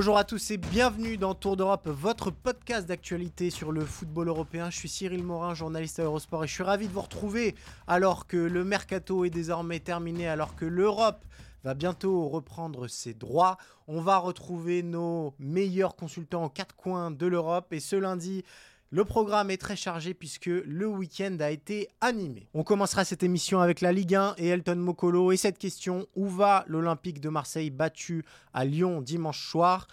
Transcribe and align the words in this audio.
Bonjour 0.00 0.16
à 0.16 0.24
tous 0.24 0.50
et 0.50 0.56
bienvenue 0.56 1.18
dans 1.18 1.34
Tour 1.34 1.58
d'Europe, 1.58 1.86
votre 1.86 2.30
podcast 2.30 2.88
d'actualité 2.88 3.50
sur 3.50 3.70
le 3.70 3.84
football 3.84 4.28
européen. 4.28 4.70
Je 4.70 4.78
suis 4.78 4.88
Cyril 4.88 5.22
Morin, 5.22 5.52
journaliste 5.52 5.98
à 5.98 6.04
Eurosport 6.04 6.42
et 6.42 6.46
je 6.46 6.54
suis 6.54 6.62
ravi 6.62 6.88
de 6.88 6.92
vous 6.94 7.02
retrouver 7.02 7.54
alors 7.86 8.26
que 8.26 8.38
le 8.38 8.64
mercato 8.64 9.26
est 9.26 9.30
désormais 9.30 9.78
terminé, 9.78 10.26
alors 10.26 10.56
que 10.56 10.64
l'Europe 10.64 11.22
va 11.64 11.74
bientôt 11.74 12.30
reprendre 12.30 12.88
ses 12.88 13.12
droits. 13.12 13.58
On 13.88 14.00
va 14.00 14.16
retrouver 14.16 14.82
nos 14.82 15.34
meilleurs 15.38 15.96
consultants 15.96 16.44
en 16.44 16.48
quatre 16.48 16.76
coins 16.76 17.10
de 17.10 17.26
l'Europe 17.26 17.70
et 17.70 17.80
ce 17.80 17.96
lundi, 17.96 18.42
le 18.90 19.04
programme 19.04 19.50
est 19.50 19.56
très 19.56 19.76
chargé 19.76 20.14
puisque 20.14 20.46
le 20.46 20.86
week-end 20.86 21.36
a 21.38 21.50
été 21.50 21.88
animé. 22.00 22.48
On 22.54 22.64
commencera 22.64 23.04
cette 23.04 23.22
émission 23.22 23.60
avec 23.60 23.80
la 23.80 23.92
Ligue 23.92 24.16
1 24.16 24.34
et 24.36 24.48
Elton 24.48 24.76
Mokolo 24.76 25.30
et 25.30 25.36
cette 25.36 25.58
question 25.58 26.06
où 26.16 26.26
va 26.26 26.64
l'Olympique 26.66 27.20
de 27.20 27.28
Marseille 27.28 27.70
battu 27.70 28.24
à 28.52 28.64
Lyon 28.64 29.00
dimanche 29.00 29.48
soir? 29.48 29.86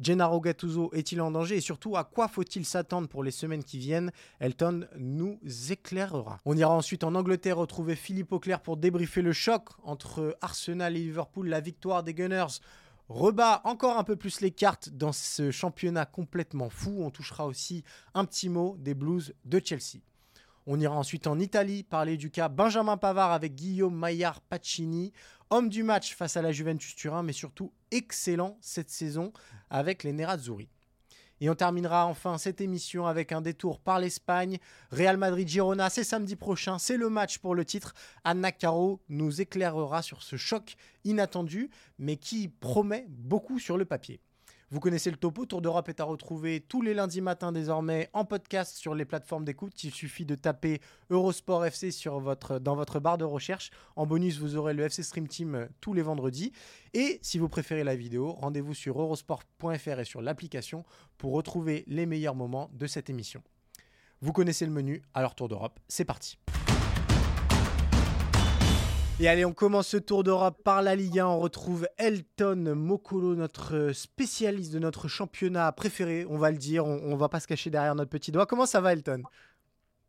Gennaro 0.00 0.40
Gattuso 0.40 0.90
est-il 0.92 1.20
en 1.22 1.30
danger? 1.30 1.56
Et 1.56 1.60
surtout 1.60 1.96
à 1.96 2.04
quoi 2.04 2.28
faut-il 2.28 2.66
s'attendre 2.66 3.08
pour 3.08 3.22
les 3.22 3.30
semaines 3.30 3.64
qui 3.64 3.78
viennent? 3.78 4.10
Elton 4.38 4.86
nous 4.98 5.38
éclairera. 5.70 6.38
On 6.44 6.56
ira 6.56 6.74
ensuite 6.74 7.04
en 7.04 7.14
Angleterre 7.14 7.56
retrouver 7.56 7.96
Philippe 7.96 8.32
Auclair 8.32 8.60
pour 8.60 8.76
débriefer 8.76 9.22
le 9.22 9.32
choc 9.32 9.68
entre 9.82 10.36
Arsenal 10.42 10.96
et 10.96 11.00
Liverpool, 11.00 11.48
la 11.48 11.60
victoire 11.60 12.02
des 12.02 12.14
Gunners 12.14 12.58
rebat 13.12 13.60
encore 13.64 13.98
un 13.98 14.04
peu 14.04 14.16
plus 14.16 14.40
les 14.40 14.50
cartes 14.50 14.88
dans 14.90 15.12
ce 15.12 15.50
championnat 15.50 16.06
complètement 16.06 16.70
fou. 16.70 16.98
On 17.00 17.10
touchera 17.10 17.46
aussi 17.46 17.84
un 18.14 18.24
petit 18.24 18.48
mot 18.48 18.76
des 18.78 18.94
Blues 18.94 19.34
de 19.44 19.60
Chelsea. 19.62 20.00
On 20.66 20.80
ira 20.80 20.94
ensuite 20.94 21.26
en 21.26 21.38
Italie 21.38 21.82
parler 21.82 22.16
du 22.16 22.30
cas 22.30 22.48
Benjamin 22.48 22.96
Pavard 22.96 23.32
avec 23.32 23.54
Guillaume 23.54 23.96
Maillard 23.96 24.40
Pacini, 24.40 25.12
homme 25.50 25.68
du 25.68 25.82
match 25.82 26.14
face 26.14 26.36
à 26.36 26.42
la 26.42 26.52
Juventus 26.52 26.94
Turin, 26.94 27.22
mais 27.22 27.32
surtout 27.32 27.72
excellent 27.90 28.56
cette 28.60 28.90
saison 28.90 29.32
avec 29.70 30.04
les 30.04 30.12
Nerazzurri. 30.12 30.68
Et 31.42 31.50
on 31.50 31.56
terminera 31.56 32.06
enfin 32.06 32.38
cette 32.38 32.60
émission 32.60 33.08
avec 33.08 33.32
un 33.32 33.40
détour 33.40 33.80
par 33.80 33.98
l'Espagne. 33.98 34.58
Real 34.92 35.16
Madrid-Girona, 35.16 35.90
c'est 35.90 36.04
samedi 36.04 36.36
prochain, 36.36 36.78
c'est 36.78 36.96
le 36.96 37.10
match 37.10 37.38
pour 37.38 37.56
le 37.56 37.64
titre. 37.64 37.94
Anna 38.22 38.52
Caro 38.52 39.00
nous 39.08 39.40
éclairera 39.40 40.02
sur 40.02 40.22
ce 40.22 40.36
choc 40.36 40.76
inattendu, 41.02 41.68
mais 41.98 42.16
qui 42.16 42.46
promet 42.46 43.06
beaucoup 43.08 43.58
sur 43.58 43.76
le 43.76 43.84
papier. 43.84 44.20
Vous 44.72 44.80
connaissez 44.80 45.10
le 45.10 45.18
topo, 45.18 45.44
Tour 45.44 45.60
d'Europe 45.60 45.90
est 45.90 46.00
à 46.00 46.04
retrouver 46.04 46.60
tous 46.60 46.80
les 46.80 46.94
lundis 46.94 47.20
matins 47.20 47.52
désormais 47.52 48.08
en 48.14 48.24
podcast 48.24 48.74
sur 48.74 48.94
les 48.94 49.04
plateformes 49.04 49.44
d'écoute. 49.44 49.84
Il 49.84 49.90
suffit 49.90 50.24
de 50.24 50.34
taper 50.34 50.80
Eurosport 51.10 51.66
FC 51.66 51.90
dans 52.08 52.74
votre 52.74 52.98
barre 52.98 53.18
de 53.18 53.24
recherche. 53.24 53.70
En 53.96 54.06
bonus, 54.06 54.38
vous 54.38 54.56
aurez 54.56 54.72
le 54.72 54.84
FC 54.84 55.02
Stream 55.02 55.28
Team 55.28 55.68
tous 55.82 55.92
les 55.92 56.00
vendredis. 56.00 56.52
Et 56.94 57.18
si 57.20 57.38
vous 57.38 57.50
préférez 57.50 57.84
la 57.84 57.96
vidéo, 57.96 58.32
rendez-vous 58.32 58.72
sur 58.72 58.98
eurosport.fr 58.98 60.00
et 60.00 60.06
sur 60.06 60.22
l'application 60.22 60.86
pour 61.18 61.34
retrouver 61.34 61.84
les 61.86 62.06
meilleurs 62.06 62.34
moments 62.34 62.70
de 62.72 62.86
cette 62.86 63.10
émission. 63.10 63.42
Vous 64.22 64.32
connaissez 64.32 64.64
le 64.64 64.72
menu, 64.72 65.02
alors 65.12 65.34
Tour 65.34 65.50
d'Europe, 65.50 65.80
c'est 65.86 66.06
parti. 66.06 66.38
Et 69.22 69.28
allez, 69.28 69.44
on 69.44 69.52
commence 69.52 69.86
ce 69.86 69.98
tour 69.98 70.24
d'Europe 70.24 70.60
par 70.64 70.82
la 70.82 70.96
Ligue 70.96 71.20
1. 71.20 71.26
On 71.28 71.38
retrouve 71.38 71.86
Elton 71.96 72.74
Mokolo, 72.74 73.36
notre 73.36 73.92
spécialiste 73.92 74.72
de 74.72 74.80
notre 74.80 75.06
championnat 75.06 75.70
préféré, 75.70 76.26
on 76.28 76.38
va 76.38 76.50
le 76.50 76.56
dire. 76.58 76.86
On, 76.86 77.00
on 77.04 77.14
va 77.14 77.28
pas 77.28 77.38
se 77.38 77.46
cacher 77.46 77.70
derrière 77.70 77.94
notre 77.94 78.10
petit 78.10 78.32
doigt. 78.32 78.46
Comment 78.46 78.66
ça 78.66 78.80
va, 78.80 78.92
Elton? 78.94 79.22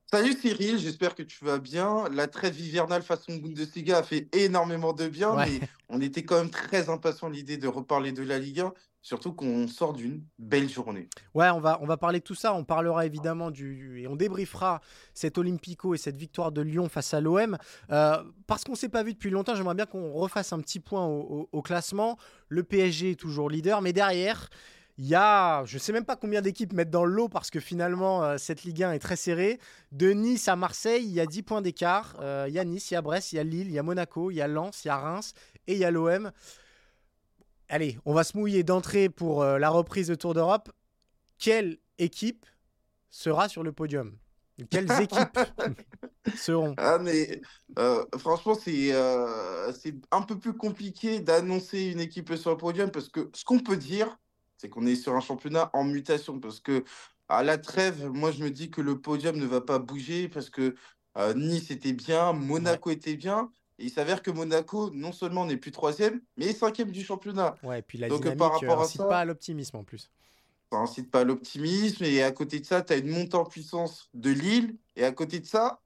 Salut 0.10 0.34
Cyril, 0.34 0.80
j'espère 0.80 1.14
que 1.14 1.22
tu 1.22 1.46
vas 1.46 1.60
bien. 1.60 2.10
La 2.12 2.26
trêve 2.26 2.60
hivernale 2.60 3.04
façon 3.04 3.36
Bundesliga 3.36 4.00
a 4.00 4.04
fait 4.04 4.28
énormément 4.36 4.94
de 4.94 5.08
bien, 5.08 5.36
Ouais. 5.36 5.46
mais 5.48 5.68
on 5.90 6.02
était 6.02 6.24
quand 6.24 6.38
même 6.40 6.50
très 6.50 6.90
impatient 6.90 7.30
l'idée 7.30 7.58
de 7.58 7.68
reparler 7.68 8.14
de 8.14 8.24
la 8.24 8.40
Ligue 8.40 8.62
1, 8.62 8.74
surtout 9.04 9.34
qu'on 9.34 9.68
sort 9.68 9.94
d'une 9.94 10.24
belle 10.40 10.70
journée. 10.70 11.10
Ouais, 11.36 11.50
on 11.50 11.60
va, 11.60 11.78
on 11.82 11.86
va 11.86 11.98
parler 11.98 12.20
de 12.20 12.24
tout 12.24 12.36
ça. 12.36 12.54
On 12.54 12.64
parlera 12.64 13.06
évidemment 13.06 13.52
du. 13.52 14.02
Et 14.02 14.08
on 14.08 14.16
débriefera 14.16 14.82
cet 15.14 15.38
Olympico 15.38 15.94
et 15.94 15.98
cette 15.98 16.16
victoire 16.16 16.52
de 16.52 16.62
Lyon 16.62 16.90
face 16.90 17.14
à 17.14 17.22
l'OM. 17.22 17.58
Euh, 17.92 18.24
parce 18.48 18.64
qu'on 18.64 18.72
ne 18.72 18.78
s'est 18.78 18.90
pas 18.90 19.04
vu 19.04 19.14
depuis 19.14 19.30
longtemps, 19.30 19.56
j'aimerais 19.56 19.76
bien 19.76 19.86
qu'on 19.86 20.14
refasse 20.14 20.54
un 20.54 20.60
petit 20.60 20.80
point 20.80 21.06
au, 21.06 21.62
classement. 21.62 22.18
Le 22.48 22.64
PSG 22.64 23.12
est 23.12 23.20
toujours 23.20 23.50
leader, 23.50 23.82
mais 23.82 23.94
derrière. 23.94 24.50
Il 25.00 25.08
y 25.08 25.16
a, 25.16 25.66
je 25.66 25.78
ne 25.78 25.80
sais 25.80 25.92
même 25.92 26.06
pas 26.06 26.16
combien 26.16 26.44
d'équipes 26.44 26.72
mettre 26.72 26.92
dans 26.92 27.04
le 27.04 27.12
lot 27.12 27.28
parce 27.28 27.50
que 27.50 27.60
finalement, 27.60 28.24
euh, 28.24 28.38
cette 28.38 28.64
Ligue 28.64 28.84
1 28.84 28.92
est 28.92 29.00
très 29.00 29.16
serrée. 29.16 29.60
De 29.92 30.12
Nice 30.12 30.48
à 30.48 30.56
Marseille, 30.56 31.04
il 31.04 31.12
y 31.12 31.20
a 31.20 31.26
10 31.26 31.42
points 31.42 31.62
d'écart. 31.64 32.16
Euh, 32.22 32.46
il 32.48 32.54
y 32.54 32.60
a 32.60 32.64
Nice, 32.64 32.92
il 32.92 32.94
y 32.94 32.98
a 32.98 33.02
Brest, 33.02 33.34
il 33.34 33.38
y 33.38 33.40
a 33.40 33.44
Lille, 33.44 33.68
il 33.68 33.74
y 33.74 33.80
a 33.80 33.84
Monaco, 33.84 34.30
il 34.30 34.36
y 34.36 34.42
a 34.42 34.48
Lens, 34.48 34.86
il 34.86 34.90
y 34.90 34.92
a 34.92 34.98
Reims 34.98 35.34
et 35.66 35.74
il 35.74 35.80
y 35.80 35.84
a 35.84 35.90
l'OM. 35.90 36.32
Allez, 37.74 37.98
on 38.06 38.14
va 38.14 38.24
se 38.24 38.38
mouiller 38.38 38.62
d'entrée 38.62 39.10
pour 39.10 39.42
euh, 39.42 39.58
la 39.58 39.72
reprise 39.72 40.06
de 40.06 40.14
Tour 40.14 40.36
d'Europe. 40.36 40.72
Quelle 41.40 41.80
équipe 41.98 42.46
sera 43.10 43.50
sur 43.50 43.64
le 43.64 43.72
podium? 43.72 44.16
Quelles 44.70 44.92
équipes 45.02 45.40
seront? 46.36 46.76
Ah, 46.78 47.00
mais 47.00 47.42
euh, 47.80 48.06
franchement, 48.20 48.54
c'est 48.54 48.94
euh, 48.94 49.74
c'est 49.74 49.96
un 50.12 50.22
peu 50.22 50.38
plus 50.38 50.54
compliqué 50.54 51.20
d'annoncer 51.20 51.86
une 51.86 52.00
équipe 52.00 52.36
sur 52.36 52.52
le 52.52 52.58
podium 52.58 52.92
parce 52.92 53.10
que 53.10 53.32
ce 53.34 53.44
qu'on 53.44 53.58
peut 53.58 53.78
dire, 53.78 54.20
c'est 54.60 54.70
qu'on 54.70 54.86
est 54.86 54.96
sur 54.96 55.16
un 55.16 55.20
championnat 55.20 55.72
en 55.74 55.84
mutation 55.84 56.40
parce 56.40 56.60
que 56.60 56.84
à 57.28 57.42
la 57.42 57.58
trêve, 57.58 58.06
moi 58.06 58.32
je 58.32 58.44
me 58.44 58.52
dis 58.52 58.70
que 58.70 58.82
le 58.82 59.02
podium 59.02 59.36
ne 59.36 59.48
va 59.48 59.62
pas 59.62 59.80
bouger 59.80 60.30
parce 60.30 60.52
que 60.52 60.76
euh, 61.18 61.34
Nice 61.34 61.72
était 61.72 61.94
bien, 61.94 62.34
Monaco 62.34 62.92
était 62.92 63.16
bien. 63.16 63.52
Et 63.80 63.86
il 63.86 63.90
s'avère 63.90 64.22
que 64.22 64.32
Monaco, 64.32 64.90
non 64.92 65.12
seulement 65.12 65.46
n'est 65.46 65.58
plus 65.58 65.72
troisième, 65.72 66.22
mais 66.38 66.46
est 66.48 66.54
cinquième 66.54 66.92
du 66.92 67.04
championnat. 67.04 67.56
Ouais, 67.64 67.80
et 67.80 67.82
puis 67.82 67.98
la 67.98 68.08
Donc, 68.08 68.20
euh, 68.26 68.32
dynamique 68.32 68.40
par 68.40 68.54
rapport 68.54 68.80
à 68.82 68.84
incite 68.86 69.02
ça- 69.02 69.08
pas 69.08 69.20
à 69.20 69.26
l'optimisme 69.26 69.78
en 69.78 69.84
plus. 69.84 70.10
Ça 70.72 70.80
incite 70.80 71.12
pas 71.12 71.20
à 71.20 71.24
l'optimisme. 71.24 72.04
Et 72.04 72.24
à 72.24 72.32
côté 72.32 72.60
de 72.60 72.66
ça, 72.66 72.82
tu 72.82 72.94
as 72.94 72.98
une 72.98 73.10
montée 73.10 73.36
en 73.36 73.46
puissance 73.46 74.10
de 74.14 74.32
Lille. 74.32 74.76
Et 74.96 75.04
à 75.04 75.12
côté 75.12 75.40
de 75.40 75.46
ça, 75.46 75.82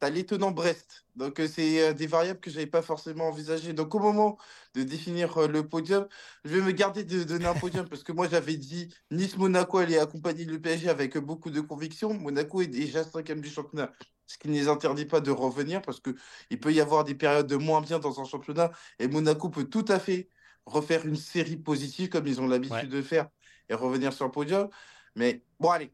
as 0.00 0.10
l'étonnant 0.10 0.50
Brest. 0.50 1.06
Donc, 1.16 1.40
euh, 1.40 1.48
c'est 1.48 1.82
euh, 1.82 1.92
des 1.92 2.06
variables 2.06 2.40
que 2.40 2.50
je 2.50 2.56
n'avais 2.56 2.70
pas 2.70 2.82
forcément 2.82 3.28
envisagées. 3.28 3.72
Donc, 3.72 3.94
au 3.94 3.98
moment 3.98 4.38
de 4.74 4.82
définir 4.82 5.36
euh, 5.38 5.48
le 5.48 5.66
podium, 5.66 6.06
je 6.44 6.54
vais 6.54 6.60
me 6.60 6.70
garder 6.70 7.04
de 7.04 7.24
donner 7.24 7.46
un 7.46 7.54
podium 7.54 7.88
parce 7.88 8.04
que 8.04 8.12
moi, 8.12 8.28
j'avais 8.28 8.56
dit 8.56 8.94
Nice-Monaco 9.10 9.78
allait 9.78 9.98
accompagner 9.98 10.44
le 10.44 10.60
PSG 10.60 10.88
avec 10.88 11.18
beaucoup 11.18 11.50
de 11.50 11.60
conviction. 11.60 12.14
Monaco 12.14 12.62
est 12.62 12.68
déjà 12.68 13.02
cinquième 13.02 13.40
du 13.40 13.50
championnat. 13.50 13.92
Ce 14.26 14.38
qui 14.38 14.48
ne 14.48 14.54
les 14.54 14.68
interdit 14.68 15.06
pas 15.06 15.20
de 15.20 15.30
revenir 15.30 15.82
parce 15.82 16.00
qu'il 16.00 16.60
peut 16.60 16.72
y 16.72 16.80
avoir 16.80 17.04
des 17.04 17.14
périodes 17.14 17.46
de 17.46 17.56
moins 17.56 17.80
bien 17.80 17.98
dans 17.98 18.20
un 18.20 18.24
championnat. 18.24 18.70
Et 18.98 19.08
Monaco 19.08 19.48
peut 19.48 19.64
tout 19.64 19.86
à 19.88 19.98
fait 19.98 20.28
refaire 20.66 21.06
une 21.06 21.16
série 21.16 21.56
positive 21.56 22.10
comme 22.10 22.26
ils 22.26 22.40
ont 22.40 22.46
l'habitude 22.46 22.90
de 22.90 23.02
faire 23.02 23.28
et 23.68 23.74
revenir 23.74 24.12
sur 24.12 24.26
le 24.26 24.30
podium. 24.30 24.68
Mais 25.16 25.42
bon, 25.58 25.70
allez, 25.70 25.90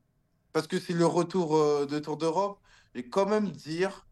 parce 0.52 0.66
que 0.66 0.78
c'est 0.80 0.92
le 0.92 1.06
retour 1.06 1.86
de 1.86 1.98
Tour 2.00 2.16
d'Europe, 2.16 2.58
vais 2.94 3.08
quand 3.08 3.26
même 3.26 3.50
dire 3.50 4.06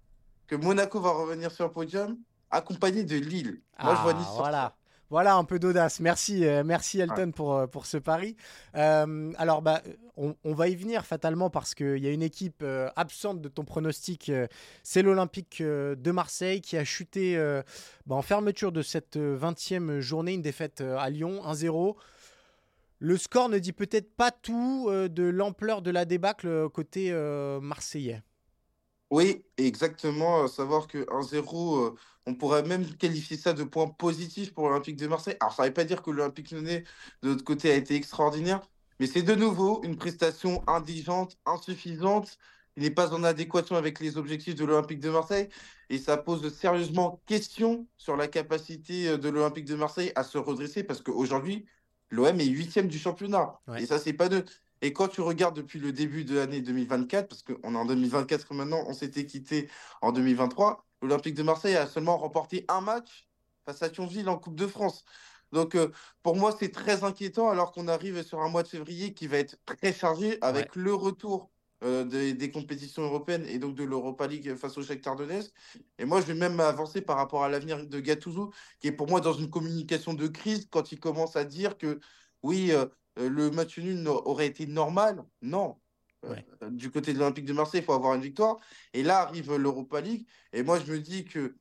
que 0.47 0.57
Monaco 0.57 1.01
va 1.01 1.11
revenir 1.11 1.51
sur 1.51 1.67
le 1.67 1.73
podium 1.73 2.19
accompagné 2.51 3.05
de 3.05 3.17
Lille. 3.17 3.61
Moi, 3.83 3.95
je 3.97 4.03
vois 4.03 4.13
Ah, 4.15 4.19
Nice 4.19 4.29
voilà. 4.37 4.77
Voilà 5.13 5.35
un 5.35 5.45
peu 5.45 5.59
d'audace. 5.59 6.01
Merci, 6.01 6.47
euh, 6.47 6.63
merci 6.65 6.99
Elton 6.99 7.33
pour, 7.33 7.55
euh, 7.55 7.67
pour 7.67 7.85
ce 7.85 7.99
pari. 7.99 8.35
Euh, 8.77 9.31
alors, 9.37 9.61
bah, 9.61 9.83
on, 10.17 10.35
on 10.43 10.55
va 10.55 10.69
y 10.69 10.75
venir 10.75 11.05
fatalement 11.05 11.51
parce 11.51 11.75
qu'il 11.75 11.99
y 11.99 12.07
a 12.07 12.13
une 12.13 12.23
équipe 12.23 12.63
euh, 12.63 12.89
absente 12.97 13.43
de 13.43 13.51
ton 13.51 13.63
pronostic. 13.63 14.33
c'est 14.83 15.03
l'Olympique 15.03 15.63
de 15.63 16.11
Marseille 16.11 16.63
qui 16.63 16.79
a 16.79 16.85
chuté 16.85 17.37
bah, 18.07 18.15
en 18.15 18.23
fermeture 18.23 18.73
de 18.73 18.81
cette 18.81 19.19
euh, 19.19 19.39
20e 19.39 20.01
journée, 20.01 20.33
une 20.33 20.41
défaite 20.41 20.81
à 20.81 21.11
Lyon, 21.11 21.43
1-0. 21.45 21.95
Le 22.99 23.17
score 23.19 23.51
ne 23.51 23.59
dit 23.59 23.75
peut-être 23.75 24.15
pas 24.17 24.31
tout 24.31 24.89
de 24.91 25.25
l'ampleur 25.25 25.83
de 25.83 25.91
la 25.91 26.07
débâcle 26.07 26.71
côté 26.71 27.13
marseillais. 27.61 28.23
Oui, 29.13 29.45
exactement. 29.59 30.45
À 30.45 30.49
savoir 30.49 30.87
que 30.87 31.05
1-0, 31.11 31.87
euh, 31.87 31.95
on 32.27 32.35
pourrait 32.35 32.63
même 32.63 32.87
qualifier 32.97 33.37
ça 33.37 33.53
de 33.53 33.63
point 33.63 33.87
positif 33.89 34.55
pour 34.55 34.71
l'Olympique 34.71 34.97
de 34.97 35.07
Marseille. 35.07 35.37
Alors, 35.41 35.53
ça 35.53 35.65
ne 35.65 35.69
veut 35.69 35.75
pas 35.75 35.85
dire 35.85 36.03
que 36.03 36.11
l'Olympique 36.11 36.51
Lyonnais, 36.51 36.85
de 37.23 37.29
l'autre 37.29 37.45
côté, 37.45 37.71
a 37.71 37.75
été 37.75 37.95
extraordinaire, 37.95 38.63
Mais 39.01 39.07
c'est 39.07 39.23
de 39.23 39.35
nouveau 39.35 39.83
une 39.85 39.97
prestation 39.99 40.65
indigente, 40.67 41.37
insuffisante. 41.45 42.39
Il 42.77 42.85
n'est 42.85 42.91
pas 42.91 43.13
en 43.13 43.23
adéquation 43.23 43.77
avec 43.77 44.01
les 44.01 44.17
objectifs 44.17 44.55
de 44.55 44.65
l'Olympique 44.65 45.01
de 45.01 45.11
Marseille. 45.11 45.51
Et 45.91 45.99
ça 45.99 46.17
pose 46.17 46.51
sérieusement 46.55 47.21
question 47.27 47.87
sur 47.99 48.17
la 48.17 48.29
capacité 48.29 49.09
euh, 49.09 49.19
de 49.19 49.29
l'Olympique 49.29 49.67
de 49.67 49.75
Marseille 49.75 50.13
à 50.15 50.25
se 50.25 50.39
redresser 50.39 50.85
parce 50.85 51.03
qu'aujourd'hui, 51.03 51.67
l'OM 52.11 52.41
est 52.41 52.47
huitième 52.47 52.89
du 52.89 52.99
championnat. 52.99 53.61
Et 53.77 53.85
ça, 53.87 53.99
c'est 53.99 54.15
pas 54.15 54.31
de. 54.31 54.45
Et 54.83 54.93
quand 54.93 55.09
tu 55.09 55.21
regardes 55.21 55.57
depuis 55.57 55.79
le 55.79 55.93
début 55.93 56.25
de 56.25 56.35
l'année 56.35 56.61
2024, 56.61 57.29
parce 57.29 57.43
qu'on 57.43 57.75
est 57.75 57.79
en 57.79 57.87
2024 57.87 58.53
maintenant, 58.53 58.85
on 58.89 58.93
s'était 58.93 59.25
quitté 59.27 59.71
en 60.03 60.13
2023, 60.13 60.85
l'Olympique 61.03 61.35
de 61.35 61.45
Marseille 61.45 61.77
a 61.77 61.87
seulement 61.87 62.19
remporté 62.19 62.65
un 62.69 62.81
match 62.81 63.29
face 63.65 63.83
à 63.83 63.89
Thionville 63.89 64.29
en 64.29 64.39
Coupe 64.39 64.57
de 64.57 64.67
France. 64.67 65.05
Donc, 65.53 65.75
euh, 65.75 65.89
pour 66.23 66.37
moi, 66.37 66.55
c'est 66.59 66.71
très 66.71 67.05
inquiétant 67.05 67.49
alors 67.49 67.73
qu'on 67.73 67.87
arrive 67.87 68.23
sur 68.25 68.41
un 68.41 68.49
mois 68.49 68.63
de 68.63 68.69
février 68.69 69.15
qui 69.15 69.29
va 69.29 69.39
être 69.39 69.57
très 69.67 69.93
chargé 69.93 70.39
avec 70.41 70.75
le 70.75 70.95
retour 70.95 71.51
euh, 71.85 72.05
des, 72.05 72.51
compétitions 72.51 73.03
européennes 73.03 73.45
et 73.47 73.59
donc 73.59 73.75
de 73.75 73.85
l'Europa 73.85 74.27
League 74.27 74.55
face 74.55 74.79
au 74.79 74.83
Shakhtar 74.83 75.17
Donetsk. 75.17 75.53
Et 75.99 76.05
moi, 76.05 76.21
je 76.21 76.27
vais 76.27 76.35
même 76.35 76.59
avancer 76.61 77.03
par 77.03 77.17
rapport 77.17 77.45
à 77.45 77.49
l'avenir 77.49 77.87
de 77.87 78.01
Gattuso, 78.01 78.53
qui 78.81 78.89
est 78.89 78.93
pour 78.93 79.09
moi 79.09 79.21
dans 79.21 79.33
une 79.33 79.51
communication 79.51 80.15
de 80.15 80.27
crise 80.29 80.69
quand 80.71 80.93
il 80.93 81.01
commence 81.01 81.37
à 81.37 81.45
dire 81.45 81.77
que 81.79 82.01
oui, 82.43 82.73
euh, 82.73 82.87
le 83.17 83.51
match 83.51 83.79
nul 83.79 84.07
aurait 84.09 84.47
été 84.47 84.67
normal? 84.67 85.25
Non. 85.43 85.77
du 86.71 86.91
côté 86.91 87.13
de 87.13 87.19
l'Olympique 87.19 87.45
de 87.45 87.53
Marseille, 87.53 87.81
il 87.81 87.85
faut 87.85 87.93
avoir 87.93 88.15
une 88.15 88.23
victoire. 88.23 88.59
Et 88.95 89.03
là 89.03 89.21
arrive 89.21 89.55
l'Europa 89.55 90.01
League. 90.01 90.27
Et 90.53 90.63
moi, 90.63 90.79
je 90.79 90.91
me 90.93 90.99
dis 90.99 91.25
que 91.25 91.57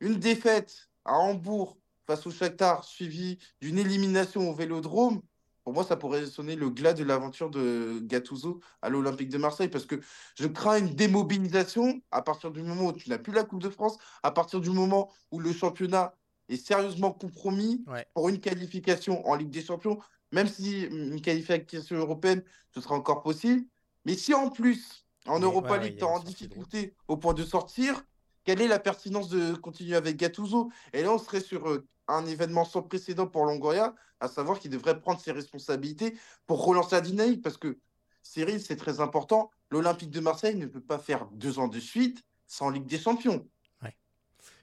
une 0.00 0.16
défaite 0.16 0.90
à 1.04 1.14
Hambourg 1.14 1.78
face 2.06 2.26
au 2.26 2.30
Shakhtar, 2.30 2.84
suivi 2.84 3.38
d'une 3.60 3.78
élimination 3.78 4.50
au 4.50 4.54
Vélodrome, 4.54 5.22
pour 5.64 5.72
moi, 5.72 5.84
ça 5.84 5.96
pourrait 5.96 6.26
sonner 6.26 6.56
le 6.56 6.70
glas 6.70 6.92
de 6.92 7.04
l'aventure 7.04 7.48
de 7.48 8.00
Gattuso 8.02 8.60
à 8.82 8.88
l'Olympique 8.88 9.28
de 9.28 9.38
Marseille, 9.38 9.68
parce 9.68 9.86
que 9.86 10.00
je 10.36 10.48
crains 10.48 10.78
une 10.78 10.94
démobilisation 10.94 12.00
à 12.10 12.22
partir 12.22 12.50
du 12.50 12.62
moment 12.62 12.86
où 12.86 12.92
tu 12.92 13.08
n'as 13.08 13.18
plus 13.18 13.32
la 13.32 13.44
Coupe 13.44 13.62
de 13.62 13.70
France, 13.70 13.96
à 14.24 14.32
partir 14.32 14.60
du 14.60 14.70
moment 14.70 15.12
où 15.30 15.38
le 15.38 15.52
championnat 15.52 16.16
est 16.48 16.56
sérieusement 16.56 17.12
compromis 17.12 17.84
pour 18.14 18.28
une 18.28 18.40
qualification 18.40 19.26
en 19.28 19.36
Ligue 19.36 19.50
des 19.50 19.62
Champions, 19.62 20.00
même 20.32 20.48
si 20.48 20.82
une 20.82 21.20
qualification 21.20 21.96
européenne, 21.96 22.42
ce 22.74 22.80
sera 22.80 22.94
encore 22.94 23.22
possible. 23.22 23.64
Mais 24.04 24.16
si 24.16 24.34
en 24.34 24.50
plus, 24.50 25.06
en 25.26 25.38
Europa 25.38 25.78
League, 25.78 25.96
tu 25.96 26.00
es 26.00 26.04
en 26.04 26.18
difficulté 26.18 26.94
au 27.06 27.16
point 27.16 27.34
de 27.34 27.44
sortir, 27.44 28.04
quelle 28.44 28.60
est 28.60 28.68
la 28.68 28.80
pertinence 28.80 29.28
de 29.28 29.54
continuer 29.54 29.94
avec 29.94 30.16
Gattuso? 30.16 30.70
Et 30.92 31.02
là, 31.02 31.12
on 31.12 31.18
serait 31.18 31.40
sur 31.40 31.68
euh, 31.68 31.86
un 32.08 32.26
événement 32.26 32.64
sans 32.64 32.82
précédent 32.82 33.26
pour 33.26 33.44
Longoria, 33.44 33.94
à 34.18 34.28
savoir 34.28 34.58
qu'il 34.58 34.70
devrait 34.70 35.00
prendre 35.00 35.20
ses 35.20 35.32
responsabilités 35.32 36.16
pour 36.46 36.64
relancer 36.64 36.96
la 36.96 37.02
dynamique. 37.02 37.42
Parce 37.42 37.56
que, 37.56 37.78
Cyril, 38.22 38.60
c'est 38.60 38.76
très 38.76 39.00
important, 39.00 39.50
l'Olympique 39.70 40.10
de 40.10 40.20
Marseille 40.20 40.56
ne 40.56 40.66
peut 40.66 40.80
pas 40.80 40.98
faire 40.98 41.26
deux 41.32 41.58
ans 41.58 41.68
de 41.68 41.78
suite 41.80 42.22
sans 42.46 42.70
Ligue 42.70 42.86
des 42.86 42.98
Champions. 42.98 43.46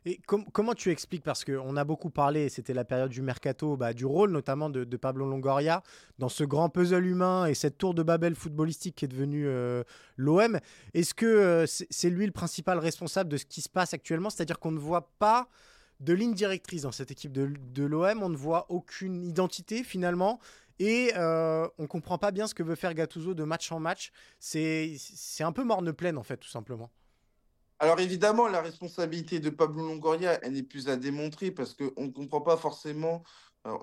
Et 0.06 0.20
comment 0.26 0.74
tu 0.74 0.92
expliques, 0.92 1.24
parce 1.24 1.44
qu'on 1.44 1.76
a 1.76 1.84
beaucoup 1.84 2.10
parlé, 2.10 2.48
c'était 2.48 2.74
la 2.74 2.86
période 2.86 3.12
du 3.12 3.22
mercato, 3.22 3.76
bah, 3.76 3.94
du 3.94 4.06
rôle 4.06 4.32
notamment 4.32 4.70
de, 4.70 4.84
Pablo 4.98 5.26
Longoria 5.26 5.84
dans 6.20 6.30
ce 6.30 6.44
grand 6.44 6.70
puzzle 6.70 7.06
humain 7.06 7.46
et 7.48 7.54
cette 7.54 7.78
tour 7.78 7.94
de 7.94 8.02
Babel 8.02 8.36
footballistique 8.36 8.96
qui 8.96 9.06
est 9.06 9.10
devenue 9.10 9.46
euh, 9.46 9.84
l'OM. 10.16 10.60
Est-ce 10.94 11.14
que 11.14 11.26
euh, 11.26 11.66
c'est 11.68 12.10
lui 12.10 12.26
le 12.26 12.32
principal 12.32 12.80
responsable 12.80 13.30
de 13.30 13.38
ce 13.38 13.46
qui 13.46 13.62
se 13.62 13.70
passe 13.70 13.94
actuellement? 13.94 14.30
C'est-à-dire 14.30 14.60
qu'on 14.60 14.72
ne 14.72 14.80
voit 14.80 15.12
pas 15.20 15.50
de 16.00 16.14
ligne 16.14 16.34
directrice 16.34 16.84
dans 16.84 16.94
cette 16.94 17.12
équipe 17.12 17.34
de, 17.34 17.84
l'OM, 17.84 18.24
on 18.24 18.30
ne 18.30 18.38
voit 18.38 18.68
aucune 18.70 19.24
identité 19.24 19.84
finalement. 19.84 20.40
Et 20.80 21.12
euh, 21.18 21.68
on 21.78 21.84
ne 21.84 21.88
comprend 21.88 22.18
pas 22.18 22.32
bien 22.32 22.48
ce 22.48 22.54
que 22.54 22.64
veut 22.64 22.76
faire 22.76 22.94
Gattuso 22.94 23.34
de 23.34 23.44
match 23.44 23.70
en 23.74 23.82
match. 23.82 24.12
C'est 24.40 24.98
un 25.42 25.52
peu 25.52 25.66
morne 25.66 25.92
pleine 25.92 26.18
en 26.18 26.24
fait, 26.24 26.38
tout 26.38 26.48
simplement. 26.48 26.90
Alors 27.82 28.00
évidemment, 28.02 28.48
la 28.50 28.62
responsabilité 28.62 29.40
de 29.40 29.50
Pablo 29.50 29.88
Longoria, 29.88 30.38
elle 30.44 30.54
n'est 30.54 30.64
plus 30.64 30.90
à 30.90 30.98
démontrer 30.98 31.50
parce 31.50 31.74
qu'on 31.74 32.04
ne 32.04 32.12
comprend 32.12 32.42
pas 32.42 32.58
forcément. 32.58 33.24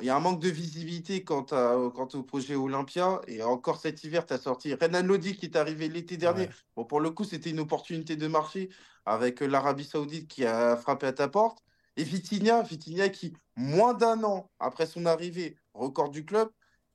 il 0.03 0.07
y 0.07 0.11
a 0.11 0.17
un 0.17 0.21
manque 0.21 0.41
de 0.41 0.51
visibilité 0.51 1.25
quant, 1.25 1.47
au 1.51 2.23
projet 2.23 2.57
Olympia. 2.57 3.23
Et 3.27 3.43
encore 3.43 3.81
cet 3.81 4.05
hiver, 4.05 4.27
tu 4.27 4.35
as 4.35 4.39
sorti 4.39 4.75
Renan 4.75 5.03
Lodi 5.03 5.35
qui 5.37 5.47
est 5.47 5.57
arrivé 5.57 5.89
l'été 5.89 6.19
dernier. 6.19 6.51
Bon, 6.77 6.85
pour 6.85 7.01
le 7.01 7.11
coup, 7.11 7.25
c'était 7.25 7.49
une 7.49 7.61
opportunité 7.61 8.17
de 8.17 8.27
marché 8.27 8.69
avec 9.07 9.41
l'Arabie 9.41 9.85
Saoudite 9.85 10.29
qui 10.29 10.45
a 10.45 10.77
frappé 10.77 11.07
à 11.07 11.13
ta 11.15 11.29
porte. 11.29 11.63
Et 11.97 12.05
Vitinha, 12.05 12.63
Vitinha 12.63 13.09
qui, 13.09 13.33
moins 13.57 13.95
d'un 13.95 14.23
an 14.25 14.51
après 14.59 14.85
son 14.85 15.07
arrivée, 15.07 15.57
record 15.73 16.11
du 16.11 16.27
club, 16.27 16.51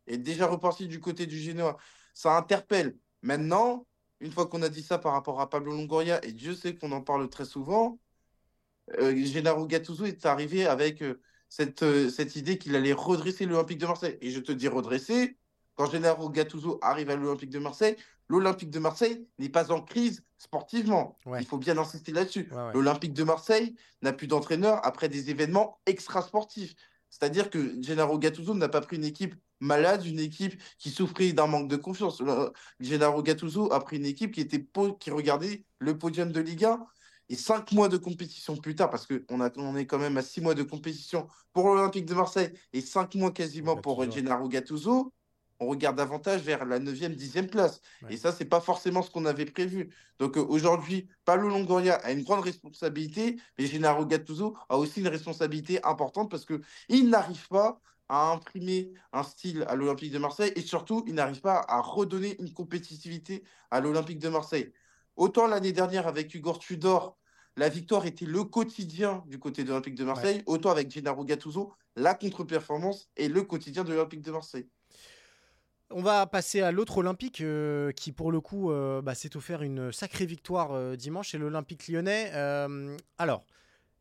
est 0.06 0.20
déjà 0.20 0.46
reparti 0.46 0.88
du 0.88 1.00
côté 1.00 1.26
du 1.26 1.40
Genoa. 1.40 1.78
Ça 2.14 2.38
interpelle. 2.38 2.96
Maintenant, 3.24 3.88
une 4.22 4.32
fois 4.32 4.46
qu'on 4.46 4.62
a 4.62 4.70
dit 4.70 4.84
ça 4.84 4.98
par 4.98 5.14
rapport 5.14 5.42
à 5.42 5.50
Pablo 5.50 5.72
Longoria, 5.72 6.24
et 6.24 6.32
Dieu 6.32 6.54
sait 6.54 6.76
qu'on 6.76 6.92
en 6.92 7.02
parle 7.02 7.28
très 7.30 7.46
souvent, 7.46 8.00
euh, 9.00 9.16
Gennaro 9.16 9.66
Gattuso 9.66 10.06
est 10.06 10.26
arrivé 10.26 10.66
avec 10.66 11.02
euh, 11.02 11.20
cette, 11.50 11.84
euh, 11.84 12.10
cette 12.10 12.36
idée 12.36 12.58
qu'il 12.58 12.76
allait 12.76 12.94
redresser 12.94 13.46
l'Olympique 13.46 13.80
de 13.80 13.88
Marseille. 13.88 14.18
Et 14.22 14.30
je 14.32 14.40
te 14.40 14.52
dis 14.52 14.68
redresser, 14.68 15.38
quand 15.76 15.90
Gennaro 15.90 16.30
Gattuso 16.30 16.80
arrive 16.82 17.10
à 17.10 17.16
l'Olympique 17.16 17.50
de 17.50 17.60
Marseille, 17.60 17.96
l'Olympique 18.28 18.70
de 18.70 18.80
Marseille 18.80 19.28
n'est 19.40 19.50
pas 19.50 19.72
en 19.72 19.82
crise 19.82 20.24
sportivement. 20.38 21.18
Il 21.40 21.46
faut 21.46 21.58
bien 21.58 21.78
insister 21.78 22.12
là-dessus. 22.12 22.50
L'Olympique 22.74 23.14
de 23.14 23.24
Marseille 23.24 23.76
n'a 24.02 24.14
plus 24.14 24.28
d'entraîneur 24.28 24.86
après 24.86 25.10
des 25.10 25.30
événements 25.30 25.80
extrasportifs. 25.86 26.76
C'est-à-dire 27.12 27.50
que 27.50 27.80
Gennaro 27.82 28.18
Gattuso 28.18 28.56
n'a 28.56 28.70
pas 28.70 28.82
pris 28.82 28.96
une 28.96 29.04
équipe 29.04 29.36
malade, 29.60 30.06
une 30.06 30.20
équipe 30.20 30.60
qui 30.80 30.90
souffrait 30.90 31.34
d'un 31.34 31.46
manque 31.46 31.70
de 31.70 31.76
confiance. 31.76 32.24
Gennaro 32.80 33.22
Gattuso 33.22 33.72
a 33.72 33.80
pris 33.82 33.98
une 33.98 34.06
équipe 34.06 34.32
qui, 34.32 34.42
était 34.42 34.66
qui 35.00 35.12
regardait 35.12 35.66
le 35.78 35.98
podium 35.98 36.32
de 36.32 36.40
Ligue 36.40 36.66
1 36.66 36.84
et 37.30 37.36
cinq 37.36 37.72
mois 37.72 37.88
de 37.88 37.98
compétition 37.98 38.58
plus 38.58 38.76
tard, 38.76 38.90
parce 38.90 39.08
qu'on 39.08 39.22
on 39.30 39.76
est 39.78 39.86
quand 39.86 40.00
même 40.00 40.18
à 40.18 40.22
six 40.22 40.42
mois 40.42 40.56
de 40.56 40.64
compétition 40.64 41.28
pour 41.54 41.68
l'Olympique 41.68 42.06
de 42.06 42.14
Marseille 42.14 42.52
et 42.74 42.82
cinq 42.82 43.16
mois 43.16 43.32
quasiment 43.32 43.78
pour 43.78 44.10
Gennaro 44.10 44.50
Gattuso, 44.50 45.14
on 45.62 45.68
regarde 45.68 45.96
davantage 45.96 46.42
vers 46.42 46.66
la 46.66 46.80
9e, 46.80 47.16
10e 47.16 47.48
place. 47.48 47.82
Et 48.10 48.18
ça, 48.18 48.32
c'est 48.32 48.46
pas 48.46 48.60
forcément 48.60 49.04
ce 49.04 49.12
qu'on 49.12 49.26
avait 49.26 49.46
prévu. 49.46 49.92
Donc 50.20 50.36
euh, 50.36 50.42
aujourd'hui, 50.42 51.08
Pablo 51.24 51.50
Longoria 51.50 51.96
a 51.96 52.12
une 52.12 52.24
grande 52.24 52.44
responsabilité, 52.44 53.38
mais 53.58 53.68
Gennaro 53.68 54.06
Gattuso 54.06 54.58
a 54.70 54.78
aussi 54.78 55.02
une 55.02 55.08
responsabilité 55.08 55.80
importante 55.86 56.32
parce 56.32 56.46
qu'il 56.46 57.10
n'arrive 57.10 57.48
pas 57.48 57.80
à 58.10 58.32
imprimer 58.32 58.92
un 59.14 59.24
style 59.24 59.64
à 59.70 59.76
l'Olympique 59.76 60.12
de 60.12 60.18
Marseille 60.18 60.52
et 60.56 60.62
surtout, 60.62 61.04
il 61.08 61.14
n'arrive 61.14 61.42
pas 61.42 61.64
à 61.68 61.80
redonner 61.80 62.36
une 62.42 62.52
compétitivité 62.52 63.44
à 63.70 63.80
l'Olympique 63.80 64.20
de 64.20 64.30
Marseille. 64.30 64.74
Autant 65.16 65.46
l'année 65.46 65.72
dernière 65.72 66.08
avec 66.08 66.34
Hugo 66.34 66.54
Tudor, 66.54 67.18
la 67.56 67.70
victoire 67.70 68.06
était 68.08 68.26
le 68.26 68.44
quotidien 68.44 69.24
du 69.28 69.38
côté 69.38 69.64
de 69.64 69.70
l'Olympique 69.70 69.96
de 69.96 70.06
Marseille, 70.06 70.42
autant 70.48 70.72
avec 70.72 70.90
Gennaro 70.90 71.24
Gattuso, 71.24 71.74
la 71.96 72.16
contre-performance 72.16 73.10
est 73.16 73.28
le 73.28 73.44
quotidien 73.44 73.84
de 73.84 73.92
l'Olympique 73.92 74.22
de 74.22 74.32
Marseille. 74.32 74.68
On 75.94 76.02
va 76.02 76.26
passer 76.28 76.62
à 76.62 76.72
l'autre 76.72 77.00
Olympique 77.00 77.42
euh, 77.42 77.92
qui, 77.92 78.12
pour 78.12 78.32
le 78.32 78.40
coup, 78.40 78.72
euh, 78.72 79.02
bah, 79.02 79.16
s'est 79.16 79.36
offert 79.36 79.62
une 79.62 79.92
sacrée 79.92 80.26
victoire 80.26 80.72
euh, 80.72 80.96
dimanche, 80.96 81.32
c'est 81.32 81.38
l'Olympique 81.38 81.88
lyonnais. 81.88 82.32
alors, 83.18 83.46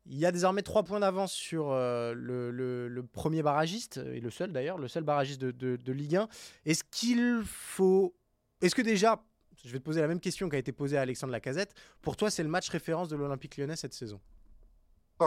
il 0.07 0.17
y 0.17 0.25
a 0.25 0.31
désormais 0.31 0.63
trois 0.63 0.83
points 0.83 0.99
d'avance 0.99 1.31
sur 1.31 1.69
le, 1.71 3.03
premier 3.13 3.43
barragiste, 3.43 3.97
et 3.97 4.19
le 4.19 4.29
seul 4.29 4.51
d'ailleurs, 4.51 4.77
le 4.77 4.87
seul 4.87 5.03
barragiste 5.03 5.41
de, 5.41 5.91
Ligue 5.91 6.15
1. 6.15 6.27
Est-ce 6.65 6.83
qu'il 6.83 7.43
faut. 7.45 8.15
Est-ce 8.61 8.75
que 8.75 8.81
déjà, 8.81 9.23
je 9.63 9.71
vais 9.71 9.79
te 9.79 9.83
poser 9.83 10.01
la 10.01 10.07
même 10.07 10.19
question 10.19 10.49
qui 10.49 10.55
a 10.55 10.59
été 10.59 10.71
posée 10.71 10.97
à 10.97 11.01
Alexandre 11.01 11.31
Lacazette, 11.31 11.73
pour 12.01 12.15
toi 12.15 12.31
c'est 12.31 12.43
le 12.43 12.49
match 12.49 12.69
référence 12.69 13.09
de 13.09 13.15
l'Olympique 13.15 13.57
lyonnais 13.57 13.75
cette 13.75 13.93
saison? 13.93 14.19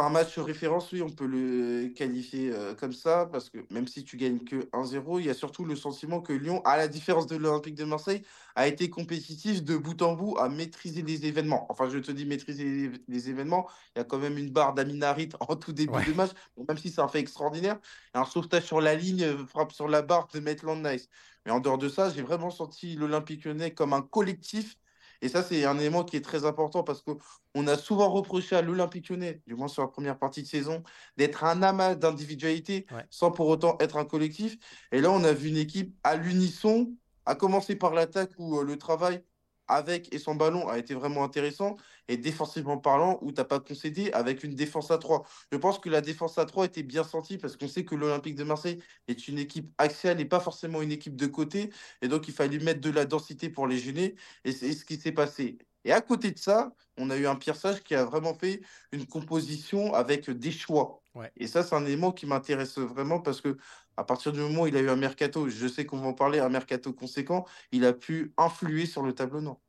Un 0.02 0.10
match 0.10 0.38
référence, 0.38 0.90
oui, 0.92 1.02
on 1.02 1.10
peut 1.10 1.26
le 1.26 1.88
qualifier 1.88 2.50
euh, 2.52 2.74
comme 2.74 2.92
ça, 2.92 3.28
parce 3.30 3.50
que 3.50 3.58
même 3.70 3.86
si 3.86 4.04
tu 4.04 4.16
gagnes 4.16 4.40
que 4.40 4.68
1-0, 4.72 5.20
il 5.20 5.26
y 5.26 5.30
a 5.30 5.34
surtout 5.34 5.64
le 5.64 5.76
sentiment 5.76 6.20
que 6.20 6.32
Lyon, 6.32 6.62
à 6.64 6.76
la 6.76 6.88
différence 6.88 7.26
de 7.26 7.36
l'Olympique 7.36 7.74
de 7.74 7.84
Marseille, 7.84 8.22
a 8.56 8.66
été 8.66 8.90
compétitif 8.90 9.62
de 9.62 9.76
bout 9.76 10.00
en 10.02 10.14
bout 10.14 10.36
à 10.38 10.48
maîtriser 10.48 11.02
les 11.02 11.26
événements. 11.26 11.66
Enfin, 11.70 11.88
je 11.88 11.98
te 11.98 12.12
dis 12.12 12.24
maîtriser 12.26 12.90
les, 13.08 13.30
événements, 13.30 13.68
il 13.94 13.98
y 13.98 14.02
a 14.02 14.04
quand 14.04 14.18
même 14.18 14.38
une 14.38 14.50
barre 14.50 14.74
d'Aminarit 14.74 15.30
en 15.40 15.56
tout 15.56 15.72
début 15.72 16.04
de 16.04 16.12
match, 16.12 16.30
même 16.68 16.78
si 16.78 16.90
c'est 16.90 17.00
un 17.00 17.08
fait 17.08 17.20
extraordinaire. 17.20 17.78
Un 18.14 18.24
sauvetage 18.24 18.64
sur 18.64 18.80
la 18.80 18.94
ligne, 18.94 19.22
euh, 19.24 19.46
frappe 19.46 19.72
sur 19.72 19.88
la 19.88 20.02
barre 20.02 20.28
de 20.32 20.40
Maitland 20.40 20.84
Nice. 20.84 21.08
Mais 21.46 21.52
en 21.52 21.60
dehors 21.60 21.78
de 21.78 21.88
ça, 21.88 22.10
j'ai 22.10 22.22
vraiment 22.22 22.50
senti 22.50 22.96
l'Olympique 22.96 23.44
lyonnais 23.44 23.72
comme 23.72 23.92
un 23.92 24.02
collectif 24.02 24.76
et 25.24 25.28
ça, 25.30 25.42
c'est 25.42 25.64
un 25.64 25.78
élément 25.78 26.04
qui 26.04 26.18
est 26.18 26.20
très 26.20 26.44
important 26.44 26.82
parce 26.82 27.02
qu'on 27.02 27.66
a 27.66 27.78
souvent 27.78 28.10
reproché 28.10 28.56
à 28.56 28.60
l'Olympique 28.60 29.08
lyonnais, 29.08 29.40
du 29.46 29.54
moins 29.54 29.68
sur 29.68 29.80
la 29.80 29.88
première 29.88 30.18
partie 30.18 30.42
de 30.42 30.46
saison, 30.46 30.82
d'être 31.16 31.44
un 31.44 31.62
amas 31.62 31.94
d'individualité 31.94 32.84
sans 33.08 33.30
pour 33.30 33.48
autant 33.48 33.78
être 33.80 33.96
un 33.96 34.04
collectif. 34.04 34.58
Et 34.92 35.00
là, 35.00 35.10
on 35.10 35.24
a 35.24 35.32
vu 35.32 35.48
une 35.48 35.56
équipe 35.56 35.96
à 36.02 36.16
l'unisson, 36.16 36.92
à 37.24 37.34
commencer 37.36 37.74
par 37.74 37.94
l'attaque 37.94 38.32
où 38.36 38.58
euh, 38.58 38.64
le 38.64 38.76
travail 38.76 39.22
avec 39.68 40.12
et 40.14 40.18
sans 40.18 40.34
ballon 40.34 40.68
a 40.68 40.78
été 40.78 40.94
vraiment 40.94 41.24
intéressant. 41.24 41.76
Et 42.08 42.16
défensivement 42.16 42.78
parlant, 42.78 43.18
où 43.22 43.32
tu 43.32 43.40
n'as 43.40 43.44
pas 43.44 43.60
concédé 43.60 44.10
avec 44.12 44.44
une 44.44 44.54
défense 44.54 44.90
à 44.90 44.98
3. 44.98 45.24
Je 45.50 45.56
pense 45.56 45.78
que 45.78 45.88
la 45.88 46.00
défense 46.00 46.36
à 46.38 46.44
3 46.44 46.66
était 46.66 46.82
bien 46.82 47.04
sentie 47.04 47.38
parce 47.38 47.56
qu'on 47.56 47.68
sait 47.68 47.84
que 47.84 47.94
l'Olympique 47.94 48.34
de 48.34 48.44
Marseille 48.44 48.82
est 49.08 49.26
une 49.28 49.38
équipe 49.38 49.72
axiale 49.78 50.20
et 50.20 50.26
pas 50.26 50.40
forcément 50.40 50.82
une 50.82 50.92
équipe 50.92 51.16
de 51.16 51.26
côté. 51.26 51.70
Et 52.02 52.08
donc, 52.08 52.28
il 52.28 52.34
fallait 52.34 52.58
mettre 52.58 52.80
de 52.80 52.90
la 52.90 53.06
densité 53.06 53.48
pour 53.48 53.66
les 53.66 53.78
gêner. 53.78 54.16
Et 54.44 54.52
c'est 54.52 54.72
ce 54.72 54.84
qui 54.84 54.96
s'est 54.96 55.12
passé. 55.12 55.58
Et 55.84 55.92
à 55.92 56.00
côté 56.00 56.30
de 56.30 56.38
ça, 56.38 56.72
on 56.96 57.10
a 57.10 57.16
eu 57.16 57.26
un 57.26 57.36
Pierre 57.36 57.56
Sage 57.56 57.82
qui 57.82 57.94
a 57.94 58.04
vraiment 58.04 58.34
fait 58.34 58.62
une 58.92 59.06
composition 59.06 59.94
avec 59.94 60.30
des 60.30 60.52
choix. 60.52 61.02
Et 61.36 61.46
ça, 61.46 61.62
c'est 61.62 61.74
un 61.74 61.84
élément 61.84 62.10
qui 62.10 62.26
m'intéresse 62.26 62.78
vraiment 62.78 63.20
parce 63.20 63.40
que 63.40 63.56
à 63.96 64.04
partir 64.04 64.32
du 64.32 64.40
moment 64.40 64.62
où 64.62 64.66
il 64.66 64.76
a 64.76 64.80
eu 64.80 64.88
un 64.88 64.96
mercato, 64.96 65.48
je 65.48 65.66
sais 65.66 65.86
qu'on 65.86 65.98
va 65.98 66.08
en 66.08 66.14
parler, 66.14 66.40
un 66.40 66.48
mercato 66.48 66.92
conséquent, 66.92 67.44
il 67.72 67.84
a 67.84 67.92
pu 67.92 68.32
influer 68.36 68.86
sur 68.86 69.02
le 69.02 69.12
tableau 69.12 69.40
nord. 69.40 69.60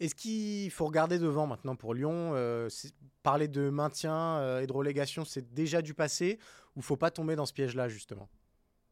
Est-ce 0.00 0.14
qu'il 0.14 0.70
faut 0.70 0.86
regarder 0.86 1.18
devant 1.18 1.46
maintenant 1.46 1.74
pour 1.74 1.92
Lyon 1.92 2.32
euh, 2.34 2.68
Parler 3.22 3.48
de 3.48 3.68
maintien 3.68 4.14
euh, 4.14 4.60
et 4.60 4.66
de 4.66 4.72
relégation, 4.72 5.24
c'est 5.24 5.52
déjà 5.52 5.82
du 5.82 5.92
passé 5.92 6.38
ou 6.76 6.82
faut 6.82 6.96
pas 6.96 7.10
tomber 7.10 7.34
dans 7.34 7.46
ce 7.46 7.52
piège-là 7.52 7.88
justement? 7.88 8.28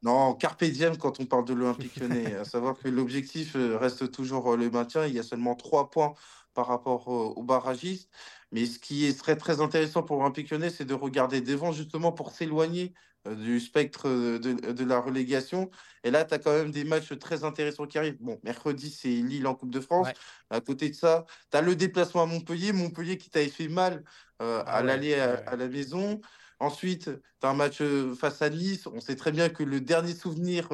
Non, 0.03 0.35
carpe 0.35 0.65
diem 0.65 0.97
quand 0.97 1.21
on 1.21 1.27
parle 1.27 1.45
de 1.45 1.55
l'Olympique 1.55 1.97
lyonnais. 2.01 2.35
à 2.35 2.45
savoir 2.45 2.77
que 2.77 2.89
l'objectif 2.89 3.55
euh, 3.57 3.79
reste 3.79 4.11
toujours 4.11 4.57
le 4.57 4.69
maintien. 4.69 5.07
Il 5.07 5.15
y 5.15 5.19
a 5.19 5.23
seulement 5.23 5.55
trois 5.55 5.91
points 5.91 6.15
par 6.55 6.67
rapport 6.67 7.09
aux 7.09 7.43
barragistes. 7.43 8.11
Mais 8.51 8.67
ce 8.67 8.79
qui 8.79 9.13
serait 9.13 9.37
très 9.37 9.61
intéressant 9.61 10.03
pour 10.03 10.19
l'Olympique 10.19 10.51
lyonnais, 10.51 10.71
c'est 10.71 10.85
de 10.85 10.95
regarder 10.95 11.41
devant 11.41 11.71
justement 11.71 12.13
pour 12.13 12.31
s'éloigner 12.31 12.95
du 13.35 13.61
spectre 13.61 14.09
de, 14.09 14.85
la 14.85 14.99
relégation. 14.99 15.71
Et 16.05 16.11
là, 16.11 16.25
tu 16.25 16.35
as 16.35 16.39
quand 16.39 16.53
même 16.53 16.71
des 16.71 16.85
matchs 16.85 17.17
très 17.19 17.45
intéressants 17.45 17.87
qui 17.87 17.99
arrivent. 17.99 18.19
Bon, 18.21 18.39
mercredi, 18.45 18.91
c'est 18.91 19.09
Lille 19.09 19.47
en 19.47 19.55
Coupe 19.55 19.71
de 19.71 19.81
France. 19.81 20.09
À 20.51 20.61
côté 20.61 20.91
de 20.91 20.95
ça, 20.95 21.25
tu 21.51 21.57
as 21.57 21.63
le 21.63 21.75
déplacement 21.75 22.23
à 22.23 22.27
Montpellier. 22.27 22.73
Montpellier 22.73 23.19
qui 23.19 23.31
t'avait 23.31 23.49
fait 23.49 23.69
mal 23.69 24.05
euh, 24.43 24.63
ah 24.67 24.77
à 24.77 24.83
l'aller 24.83 25.15
à, 25.15 25.57
la 25.57 25.69
maison. 25.69 26.21
Ensuite, 26.59 27.11
tu 27.41 27.47
as 27.47 27.51
un 27.51 27.55
match 27.55 27.81
euh, 27.81 28.15
face 28.15 28.41
à 28.43 28.51
Nice. 28.51 28.87
On 28.87 29.01
sait 29.01 29.17
très 29.17 29.33
bien 29.33 29.49
que 29.49 29.63
le 29.63 29.81
dernier 29.81 30.15
souvenir 30.15 30.69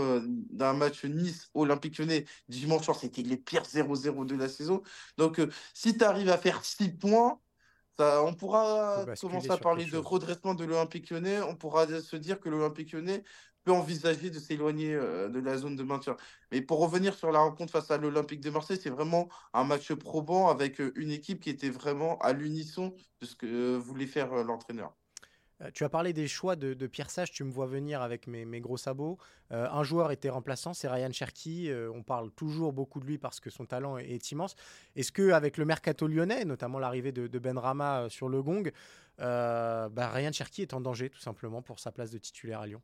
d'un 0.50 0.74
match 0.74 1.04
Nice-Olympique 1.04 1.98
Lyonnais 1.98 2.24
dimanche 2.48 2.84
soir, 2.84 2.98
c'était 2.98 3.22
les 3.22 3.36
pires 3.36 3.64
0-0 3.64 4.26
de 4.26 4.34
la 4.34 4.48
saison. 4.48 4.82
Donc, 5.18 5.40
si 5.74 5.96
tu 5.96 6.04
arrives 6.04 6.30
à 6.30 6.38
faire 6.38 6.64
6 6.64 6.90
points, 6.90 7.40
on 7.98 8.34
pourra 8.34 9.04
commencer 9.20 9.50
à 9.50 9.56
parler 9.56 9.84
de 9.84 9.96
redressement 9.96 10.54
de 10.54 10.64
l'Olympique 10.64 11.10
lyonnais. 11.10 11.40
On 11.40 11.56
pourra 11.56 11.86
se 11.86 12.16
dire 12.16 12.40
que 12.40 12.48
l'Olympique 12.48 12.92
lyonnais 12.92 13.22
peut 13.64 13.72
envisager 13.72 14.30
de 14.30 14.38
s'éloigner 14.38 14.94
euh, 14.94 15.28
de 15.28 15.38
la 15.38 15.56
zone 15.56 15.76
de 15.76 15.82
maintien. 15.82 16.16
Mais 16.50 16.60
pour 16.60 16.80
revenir 16.80 17.14
sur 17.14 17.30
la 17.30 17.40
rencontre 17.40 17.72
face 17.72 17.90
à 17.90 17.98
l'Olympique 17.98 18.40
de 18.40 18.50
Marseille, 18.50 18.78
c'est 18.80 18.90
vraiment 18.90 19.28
un 19.52 19.64
match 19.64 19.92
probant 19.92 20.48
avec 20.48 20.80
euh, 20.80 20.92
une 20.96 21.10
équipe 21.10 21.40
qui 21.40 21.50
était 21.50 21.70
vraiment 21.70 22.18
à 22.18 22.32
l'unisson 22.32 22.94
de 23.20 23.26
ce 23.26 23.36
que 23.36 23.46
euh, 23.46 23.78
voulait 23.78 24.06
faire 24.06 24.34
l'entraîneur. 24.44 24.94
Euh, 25.62 25.70
tu 25.72 25.84
as 25.84 25.88
parlé 25.88 26.12
des 26.12 26.28
choix 26.28 26.56
de, 26.56 26.86
Pierre 26.86 27.10
Sage, 27.10 27.30
tu 27.32 27.44
me 27.44 27.50
vois 27.50 27.66
venir 27.66 28.02
avec 28.02 28.26
mes, 28.26 28.60
gros 28.60 28.76
sabots. 28.76 29.18
Euh, 29.52 29.68
un 29.70 29.82
joueur 29.82 30.10
était 30.10 30.28
remplaçant, 30.28 30.74
c'est 30.74 30.88
Ryan 30.88 31.12
Cherky. 31.12 31.70
Euh, 31.70 31.90
on 31.94 32.02
parle 32.02 32.30
toujours 32.32 32.72
beaucoup 32.72 33.00
de 33.00 33.06
lui 33.06 33.18
parce 33.18 33.40
que 33.40 33.50
son 33.50 33.66
talent 33.66 33.98
est, 33.98 34.30
immense. 34.30 34.54
Est-ce 34.96 35.12
qu'avec 35.12 35.56
le 35.56 35.64
mercato 35.64 36.06
lyonnais, 36.06 36.44
notamment 36.44 36.78
l'arrivée 36.78 37.12
de, 37.12 37.38
Ben 37.38 37.58
Rama 37.58 38.06
sur 38.08 38.28
le 38.28 38.42
gong, 38.42 38.70
bah, 39.18 40.10
Ryan 40.12 40.32
Cherky 40.32 40.62
est 40.62 40.74
en 40.74 40.80
danger 40.80 41.10
tout 41.10 41.20
simplement 41.20 41.62
pour 41.62 41.78
sa 41.80 41.92
place 41.92 42.10
de 42.10 42.18
titulaire 42.18 42.60
à 42.60 42.66
Lyon? 42.66 42.82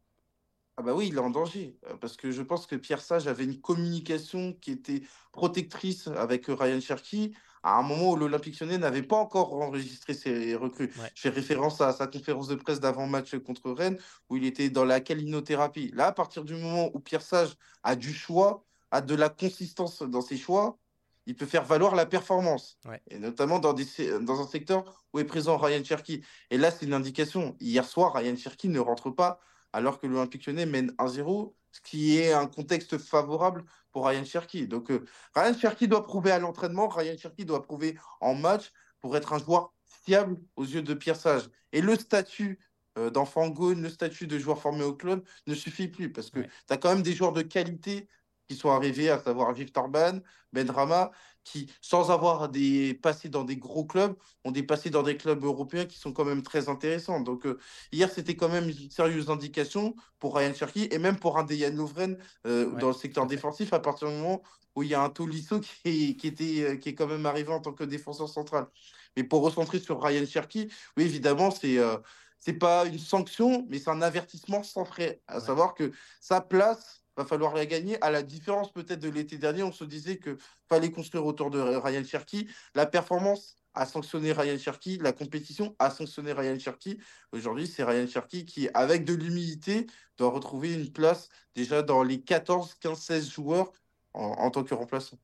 Ah 0.78 0.82
bah 0.82 0.94
oui, 0.94 1.08
il 1.08 1.16
est 1.16 1.18
en 1.18 1.30
danger, 1.30 1.76
parce 2.00 2.16
que 2.16 2.30
je 2.30 2.40
pense 2.40 2.66
que 2.66 2.76
Pierre 2.76 3.00
Sage 3.00 3.26
avait 3.26 3.42
une 3.42 3.60
communication 3.60 4.52
qui 4.52 4.70
était 4.70 5.02
protectrice 5.32 6.06
avec 6.06 6.46
Ryan 6.46 6.80
Cherky, 6.80 7.34
à 7.64 7.80
un 7.80 7.82
moment 7.82 8.12
où 8.12 8.16
l'Olympique 8.16 8.60
lyonnais 8.60 8.78
n'avait 8.78 9.02
pas 9.02 9.16
encore 9.16 9.52
enregistré 9.54 10.14
ses 10.14 10.54
recrues. 10.54 10.92
Je 11.16 11.20
fais 11.20 11.30
référence 11.30 11.80
à 11.80 11.92
sa 11.92 12.06
conférence 12.06 12.46
de 12.46 12.54
presse 12.54 12.78
d'avant-match 12.78 13.36
contre 13.38 13.72
Rennes, 13.72 13.98
où 14.30 14.36
il 14.36 14.44
était 14.44 14.70
dans 14.70 14.84
la 14.84 15.00
calinothérapie. 15.00 15.90
Là, 15.94 16.06
à 16.06 16.12
partir 16.12 16.44
du 16.44 16.54
moment 16.54 16.90
où 16.94 17.00
Pierre 17.00 17.22
Sage 17.22 17.56
a 17.82 17.96
du 17.96 18.14
choix, 18.14 18.64
a 18.92 19.00
de 19.00 19.16
la 19.16 19.30
consistance 19.30 20.02
dans 20.02 20.20
ses 20.20 20.36
choix, 20.36 20.78
il 21.26 21.34
peut 21.34 21.44
faire 21.44 21.64
valoir 21.64 21.96
la 21.96 22.06
performance. 22.06 22.78
Et 23.08 23.18
notamment 23.18 23.58
dans, 23.58 23.72
des, 23.72 23.84
dans 24.20 24.40
un 24.40 24.46
secteur 24.46 25.04
où 25.12 25.18
est 25.18 25.24
présent 25.24 25.56
Ryan 25.56 25.82
Cherky. 25.82 26.22
Et 26.50 26.56
là, 26.56 26.70
c'est 26.70 26.86
une 26.86 26.94
indication. 26.94 27.56
Hier 27.58 27.84
soir, 27.84 28.14
Ryan 28.14 28.36
Cherky 28.36 28.68
ne 28.68 28.78
rentre 28.78 29.10
pas 29.10 29.40
alors 29.72 29.98
que 30.00 30.06
l'Olympique 30.06 30.46
lyonnais 30.46 30.66
mène 30.66 30.92
1-0, 30.98 31.54
ce 31.72 31.80
qui 31.80 32.18
est 32.18 32.32
un 32.32 32.46
contexte 32.46 32.98
favorable 32.98 33.64
pour 33.92 34.06
Ryan 34.06 34.24
Cherky. 34.24 34.66
Donc, 34.66 34.90
euh, 34.90 35.04
Ryan 35.34 35.54
Cherky 35.56 35.88
doit 35.88 36.04
prouver 36.04 36.30
à 36.30 36.38
l'entraînement, 36.38 36.88
Ryan 36.88 37.16
Cherky 37.16 37.44
doit 37.44 37.62
prouver 37.62 37.98
en 38.20 38.34
match 38.34 38.72
pour 39.00 39.16
être 39.16 39.32
un 39.32 39.38
joueur 39.38 39.72
fiable 39.84 40.40
aux 40.56 40.64
yeux 40.64 40.82
de 40.82 40.94
Pierre 40.94 41.16
Sage. 41.16 41.48
Et 41.72 41.80
le 41.80 41.94
statut 41.96 42.58
euh, 42.98 43.10
d'enfant 43.10 43.52
le 43.58 43.88
statut 43.88 44.26
de 44.26 44.38
joueur 44.38 44.60
formé 44.60 44.82
au 44.82 44.94
clone 44.94 45.22
ne 45.46 45.54
suffit 45.54 45.88
plus 45.88 46.10
parce 46.12 46.30
que 46.30 46.40
tu 46.40 46.48
as 46.70 46.76
quand 46.76 46.88
même 46.92 47.02
des 47.02 47.14
joueurs 47.14 47.32
de 47.32 47.42
qualité 47.42 48.08
qui 48.48 48.56
sont 48.56 48.70
arrivés, 48.70 49.10
à 49.10 49.18
savoir 49.18 49.52
Victor 49.52 49.88
Ban, 49.88 50.20
Ben 50.52 50.70
Rama, 50.70 51.10
qui, 51.44 51.70
sans 51.80 52.10
avoir 52.10 52.48
des 52.48 52.94
passés 52.94 53.28
dans 53.28 53.44
des 53.44 53.56
gros 53.56 53.84
clubs, 53.84 54.14
ont 54.44 54.50
des 54.50 54.62
passés 54.62 54.90
dans 54.90 55.02
des 55.02 55.16
clubs 55.16 55.42
européens 55.44 55.86
qui 55.86 55.98
sont 55.98 56.12
quand 56.12 56.24
même 56.24 56.42
très 56.42 56.68
intéressants. 56.68 57.20
Donc, 57.20 57.46
euh, 57.46 57.58
hier, 57.92 58.10
c'était 58.10 58.36
quand 58.36 58.48
même 58.48 58.68
une 58.68 58.90
sérieuse 58.90 59.30
indication 59.30 59.94
pour 60.18 60.36
Ryan 60.36 60.54
Cherky 60.54 60.88
et 60.90 60.98
même 60.98 61.18
pour 61.18 61.38
un 61.38 61.44
Dejan 61.44 61.74
Lovren 61.74 62.18
euh, 62.46 62.70
dans 62.76 62.88
le 62.88 62.94
secteur 62.94 63.26
défensif 63.26 63.72
à 63.72 63.80
partir 63.80 64.08
du 64.08 64.14
moment 64.14 64.42
où 64.74 64.82
il 64.82 64.90
y 64.90 64.94
a 64.94 65.02
un 65.02 65.10
Tolisso 65.10 65.60
qui, 65.84 66.16
qui, 66.16 66.26
était, 66.26 66.62
euh, 66.62 66.76
qui 66.76 66.90
est 66.90 66.94
quand 66.94 67.06
même 67.06 67.26
arrivé 67.26 67.52
en 67.52 67.60
tant 67.60 67.72
que 67.72 67.84
défenseur 67.84 68.28
central. 68.28 68.66
Mais 69.16 69.24
pour 69.24 69.42
recentrer 69.42 69.78
sur 69.78 70.02
Ryan 70.02 70.26
Cherky, 70.26 70.70
oui, 70.96 71.04
évidemment, 71.04 71.50
c'est. 71.50 71.78
c'est 72.38 72.52
pas 72.52 72.86
une 72.86 72.98
sanction, 72.98 73.66
mais 73.68 73.80
c'est 73.80 73.90
un 73.90 74.00
avertissement 74.02 74.62
sans 74.62 74.84
frais. 74.84 75.20
À 75.26 75.40
savoir 75.40 75.74
que 75.74 75.90
sa 76.20 76.40
place 76.40 77.02
va 77.18 77.24
falloir 77.24 77.54
la 77.54 77.66
gagner. 77.66 78.02
À 78.02 78.10
la 78.10 78.22
différence 78.22 78.72
peut-être 78.72 79.00
de 79.00 79.08
l'été 79.08 79.38
dernier, 79.38 79.62
on 79.64 79.72
se 79.72 79.84
disait 79.84 80.18
que 80.18 80.38
fallait 80.68 80.92
construire 80.92 81.26
autour 81.26 81.50
de 81.50 81.58
Ryan 81.58 82.04
Cherky. 82.04 82.48
La 82.74 82.86
performance 82.86 83.56
a 83.74 83.86
sanctionné 83.86 84.32
Ryan 84.32 84.58
Cherky, 84.58 84.98
la 84.98 85.12
compétition 85.12 85.74
a 85.78 85.90
sanctionné 85.90 86.32
Ryan 86.32 86.58
Cherky. 86.58 86.98
Aujourd'hui, 87.32 87.66
c'est 87.66 87.84
Ryan 87.84 88.06
Cherky 88.06 88.44
qui, 88.44 88.68
avec 88.72 89.04
de 89.04 89.14
l'humilité, 89.14 89.86
doit 90.16 90.30
retrouver 90.30 90.72
une 90.72 90.92
place 90.92 91.28
déjà 91.54 91.82
dans 91.82 92.02
les 92.02 92.20
14, 92.22 92.74
15, 92.74 92.98
16 92.98 93.30
joueurs 93.30 93.72
en 94.14 94.50
tant 94.50 94.64
que 94.64 94.74
remplaçant. 94.74 95.18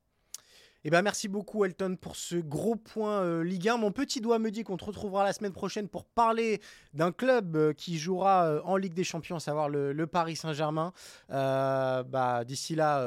Eh 0.87 0.91
ben, 0.91 1.01
merci 1.01 1.29
beaucoup 1.29 1.65
Elton 1.65 1.97
pour 1.99 2.15
ce 2.15 2.37
gros 2.37 2.77
point 2.77 3.23
euh, 3.23 3.43
Ligue 3.43 3.71
1. 3.71 3.79
Mon 3.79 3.91
petit 3.91 4.21
doigt 4.21 4.39
me 4.39 4.51
dit 4.51 4.65
qu'on 4.65 4.77
te 4.77 4.85
retrouvera 4.85 5.25
la 5.25 5.33
semaine 5.33 5.53
prochaine 5.53 5.89
pour 5.89 6.05
parler 6.05 6.61
d'un 6.93 7.11
club 7.11 7.57
euh, 7.57 7.73
qui 7.73 7.99
jouera 7.99 8.45
euh, 8.45 8.61
en 8.65 8.77
Ligue 8.77 8.93
des 8.93 9.03
Champions, 9.03 9.37
à 9.37 9.41
savoir 9.41 9.71
le, 9.71 10.07
Paris 10.07 10.37
Saint-Germain. 10.37 10.93
bah, 11.31 12.45
D'ici 12.45 12.75
là, 12.75 13.03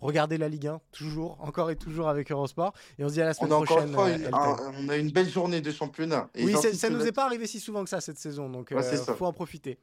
regardez 0.00 0.38
la 0.38 0.48
Ligue 0.48 0.66
1, 0.66 0.80
toujours, 0.90 1.36
encore 1.40 1.70
et 1.70 1.76
toujours 1.76 2.08
avec 2.08 2.32
Eurosport. 2.32 2.72
Et 2.98 3.04
on 3.04 3.08
se 3.08 3.14
dit 3.14 3.22
à 3.22 3.26
la 3.26 3.34
semaine 3.34 3.50
prochaine. 3.50 3.94
on 3.96 4.88
a 4.88 4.96
une 4.96 5.12
belle 5.12 5.30
journée 5.30 5.60
de 5.60 5.70
championnat. 5.70 6.28
oui, 6.34 6.54
ça 6.54 6.90
ne 6.90 6.96
nous 6.96 7.06
est 7.06 7.12
pas 7.12 7.26
arrivé 7.26 7.46
si 7.46 7.60
souvent 7.60 7.84
que 7.84 7.90
ça 7.90 8.00
cette 8.00 8.18
saison, 8.18 8.50
donc 8.50 8.72
il 8.72 8.96
faut 9.16 9.26
en 9.26 9.32
profiter. 9.32 9.78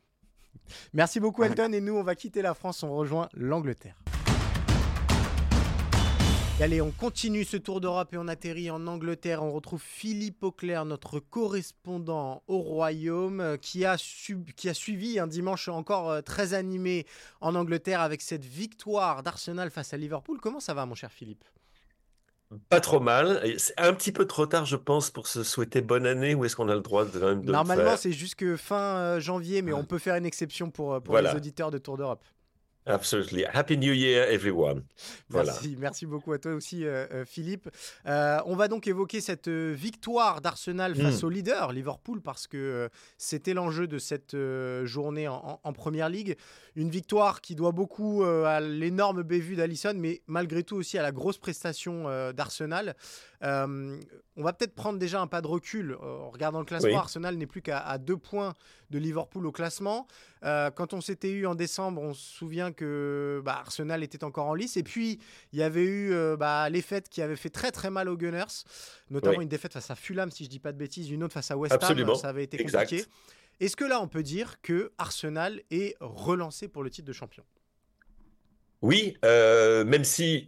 Merci 0.93 1.21
beaucoup 1.21 1.43
Elton 1.43 1.71
et 1.71 1.79
nous 1.79 1.95
on 1.95 2.03
va 2.03 2.15
quitter 2.15 2.41
la 2.41 2.53
France, 2.53 2.83
on 2.83 2.93
rejoint 2.93 3.29
l'Angleterre 3.33 3.95
allez, 6.63 6.81
on 6.81 6.91
continue 6.91 7.43
ce 7.43 7.57
tour 7.57 7.81
d'Europe 7.81 8.13
et 8.13 8.17
on 8.17 8.27
atterrit 8.27 8.71
en 8.71 8.87
Angleterre. 8.87 9.43
On 9.43 9.51
retrouve 9.51 9.81
Philippe 9.81 10.43
Auclair, 10.43 10.85
notre 10.85 11.19
correspondant 11.19 12.41
au 12.47 12.59
Royaume, 12.59 13.41
euh, 13.41 13.57
qui 13.57 13.85
a, 13.85 13.97
qui 14.55 14.69
a 14.69 14.73
suivi 14.73 15.19
un 15.19 15.27
dimanche 15.27 15.67
encore 15.67 16.09
euh, 16.09 16.21
très 16.21 16.53
animé 16.53 17.05
en 17.41 17.53
Angleterre 17.53 18.01
avec 18.01 18.21
cette 18.21 18.43
victoire 18.43 19.23
d'Arsenal 19.23 19.69
face 19.69 19.93
à 19.93 19.97
Liverpool. 19.97 20.39
Comment 20.41 20.59
ça 20.59 20.73
va, 20.73 20.85
mon 20.85 20.95
cher 20.95 21.11
Philippe? 21.11 21.43
Pas 22.69 22.79
trop 22.79 23.01
mal. 23.01 23.43
C'est 23.57 23.77
un 23.77 23.93
petit 23.93 24.11
peu 24.11 24.25
trop 24.25 24.45
tard, 24.45 24.65
je 24.65 24.77
pense, 24.77 25.11
pour 25.11 25.27
se 25.27 25.43
souhaiter 25.43 25.81
bonne 25.81 26.07
année. 26.07 26.33
Ou 26.33 26.45
est-ce 26.45 26.55
qu'on 26.55 26.69
a 26.69 26.75
le 26.75 26.81
droit 26.81 27.05
de, 27.05 27.19
de 27.35 27.51
Normalement, 27.51 27.97
c'est 27.97 28.13
jusque 28.13 28.55
fin 28.55 28.97
euh, 28.97 29.19
janvier, 29.19 29.61
mais 29.61 29.73
on 29.73 29.83
peut 29.83 29.99
faire 29.99 30.15
une 30.15 30.25
exception 30.25 30.71
pour, 30.71 31.01
pour 31.03 31.17
les 31.19 31.35
auditeurs 31.35 31.71
de 31.71 31.77
Tour 31.77 31.97
d'Europe. 31.97 32.23
Absolutely. 32.87 33.43
Happy 33.53 33.77
New 33.77 33.93
Year, 33.93 34.31
everyone. 34.31 34.83
Voilà. 35.29 35.51
Merci, 35.51 35.75
merci 35.77 36.05
beaucoup 36.05 36.31
à 36.31 36.39
toi 36.39 36.53
aussi, 36.53 36.85
euh, 36.85 37.05
euh, 37.11 37.25
Philippe. 37.25 37.69
Euh, 38.05 38.39
on 38.45 38.55
va 38.55 38.69
donc 38.69 38.87
évoquer 38.87 39.19
cette 39.19 39.49
victoire 39.49 40.39
d'Arsenal 40.39 40.93
hmm. 40.93 41.01
face 41.01 41.23
au 41.23 41.29
leader, 41.29 41.73
Liverpool, 41.73 42.21
parce 42.21 42.47
que 42.47 42.89
c'était 43.17 43.53
l'enjeu 43.53 43.87
de 43.87 43.99
cette 43.99 44.37
journée 44.85 45.27
en, 45.27 45.73
Première 45.73 46.09
Ligue. 46.09 46.37
Une 46.75 46.89
victoire 46.89 47.41
qui 47.41 47.55
doit 47.55 47.71
beaucoup 47.71 48.23
à 48.23 48.59
l'énorme 48.61 49.21
bévue 49.21 49.55
d'Alisson, 49.55 49.93
mais 49.95 50.21
malgré 50.27 50.63
tout 50.63 50.75
aussi 50.75 50.97
à 50.97 51.01
la 51.01 51.11
grosse 51.11 51.37
prestation 51.37 52.05
d'Arsenal. 52.31 52.95
on 53.41 54.43
va 54.43 54.53
peut-être 54.53 54.73
prendre 54.73 54.97
déjà 54.97 55.21
un 55.21 55.27
pas 55.27 55.41
de 55.41 55.47
recul. 55.47 55.95
en 56.01 56.29
regardant 56.29 56.59
le 56.59 56.65
classement, 56.65 56.97
Arsenal 56.97 57.35
n'est 57.35 57.47
plus 57.47 57.61
qu'à 57.61 57.97
deux 57.97 58.17
points 58.17 58.53
de 58.89 58.97
Liverpool 58.97 59.45
au 59.45 59.51
classement. 59.51 60.07
quand 60.41 60.93
on 60.93 61.01
s'était 61.01 61.31
eu 61.31 61.45
en 61.45 61.55
décembre, 61.55 62.01
on 62.01 62.13
se 62.13 62.25
souvient 62.37 62.71
que 62.77 63.41
bah, 63.43 63.57
Arsenal 63.59 64.03
était 64.03 64.23
encore 64.23 64.47
en 64.47 64.53
lice. 64.53 64.77
Et 64.77 64.83
puis, 64.83 65.19
il 65.51 65.59
y 65.59 65.63
avait 65.63 65.83
eu 65.83 66.13
euh, 66.13 66.37
bah, 66.37 66.69
les 66.69 66.81
fêtes 66.81 67.09
qui 67.09 67.21
avaient 67.21 67.35
fait 67.35 67.49
très 67.49 67.71
très 67.71 67.89
mal 67.89 68.07
aux 68.07 68.15
Gunners, 68.15 68.63
notamment 69.09 69.41
une 69.41 69.49
défaite 69.49 69.73
face 69.73 69.91
à 69.91 69.95
Fulham, 69.95 70.31
si 70.31 70.45
je 70.45 70.49
dis 70.49 70.59
pas 70.59 70.71
de 70.71 70.77
bêtises, 70.77 71.09
une 71.09 71.23
autre 71.23 71.33
face 71.33 71.51
à 71.51 71.57
West 71.57 71.77
Ham. 71.81 72.15
Ça 72.15 72.29
avait 72.29 72.45
été 72.45 72.57
compliqué. 72.57 73.03
Est-ce 73.59 73.75
que 73.75 73.85
là, 73.85 73.99
on 73.99 74.07
peut 74.07 74.23
dire 74.23 74.61
que 74.61 74.91
Arsenal 74.97 75.61
est 75.71 75.97
relancé 75.99 76.67
pour 76.69 76.83
le 76.83 76.89
titre 76.89 77.07
de 77.07 77.13
champion? 77.13 77.43
Oui, 78.81 79.17
euh, 79.25 79.83
même 79.83 80.03
si 80.03 80.47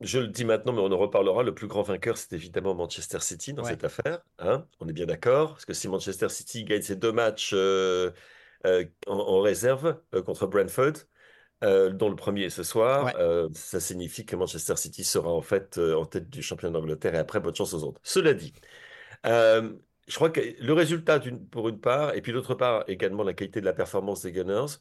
je 0.00 0.20
le 0.20 0.28
dis 0.28 0.44
maintenant, 0.44 0.72
mais 0.72 0.80
on 0.80 0.92
en 0.92 0.98
reparlera. 0.98 1.42
Le 1.42 1.54
plus 1.54 1.66
grand 1.66 1.82
vainqueur, 1.82 2.16
c'est 2.16 2.32
évidemment 2.32 2.74
Manchester 2.74 3.20
City 3.20 3.52
dans 3.52 3.64
cette 3.64 3.84
affaire. 3.84 4.20
Hein 4.38 4.64
on 4.80 4.88
est 4.88 4.92
bien 4.92 5.06
d'accord. 5.06 5.54
Parce 5.54 5.64
que 5.64 5.72
si 5.72 5.88
Manchester 5.88 6.28
City 6.28 6.64
gagne 6.64 6.82
ses 6.82 6.96
deux 6.96 7.12
matchs 7.12 7.50
euh, 7.52 8.10
euh, 8.66 8.84
en, 9.06 9.40
réserve 9.40 10.00
euh, 10.14 10.22
contre 10.22 10.46
Brentford, 10.46 10.92
dont 11.62 12.08
le 12.08 12.16
premier 12.16 12.44
est 12.44 12.50
ce 12.50 12.62
soir, 12.62 13.12
ça 13.54 13.80
signifie 13.80 14.24
que 14.24 14.36
Manchester 14.36 14.76
City 14.76 15.04
sera 15.04 15.30
en 15.30 15.42
fait 15.42 15.78
en 15.78 16.04
tête 16.04 16.30
du 16.30 16.42
championnat 16.42 16.78
d'Angleterre 16.78 17.14
et 17.14 17.18
après, 17.18 17.40
bonne 17.40 17.54
chance 17.54 17.74
aux 17.74 17.84
autres. 17.84 18.00
Cela 18.02 18.34
dit, 18.34 18.52
je 19.24 20.14
crois 20.14 20.30
que 20.30 20.40
le 20.60 20.72
résultat 20.72 21.20
pour 21.50 21.68
une 21.68 21.80
part, 21.80 22.14
et 22.14 22.22
puis 22.22 22.32
d'autre 22.32 22.54
part 22.54 22.84
également 22.88 23.22
la 23.22 23.34
qualité 23.34 23.60
de 23.60 23.66
la 23.66 23.74
performance 23.74 24.22
des 24.22 24.32
Gunners, 24.32 24.78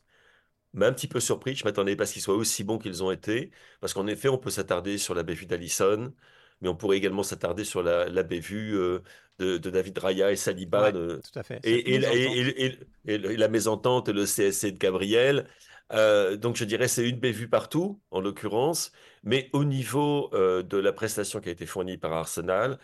m'a 0.74 0.88
un 0.88 0.93
petit 0.93 1.07
peu 1.07 1.19
surpris. 1.19 1.55
Je 1.55 1.65
m'attendais 1.65 1.96
pas 1.96 2.03
à 2.03 2.05
ce 2.05 2.13
qu'ils 2.13 2.22
soient 2.22 2.36
aussi 2.36 2.63
bons 2.63 2.77
qu'ils 2.77 3.03
ont 3.03 3.12
été. 3.12 3.51
Parce 3.81 3.93
qu'en 3.93 4.07
effet, 4.07 4.29
on 4.29 4.38
peut 4.38 4.50
s'attarder 4.50 4.98
sur 4.98 5.13
la 5.13 5.24
bévue 5.24 5.46
d'Allison, 5.46 6.13
mais 6.62 6.69
on 6.69 6.75
pourrait 6.75 6.98
également 6.98 7.24
s'attarder 7.24 7.63
sur 7.63 7.84
la, 7.84 8.07
la 8.07 8.24
bévue 8.24 8.75
euh, 8.75 9.00
de, 9.39 9.57
David 9.57 9.98
Raya 9.98 10.31
et 10.31 10.36
Saliba. 10.36 10.91
tout 10.91 11.19
à 11.36 11.43
fait. 11.43 11.60
Et, 11.63 11.96
et, 11.96 13.38
la 13.38 13.48
mésentente 13.48 14.10
et 14.10 14.13
le 14.13 14.25
CSC 14.25 14.72
de 14.72 14.77
Gabriel. 14.77 15.48
Euh, 15.94 16.38
donc 16.38 16.58
je 16.58 16.65
dirais 16.65 16.88
c'est 16.88 17.08
une 17.08 17.20
bévue 17.20 17.50
partout, 17.50 18.01
en 18.12 18.22
l'occurrence. 18.22 18.91
Mais 19.24 19.50
au 19.53 19.63
niveau 19.63 20.29
euh, 20.34 20.63
de 20.63 20.77
la 20.77 20.94
prestation 20.94 21.39
qui 21.39 21.50
a 21.50 21.51
été 21.51 21.65
fournie 21.65 21.98
par 21.98 22.13
Arsenal, 22.13 22.79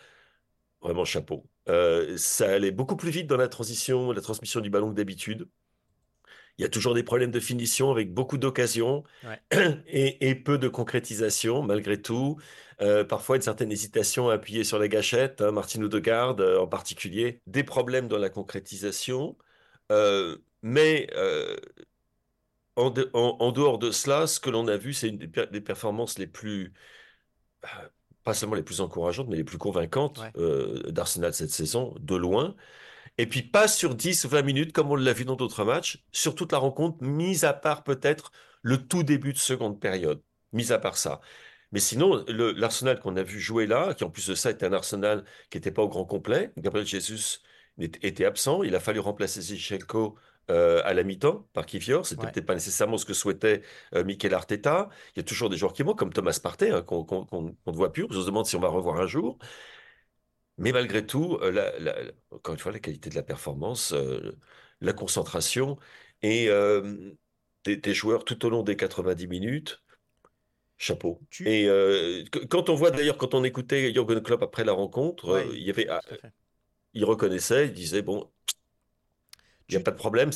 vraiment 0.81 1.05
chapeau. 1.05 1.45
ça 2.17 2.49
allait 2.51 2.71
beaucoup 2.71 2.97
plus 2.97 3.11
vite 3.11 3.27
dans 3.27 3.37
la 3.37 3.47
transition, 3.47 4.11
la 4.11 4.21
transmission 4.21 4.59
du 4.61 4.69
ballon 4.69 4.89
que 4.91 4.95
d'habitude. 4.95 5.47
Il 6.57 6.61
y 6.61 6.65
a 6.65 6.69
toujours 6.69 6.93
des 6.93 7.03
problèmes 7.03 7.31
de 7.31 7.39
finition 7.39 7.91
avec 7.91 8.13
beaucoup 8.13 8.37
d'occasions 8.37 9.03
et, 9.87 10.35
peu 10.35 10.57
de 10.57 10.67
concrétisation 10.67 11.63
malgré 11.63 12.01
tout. 12.01 12.37
Euh, 12.81 13.03
parfois 13.03 13.37
une 13.37 13.41
certaine 13.41 13.71
hésitation 13.71 14.29
à 14.29 14.33
appuyer 14.35 14.63
sur 14.63 14.79
la 14.79 14.87
gâchette, 14.87 15.41
hein, 15.41 15.51
Martin 15.51 15.81
Odegaard 15.83 16.39
euh, 16.39 16.59
en 16.59 16.67
particulier. 16.67 17.41
Des 17.47 17.63
problèmes 17.63 18.07
dans 18.07 18.17
la 18.17 18.29
concrétisation. 18.29 19.37
Euh, 19.91 20.37
mais 20.61 21.07
en, 22.75 23.51
dehors 23.51 23.77
de 23.77 23.91
cela, 23.91 24.27
ce 24.27 24.39
que 24.39 24.49
l'on 24.49 24.67
a 24.67 24.77
vu, 24.77 24.93
c'est 24.93 25.09
une 25.09 25.17
des, 25.17 25.61
performances 25.61 26.17
les 26.17 26.27
plus 26.27 26.73
pas 28.23 28.33
seulement 28.33 28.55
les 28.55 28.63
plus 28.63 28.81
encourageantes, 28.81 29.27
mais 29.27 29.37
les 29.37 29.43
plus 29.43 29.57
convaincantes 29.57 30.21
d'Arsenal 30.89 31.33
cette 31.33 31.51
saison, 31.51 31.93
de 31.99 32.15
loin. 32.15 32.55
Et 33.17 33.27
puis 33.27 33.43
pas 33.43 33.67
sur 33.67 33.95
10 33.95 34.25
ou 34.25 34.29
20 34.29 34.41
minutes 34.43 34.73
comme 34.73 34.89
on 34.91 34.95
l'a 34.95 35.13
vu 35.13 35.25
dans 35.25 35.35
d'autres 35.35 35.65
matchs, 35.65 36.03
sur 36.11 36.35
toute 36.35 36.51
la 36.51 36.57
rencontre, 36.57 37.03
mis 37.03 37.45
à 37.45 37.53
part 37.53 37.83
peut-être 37.83 38.31
le 38.61 38.87
tout 38.87 39.03
début 39.03 39.33
de 39.33 39.37
seconde 39.37 39.79
période, 39.79 40.21
mis 40.51 40.71
à 40.71 40.79
part 40.79 40.97
ça. 40.97 41.21
Mais 41.71 41.79
sinon, 41.79 42.23
l'Arsenal 42.27 42.99
qu'on 42.99 43.15
a 43.17 43.23
vu 43.23 43.39
jouer 43.39 43.67
là, 43.67 43.93
qui 43.93 44.03
en 44.03 44.09
plus 44.09 44.27
de 44.29 44.35
ça 44.35 44.51
était 44.51 44.65
un 44.65 44.73
Arsenal 44.73 45.25
qui 45.49 45.57
n'était 45.57 45.71
pas 45.71 45.83
au 45.83 45.89
grand 45.89 46.05
complet, 46.05 46.53
Gabriel 46.57 46.87
Jesus 46.87 47.39
était 47.79 48.25
absent, 48.25 48.63
il 48.63 48.75
a 48.75 48.79
fallu 48.79 48.99
remplacer 48.99 49.41
Zichenko 49.41 50.15
euh, 50.51 50.81
à 50.83 50.93
la 50.93 51.03
mi-temps 51.03 51.47
par 51.53 51.65
Kivior. 51.65 52.05
C'était 52.05 52.27
peut-être 52.27 52.45
pas 52.45 52.55
nécessairement 52.55 52.97
ce 52.97 53.05
que 53.05 53.13
souhaitait 53.13 53.61
euh, 53.95 54.03
Mikel 54.03 54.33
Arteta. 54.33 54.89
Il 55.15 55.19
y 55.19 55.21
a 55.21 55.23
toujours 55.23 55.49
des 55.49 55.57
joueurs 55.57 55.73
qui 55.73 55.83
manquent, 55.83 55.99
comme 55.99 56.13
Thomas 56.13 56.39
Partey, 56.41 56.71
hein, 56.71 56.81
qu'on 56.81 57.05
ne 57.65 57.71
voit 57.71 57.91
plus. 57.91 58.07
Je 58.11 58.19
se 58.19 58.25
demande 58.25 58.45
si 58.45 58.55
on 58.55 58.59
va 58.59 58.69
revoir 58.69 58.99
un 58.99 59.07
jour. 59.07 59.37
Mais 60.57 60.71
malgré 60.71 61.05
tout, 61.05 61.37
euh, 61.41 62.11
encore 62.31 62.53
une 62.53 62.59
fois, 62.59 62.71
la 62.71 62.79
qualité 62.79 63.09
de 63.09 63.15
la 63.15 63.23
performance, 63.23 63.93
euh, 63.93 64.37
la 64.81 64.93
concentration 64.93 65.77
et 66.21 66.47
euh, 66.49 67.13
des, 67.65 67.93
joueurs 67.93 68.23
tout 68.23 68.45
au 68.45 68.49
long 68.49 68.61
des 68.63 68.75
90 68.75 69.27
minutes, 69.27 69.81
chapeau. 70.77 71.21
Et 71.45 71.67
quand 72.49 72.69
on 72.69 72.75
voit 72.75 72.91
d'ailleurs, 72.91 73.17
quand 73.17 73.33
on 73.33 73.43
écoutait 73.43 73.93
Jürgen 73.93 74.21
Klopp 74.21 74.43
après 74.43 74.63
la 74.63 74.73
rencontre, 74.73 75.43
il 75.53 75.63
y 75.63 75.69
avait, 75.69 75.87
ah, 75.89 76.01
il 76.93 77.05
reconnaissait, 77.05 77.67
il 77.67 77.73
disait 77.73 78.01
bon, 78.01 78.31
a 79.81 79.83
pas 79.83 79.91
de 79.91 79.97
problème, 79.97 80.31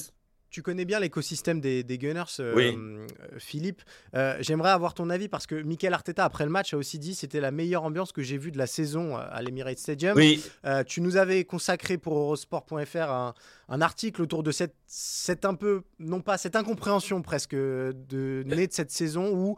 tu 0.50 0.62
connais 0.62 0.86
bien 0.86 1.00
l'écosystème 1.00 1.60
des, 1.60 1.84
Gunners, 1.97 2.23
euh, 2.39 2.56
euh, 2.58 3.08
Philippe. 3.38 3.82
Euh, 4.15 4.38
j'aimerais 4.39 4.69
avoir 4.69 4.93
ton 4.93 5.10
avis 5.10 5.28
parce 5.28 5.45
que 5.45 5.62
Michael 5.62 5.93
Arteta, 5.93 6.23
après 6.23 6.45
le 6.45 6.52
match, 6.52 6.73
a 6.73 6.78
aussi 6.78 7.00
dit 7.00 7.15
c'était 7.15 7.41
la 7.41 7.52
meilleure 7.52 7.84
ambiance 7.84 8.12
que 8.12 8.21
j'ai 8.21 8.38
vue 8.38 8.52
de 8.52 8.58
la 8.58 8.67
saison 8.67 9.17
à 9.17 9.41
l'Emirates 9.41 9.80
Stadium. 9.80 10.15
Oui. 10.15 10.43
tu 10.88 11.02
nous 11.02 11.17
avais 11.17 11.43
consacré 11.43 11.97
pour 11.97 12.17
Eurosport.fr 12.17 12.97
un, 12.97 13.34
un, 13.69 13.82
article 13.82 14.21
autour 14.21 14.43
de 14.43 14.52
cette, 14.52 14.76
cette 14.86 15.45
un 15.45 15.54
peu, 15.54 15.82
non 16.00 16.21
pas 16.21 16.38
cette 16.38 16.56
incompréhension 16.56 17.21
presque 17.21 17.56
de 17.56 18.43
née 18.45 18.67
de 18.67 18.73
cette 18.73 18.91
saison 18.91 19.32
où 19.34 19.58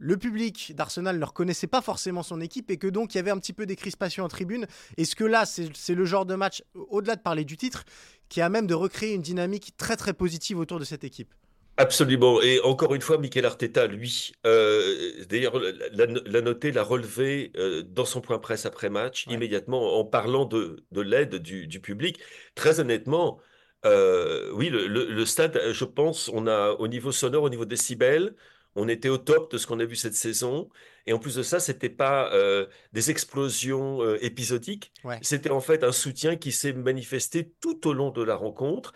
le 0.00 0.16
public 0.16 0.74
d'Arsenal 0.74 1.18
ne 1.18 1.24
reconnaissait 1.24 1.66
pas 1.66 1.80
forcément 1.80 2.22
son 2.22 2.40
équipe 2.40 2.70
et 2.70 2.76
que 2.76 2.86
donc 2.86 3.14
il 3.14 3.18
y 3.18 3.20
avait 3.20 3.30
un 3.30 3.38
petit 3.38 3.52
peu 3.52 3.66
des 3.66 3.76
crispations 3.76 4.24
en 4.24 4.28
tribune. 4.28 4.66
Est-ce 4.96 5.16
que 5.16 5.24
là, 5.24 5.44
c'est 5.44 5.94
le 5.94 6.04
genre 6.04 6.26
de 6.26 6.34
match, 6.34 6.62
au-delà 6.74 7.16
de 7.16 7.20
parler 7.20 7.44
du 7.44 7.56
titre, 7.56 7.84
qui 8.28 8.40
a 8.40 8.48
même 8.48 8.66
de 8.66 8.74
recréer 8.74 9.14
une 9.14 9.22
dynamique 9.22 9.74
très 9.76 9.96
très 9.96 10.12
positive 10.12 10.58
autour 10.58 10.78
de 10.78 10.84
cette 10.84 11.04
équipe 11.04 11.32
Absolument. 11.78 12.42
Et 12.42 12.60
encore 12.62 12.92
une 12.96 13.00
fois, 13.00 13.18
Mikel 13.18 13.44
Arteta, 13.44 13.86
lui, 13.86 14.32
euh, 14.46 15.24
d'ailleurs, 15.28 15.60
l'a 15.92 16.40
noté, 16.40 16.72
l'a 16.72 16.82
relevé 16.82 17.52
euh, 17.56 17.84
dans 17.84 18.04
son 18.04 18.20
point 18.20 18.40
presse 18.40 18.66
après 18.66 18.90
match, 18.90 19.26
immédiatement, 19.28 19.96
en 19.96 20.04
parlant 20.04 20.44
de, 20.44 20.84
l'aide 20.92 21.36
du, 21.36 21.80
public. 21.80 22.18
Très 22.56 22.80
honnêtement, 22.80 23.38
euh, 23.86 24.50
oui, 24.54 24.70
le, 24.70 24.88
le, 24.88 25.24
stade, 25.24 25.60
je 25.70 25.84
pense, 25.84 26.28
on 26.34 26.48
a 26.48 26.72
au 26.72 26.88
niveau 26.88 27.12
sonore, 27.12 27.44
au 27.44 27.48
niveau 27.48 27.64
décibels, 27.64 28.34
on 28.78 28.88
était 28.88 29.08
au 29.08 29.18
top 29.18 29.50
de 29.50 29.58
ce 29.58 29.66
qu'on 29.66 29.80
a 29.80 29.84
vu 29.84 29.96
cette 29.96 30.14
saison. 30.14 30.70
Et 31.06 31.12
en 31.12 31.18
plus 31.18 31.34
de 31.34 31.42
ça, 31.42 31.58
c'était 31.58 31.88
pas 31.88 32.32
euh, 32.32 32.66
des 32.92 33.10
explosions 33.10 34.02
euh, 34.02 34.24
épisodiques. 34.24 34.92
C'était 35.22 35.50
en 35.50 35.60
fait 35.60 35.82
un 35.82 35.92
soutien 35.92 36.36
qui 36.36 36.52
s'est 36.52 36.72
manifesté 36.72 37.52
tout 37.60 37.88
au 37.88 37.92
long 37.92 38.10
de 38.10 38.22
la 38.22 38.36
rencontre 38.36 38.92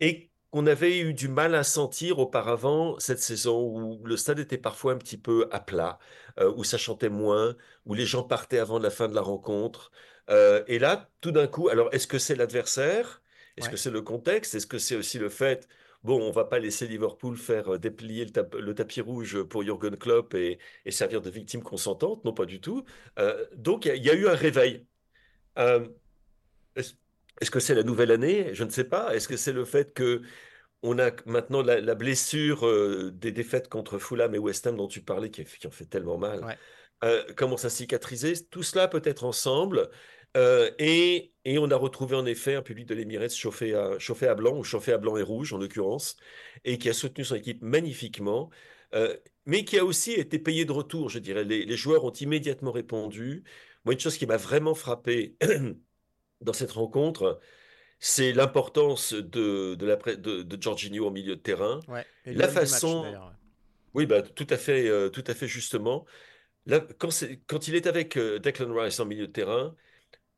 et 0.00 0.30
qu'on 0.50 0.66
avait 0.66 0.98
eu 1.00 1.12
du 1.12 1.28
mal 1.28 1.54
à 1.54 1.62
sentir 1.62 2.20
auparavant 2.20 2.98
cette 2.98 3.18
saison 3.18 3.60
où 3.60 4.06
le 4.06 4.16
stade 4.16 4.38
était 4.38 4.56
parfois 4.56 4.94
un 4.94 4.96
petit 4.96 5.18
peu 5.18 5.46
à 5.52 5.60
plat, 5.60 5.98
euh, 6.40 6.50
où 6.56 6.64
ça 6.64 6.78
chantait 6.78 7.10
moins, 7.10 7.54
où 7.84 7.92
les 7.92 8.06
gens 8.06 8.22
partaient 8.22 8.58
avant 8.58 8.78
la 8.78 8.90
fin 8.90 9.08
de 9.08 9.14
la 9.14 9.20
rencontre. 9.20 9.90
et 10.66 10.78
là, 10.78 11.10
tout 11.20 11.32
d'un 11.32 11.46
coup, 11.46 11.68
alors 11.68 11.88
est-ce 11.92 12.06
que 12.06 12.18
c'est 12.18 12.34
l'adversaire? 12.36 13.22
Est-ce 13.56 13.68
que 13.68 13.76
c'est 13.76 13.90
le 13.90 14.02
contexte? 14.02 14.54
Est-ce 14.54 14.66
que 14.66 14.78
c'est 14.78 14.96
aussi 14.96 15.18
le 15.18 15.28
fait 15.28 15.68
bon, 16.02 16.20
on 16.20 16.30
va 16.30 16.44
pas 16.44 16.58
laisser 16.58 16.86
Liverpool 16.86 17.36
faire 17.36 17.74
euh, 17.74 17.78
déplier 17.78 18.26
le, 18.54 18.74
tapis 18.74 19.00
rouge 19.00 19.42
pour 19.44 19.62
Jürgen 19.62 19.96
Klopp 19.96 20.34
et, 20.34 20.58
servir 20.90 21.20
de 21.20 21.30
victime 21.30 21.62
consentante, 21.62 22.24
non 22.24 22.32
pas 22.32 22.46
du 22.46 22.60
tout. 22.60 22.84
Euh, 23.18 23.46
donc 23.54 23.86
il 23.86 24.04
y, 24.04 24.10
a 24.10 24.14
eu 24.14 24.28
un 24.28 24.34
réveil. 24.34 24.86
Euh, 25.58 25.86
est-ce 26.76 27.50
que 27.50 27.60
c'est 27.60 27.74
la 27.74 27.82
nouvelle 27.82 28.10
année? 28.10 28.54
Je 28.54 28.64
ne 28.64 28.70
sais 28.70 28.84
pas. 28.84 29.14
Est-ce 29.14 29.28
que 29.28 29.36
c'est 29.36 29.52
le 29.52 29.64
fait 29.64 29.92
que 29.92 30.22
on 30.82 30.98
a 31.00 31.10
maintenant 31.26 31.60
la, 31.60 31.94
blessure 31.96 32.64
des 33.12 33.32
défaites 33.32 33.68
contre 33.68 33.98
Fulham 33.98 34.32
et 34.34 34.38
West 34.38 34.64
Ham 34.68 34.76
dont 34.76 34.86
tu 34.86 35.02
parlais 35.02 35.28
qui, 35.28 35.44
qui 35.44 35.66
ont 35.66 35.72
fait 35.72 35.86
tellement 35.86 36.18
mal? 36.18 36.56
Commence 37.36 37.64
à 37.64 37.70
cicatriser 37.70 38.34
Tout 38.48 38.62
cela 38.62 38.86
peut-être 38.86 39.24
ensemble. 39.24 39.90
Euh, 40.36 40.70
et, 40.78 41.32
on 41.46 41.70
a 41.70 41.76
retrouvé 41.76 42.14
en 42.14 42.26
effet 42.26 42.54
un 42.54 42.62
public 42.62 42.86
de 42.86 42.94
l'Emirates 42.94 43.34
chauffé 43.34 43.74
à, 43.74 43.98
chauffé 43.98 44.28
à 44.28 44.34
blanc, 44.34 44.56
ou 44.58 44.64
chauffé 44.64 44.92
à 44.92 44.98
blanc 44.98 45.16
et 45.16 45.22
rouge 45.22 45.52
en 45.52 45.58
l'occurrence, 45.58 46.16
et 46.64 46.78
qui 46.78 46.88
a 46.90 46.92
soutenu 46.92 47.24
son 47.24 47.36
équipe 47.36 47.62
magnifiquement, 47.62 48.50
euh, 48.94 49.16
mais 49.46 49.64
qui 49.64 49.78
a 49.78 49.84
aussi 49.84 50.12
été 50.12 50.38
payé 50.38 50.66
de 50.66 50.72
retour, 50.72 51.08
je 51.08 51.18
dirais. 51.18 51.44
Les, 51.44 51.76
joueurs 51.76 52.04
ont 52.04 52.12
immédiatement 52.12 52.70
répondu. 52.70 53.44
Moi, 53.84 53.94
une 53.94 54.00
chose 54.00 54.18
qui 54.18 54.26
m'a 54.26 54.36
vraiment 54.36 54.74
frappé 54.74 55.36
dans 56.42 56.52
cette 56.52 56.72
rencontre, 56.72 57.40
c'est 57.98 58.32
l'importance 58.32 59.14
de, 59.14 59.74
de, 59.74 59.86
la, 59.86 59.96
de, 59.96 60.42
de 60.42 60.62
Jorginho 60.62 61.06
au 61.06 61.10
milieu 61.10 61.36
de 61.36 61.40
terrain. 61.40 61.80
la 62.26 62.48
façon. 62.48 63.06
oui, 63.94 64.04
bah, 64.04 64.20
tout, 64.20 64.46
à 64.50 64.58
fait, 64.58 64.86
euh, 64.86 65.08
tout 65.08 65.24
à 65.26 65.34
fait 65.34 65.48
justement. 65.48 66.04
quand, 66.98 67.08
quand, 67.46 67.68
il 67.68 67.74
est 67.74 67.86
avec 67.86 68.18
Declan 68.18 68.74
Rice 68.74 69.00
en 69.00 69.06
milieu 69.06 69.26
de 69.26 69.32
terrain, 69.32 69.74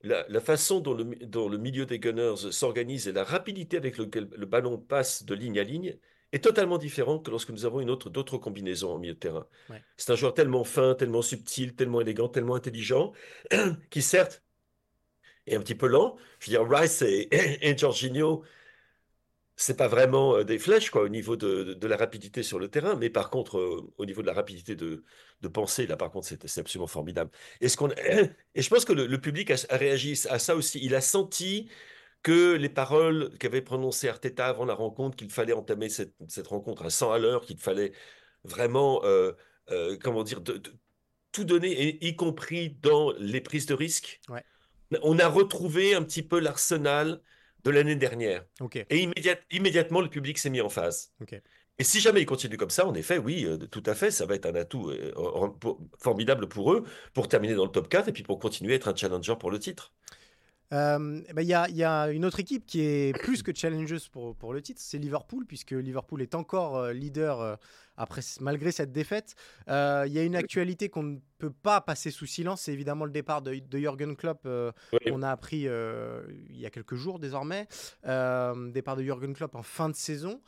la, 0.03 0.41
façon 0.41 0.81
dont 0.81 0.95
le, 0.95 1.59
milieu 1.59 1.87
des 1.87 1.99
Gunners 1.99 2.53
s'organise 2.53 3.09
et 3.09 3.13
la 3.13 3.25
rapidité 3.25 3.77
avec 3.77 3.99
laquelle 3.99 4.29
le 4.35 4.47
ballon 4.47 4.79
passe 4.79 5.25
de 5.25 5.35
ligne 5.35 5.59
à 5.59 5.65
ligne 5.65 5.97
est 6.33 6.43
totalement 6.45 6.79
différent 6.79 7.19
que 7.19 7.31
lorsque 7.31 7.51
nous 7.51 7.65
avons 7.65 7.81
une 7.81 7.91
autre 7.91 8.09
d'autres 8.09 8.39
combinaisons 8.39 8.93
en 8.93 8.99
milieu 8.99 9.15
de 9.15 9.19
terrain. 9.19 9.47
C'est 9.97 10.13
un 10.13 10.17
joueur 10.17 10.33
tellement 10.33 10.65
fin, 10.65 10.95
tellement 10.95 11.23
subtil, 11.23 11.75
tellement 11.75 12.01
élégant, 12.01 12.29
tellement 12.29 12.55
intelligent, 12.55 13.13
qui 13.91 14.01
certes 14.01 14.43
est 15.47 15.57
un 15.57 15.61
petit 15.61 15.75
peu 15.75 15.87
lent. 15.87 16.17
Je 16.39 16.51
veux 16.51 16.57
dire, 16.57 16.69
Rice 16.69 17.03
et, 17.03 17.29
et 17.33 17.77
Jorginho 17.77 18.45
c'est 19.61 19.77
pas 19.77 19.89
vraiment 19.89 20.37
euh, 20.37 20.45
des 20.45 20.59
flèches 20.59 20.91
quoi, 20.91 21.03
au 21.03 21.09
niveau 21.09 21.37
de, 21.37 21.75
de, 21.75 21.87
la 21.87 21.99
rapidité 21.99 22.43
sur 22.43 22.59
le 22.59 22.69
terrain, 22.69 22.97
mais 22.97 23.11
par 23.11 23.29
contre, 23.29 23.59
euh, 23.59 23.93
au 23.99 24.07
niveau 24.07 24.23
de 24.23 24.27
la 24.27 24.33
rapidité 24.33 24.75
de, 24.75 25.05
de 25.43 25.49
pensée, 25.49 25.87
là 25.87 25.97
par 25.97 26.11
contre, 26.11 26.29
c'est 26.29 26.61
absolument 26.61 26.87
formidable. 26.87 27.31
Et, 27.61 27.69
ce 27.69 27.77
qu'on, 27.77 27.91
et 28.55 28.63
je 28.63 28.69
pense 28.71 28.87
que 28.87 28.95
le, 28.95 29.21
public 29.21 29.51
a, 29.51 29.77
réagi 29.77 30.19
à 30.31 30.39
ça 30.39 30.57
aussi. 30.57 30.81
Il 30.83 30.95
a 30.95 31.03
senti 31.03 31.69
que 32.23 32.55
les 32.55 32.71
paroles 32.71 33.37
qu'avait 33.39 33.61
prononcées 33.61 34.09
Arteta 34.09 34.47
avant 34.47 34.65
la 34.65 34.75
rencontre, 34.75 35.17
qu'il 35.17 35.31
fallait 35.31 35.53
entamer 35.53 35.91
cette, 35.91 36.15
cette, 36.29 36.47
rencontre 36.47 36.87
à 36.87 36.91
100 36.91 37.13
à 37.13 37.19
l'heure, 37.19 37.43
qu'il 37.45 37.59
fallait 37.59 37.93
vraiment, 38.45 39.03
euh, 39.05 39.33
comment 40.03 40.23
dire, 40.23 40.41
de, 40.41 40.63
tout 41.33 41.45
donner, 41.45 42.03
y 42.05 42.17
compris 42.17 42.71
dans 42.83 43.13
les 43.19 43.41
prises 43.43 43.67
de 43.67 43.75
risque. 43.75 44.21
On 45.03 45.19
a 45.19 45.29
retrouvé 45.29 45.95
un 45.95 46.03
petit 46.03 46.23
peu 46.23 46.41
l'arsenal 46.41 47.21
de 47.65 47.71
l'année 47.71 47.97
dernière. 47.97 48.45
Et 48.91 49.09
immédiatement, 49.51 50.01
le 50.01 50.09
public 50.09 50.39
s'est 50.39 50.51
mis 50.51 50.61
en 50.61 50.69
phase. 50.69 51.13
Et 51.79 51.85
si 51.85 51.99
jamais 52.01 52.21
il 52.21 52.27
continue 52.27 52.59
comme 52.59 52.71
ça, 52.71 52.87
en 52.87 52.95
effet, 52.95 53.17
oui, 53.17 53.47
euh, 53.47 53.57
tout 53.57 53.83
à 53.87 53.95
fait, 53.95 54.11
ça 54.11 54.27
va 54.27 54.35
être 54.35 54.45
un 54.47 54.55
atout 54.55 54.91
euh, 54.91 55.13
formidable 55.99 56.47
pour 56.47 56.73
eux, 56.75 56.85
pour 57.15 57.27
terminer 57.29 57.55
dans 57.55 57.65
le 57.65 57.71
top 57.71 57.89
4 57.89 58.09
et 58.09 58.13
puis 58.13 58.23
pour 58.23 58.39
continuer 58.39 58.75
à 58.75 58.77
être 58.77 58.89
un 58.89 58.95
challenger 58.95 59.35
pour 59.39 59.51
le 59.51 59.59
titre. 59.59 59.95
Euh, 60.73 61.21
eh 61.29 61.33
ben, 61.33 61.43
il 61.43 61.49
y, 61.49 61.85
a, 61.85 62.11
une 62.11 62.25
autre 62.25 62.41
équipe 62.41 62.65
qui 62.65 62.81
est 62.83 63.19
plus 63.23 63.43
que 63.43 63.55
challengeuse 63.55 64.09
pour, 64.09 64.37
pour 64.37 64.53
le 64.53 64.63
titre, 64.63 64.81
c'est 64.83 64.99
Liverpool, 64.99 65.45
puisque 65.47 65.73
Liverpool 65.73 66.23
est 66.23 66.35
encore 66.35 66.77
euh, 66.77 66.93
leader 66.93 67.41
euh, 67.41 67.57
après, 67.97 68.23
malgré 68.41 68.73
cette 68.73 68.93
défaite. 68.93 69.35
Il 69.67 70.13
y 70.13 70.19
a 70.19 70.23
une 70.23 70.37
actualité 70.37 70.89
qu'on 70.89 71.03
ne 71.03 71.19
peut 71.39 71.53
pas 71.53 71.81
passer 71.81 72.11
sous 72.11 72.27
silence, 72.27 72.63
c'est 72.63 72.73
évidemment 72.73 73.05
le 73.05 73.11
départ 73.11 73.43
de, 73.43 73.55
de 73.55 73.79
Jürgen 73.79 74.17
Klopp, 74.17 74.49
qu'on 75.07 75.23
a 75.23 75.31
appris 75.31 75.67
il 75.67 76.57
y 76.57 76.65
a 76.65 76.71
quelques 76.71 76.95
jours 76.95 77.19
désormais. 77.19 77.69
départ 78.05 78.97
de 78.97 79.03
Jürgen 79.03 79.35
Klopp 79.35 79.55
en 79.55 79.63
fin 79.63 79.91
de 79.91 79.97
saison. 79.97 80.41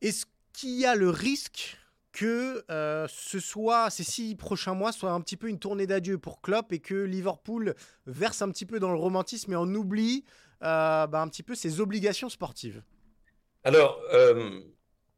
Est-ce 0.00 0.24
qu'il 0.54 0.78
y 0.78 0.86
a 0.86 0.94
le 0.94 1.10
risque 1.10 1.76
que 2.14 2.64
euh, 2.70 3.08
ce 3.10 3.40
soit 3.40 3.90
ces 3.90 4.04
six 4.04 4.36
prochains 4.36 4.74
mois 4.74 4.92
soient 4.92 5.10
un 5.10 5.20
petit 5.20 5.36
peu 5.36 5.48
une 5.48 5.58
tournée 5.58 5.86
d'adieu 5.86 6.16
pour 6.16 6.40
Klopp 6.40 6.72
et 6.72 6.78
que 6.78 6.94
Liverpool 6.94 7.74
verse 8.06 8.40
un 8.40 8.50
petit 8.50 8.66
peu 8.66 8.78
dans 8.78 8.92
le 8.92 8.98
romantisme 8.98 9.52
et 9.52 9.56
en 9.56 9.68
oublie 9.74 10.24
euh, 10.62 11.08
bah, 11.08 11.20
un 11.20 11.28
petit 11.28 11.42
peu 11.42 11.56
ses 11.56 11.80
obligations 11.80 12.28
sportives. 12.28 12.82
Alors 13.64 14.00
euh, 14.12 14.60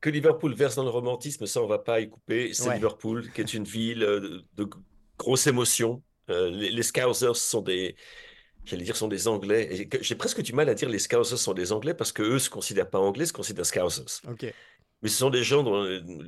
que 0.00 0.08
Liverpool 0.08 0.54
verse 0.54 0.74
dans 0.76 0.84
le 0.84 0.90
romantisme, 0.90 1.44
ça 1.44 1.60
on 1.62 1.66
va 1.66 1.78
pas 1.78 2.00
y 2.00 2.08
couper. 2.08 2.54
C'est 2.54 2.72
Liverpool 2.72 3.30
qui 3.30 3.42
est 3.42 3.52
une 3.52 3.64
ville 3.64 4.00
de, 4.00 4.68
grosses 5.18 5.46
émotions. 5.46 6.02
les, 6.28 6.70
les 6.70 6.82
Scousers 6.82 7.36
sont 7.36 7.60
des 7.60 7.94
j'allais 8.64 8.84
dire, 8.84 8.96
sont 8.96 9.08
des 9.08 9.28
Anglais. 9.28 9.88
J'ai 10.00 10.14
presque 10.14 10.40
du 10.40 10.54
mal 10.54 10.68
à 10.70 10.74
dire 10.74 10.88
les 10.88 10.98
Scousers 10.98 11.38
sont 11.38 11.52
des 11.52 11.72
Anglais 11.72 11.94
parce 11.94 12.12
qu'eux 12.12 12.34
ne 12.34 12.38
se 12.38 12.50
considèrent 12.50 12.88
pas 12.88 12.98
Anglais, 12.98 13.26
se 13.26 13.34
considèrent 13.34 13.66
Scousers. 13.66 14.22
Ok. 14.28 14.52
Mais 15.02 15.08
ce 15.08 15.18
sont 15.18 15.30
des 15.30 15.42
gens 15.42 15.62
dont 15.62 15.84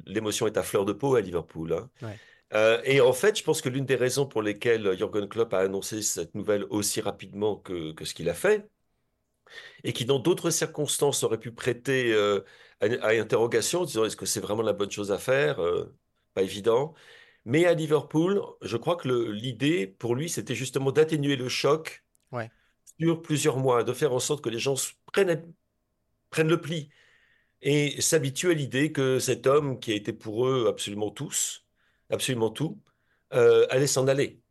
l'émotion 0.06 0.46
est 0.46 0.56
à 0.56 0.62
fleur 0.62 0.84
de 0.84 0.92
peau 0.92 1.14
à 1.14 1.20
Liverpool. 1.20 1.72
Hein. 1.72 2.14
Euh, 2.54 2.80
et 2.84 3.00
en 3.00 3.12
fait, 3.12 3.38
je 3.38 3.44
pense 3.44 3.60
que 3.60 3.68
l'une 3.68 3.84
des 3.84 3.96
raisons 3.96 4.26
pour 4.26 4.42
lesquelles 4.42 4.96
Jürgen 4.96 5.28
Klopp 5.28 5.52
a 5.54 5.60
annoncé 5.60 6.02
cette 6.02 6.34
nouvelle 6.34 6.64
aussi 6.70 7.00
rapidement 7.00 7.56
que, 7.56 7.94
ce 8.04 8.14
qu'il 8.14 8.28
a 8.28 8.34
fait, 8.34 8.68
et 9.84 9.92
qui 9.92 10.04
dans 10.04 10.18
d'autres 10.18 10.50
circonstances 10.50 11.22
aurait 11.22 11.38
pu 11.38 11.52
prêter 11.52 12.12
euh, 12.12 12.40
à, 12.80 13.08
interrogation, 13.10 13.84
disant 13.84 14.04
est-ce 14.04 14.16
que 14.16 14.26
c'est 14.26 14.40
vraiment 14.40 14.62
la 14.62 14.72
bonne 14.72 14.90
chose 14.90 15.12
à 15.12 15.18
faire 15.18 15.60
euh, 15.60 15.94
Pas 16.34 16.42
évident. 16.42 16.94
Mais 17.44 17.66
à 17.66 17.74
Liverpool, 17.74 18.42
je 18.62 18.76
crois 18.76 18.96
que 18.96 19.08
l'idée 19.08 19.86
pour 19.86 20.14
lui, 20.14 20.28
c'était 20.28 20.54
justement 20.54 20.92
d'atténuer 20.92 21.36
le 21.36 21.48
choc 21.48 22.04
sur 23.00 23.22
plusieurs 23.22 23.58
mois, 23.58 23.84
de 23.84 23.92
faire 23.92 24.12
en 24.12 24.18
sorte 24.18 24.42
que 24.42 24.48
les 24.48 24.58
gens 24.58 24.74
prennent, 25.06 25.54
prennent 26.30 26.48
le 26.48 26.60
pli 26.60 26.90
et 27.62 28.00
s'habituer 28.00 28.52
à 28.52 28.54
l'idée 28.54 28.92
que 28.92 29.18
cet 29.18 29.46
homme, 29.46 29.80
qui 29.80 29.92
a 29.92 29.94
été 29.94 30.12
pour 30.12 30.46
eux 30.46 30.66
absolument 30.68 31.10
tous, 31.10 31.66
absolument 32.10 32.50
tout, 32.50 32.80
euh, 33.34 33.66
allait 33.70 33.86
s'en 33.86 34.06
aller. 34.08 34.42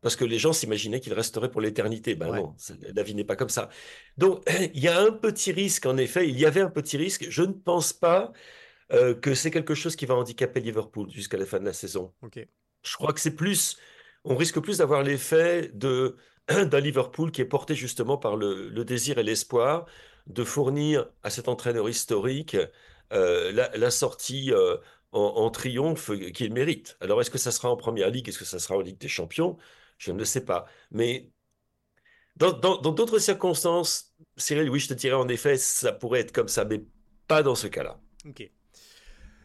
Parce 0.00 0.16
que 0.16 0.24
les 0.26 0.38
gens 0.38 0.52
s'imaginaient 0.52 1.00
qu'il 1.00 1.14
resterait 1.14 1.50
pour 1.50 1.62
l'éternité. 1.62 2.14
Ben 2.14 2.30
non, 2.30 2.54
la 2.94 3.02
vie 3.02 3.14
n'est 3.14 3.24
pas 3.24 3.36
comme 3.36 3.48
ça. 3.48 3.70
Donc, 4.18 4.44
il 4.74 4.80
y 4.80 4.88
a 4.88 5.00
un 5.00 5.12
petit 5.12 5.50
risque, 5.52 5.86
en 5.86 5.96
effet, 5.96 6.28
il 6.28 6.38
y 6.38 6.44
avait 6.44 6.60
un 6.60 6.70
petit 6.70 6.98
risque. 6.98 7.26
Je 7.30 7.42
ne 7.42 7.52
pense 7.52 7.94
pas 7.94 8.32
euh, 8.92 9.14
que 9.14 9.34
c'est 9.34 9.50
quelque 9.50 9.74
chose 9.74 9.96
qui 9.96 10.04
va 10.04 10.14
handicaper 10.14 10.60
Liverpool 10.60 11.10
jusqu'à 11.10 11.38
la 11.38 11.46
fin 11.46 11.58
de 11.58 11.64
la 11.64 11.72
saison. 11.72 12.14
Je 12.82 12.96
crois 12.96 13.14
que 13.14 13.20
c'est 13.20 13.34
plus, 13.34 13.78
on 14.24 14.36
risque 14.36 14.60
plus 14.60 14.78
d'avoir 14.78 15.02
l'effet 15.02 15.70
de 15.72 16.16
d'un 16.48 16.80
Liverpool 16.80 17.30
qui 17.30 17.40
est 17.40 17.46
porté 17.46 17.74
justement 17.74 18.18
par 18.18 18.36
le, 18.36 18.68
le 18.68 18.84
désir 18.84 19.16
et 19.18 19.22
l'espoir 19.22 19.86
de 20.26 20.44
fournir 20.44 21.06
à 21.22 21.30
cet 21.30 21.48
entraîneur 21.48 21.88
historique 21.88 22.56
euh, 23.12 23.52
la, 23.52 23.90
sortie 23.90 24.52
euh, 24.52 24.76
en, 25.12 25.50
triomphe 25.50 26.10
qu'il 26.32 26.52
mérite. 26.52 26.96
Alors, 27.00 27.20
est-ce 27.20 27.30
que 27.30 27.38
ça 27.38 27.52
sera 27.52 27.70
en 27.70 27.76
Première 27.76 28.10
Ligue? 28.10 28.28
Est-ce 28.28 28.38
que 28.38 28.44
ça 28.44 28.58
sera 28.58 28.76
en 28.76 28.80
Ligue 28.80 28.98
des 28.98 29.08
Champions? 29.08 29.56
Je 29.98 30.12
ne 30.12 30.18
le 30.18 30.24
sais 30.24 30.44
pas. 30.44 30.66
Mais 30.90 31.30
dans 32.36 32.52
d'autres 32.52 33.18
circonstances, 33.18 34.14
Cyril, 34.36 34.68
oui, 34.68 34.80
je 34.80 34.88
te 34.88 34.94
dirais 34.94 35.14
en 35.14 35.28
effet, 35.28 35.56
ça 35.56 35.92
pourrait 35.92 36.20
être 36.20 36.32
comme 36.32 36.48
ça, 36.48 36.64
mais 36.64 36.84
pas 37.28 37.42
dans 37.42 37.54
ce 37.54 37.68
cas-là. 37.68 38.00
Ok. 38.26 38.50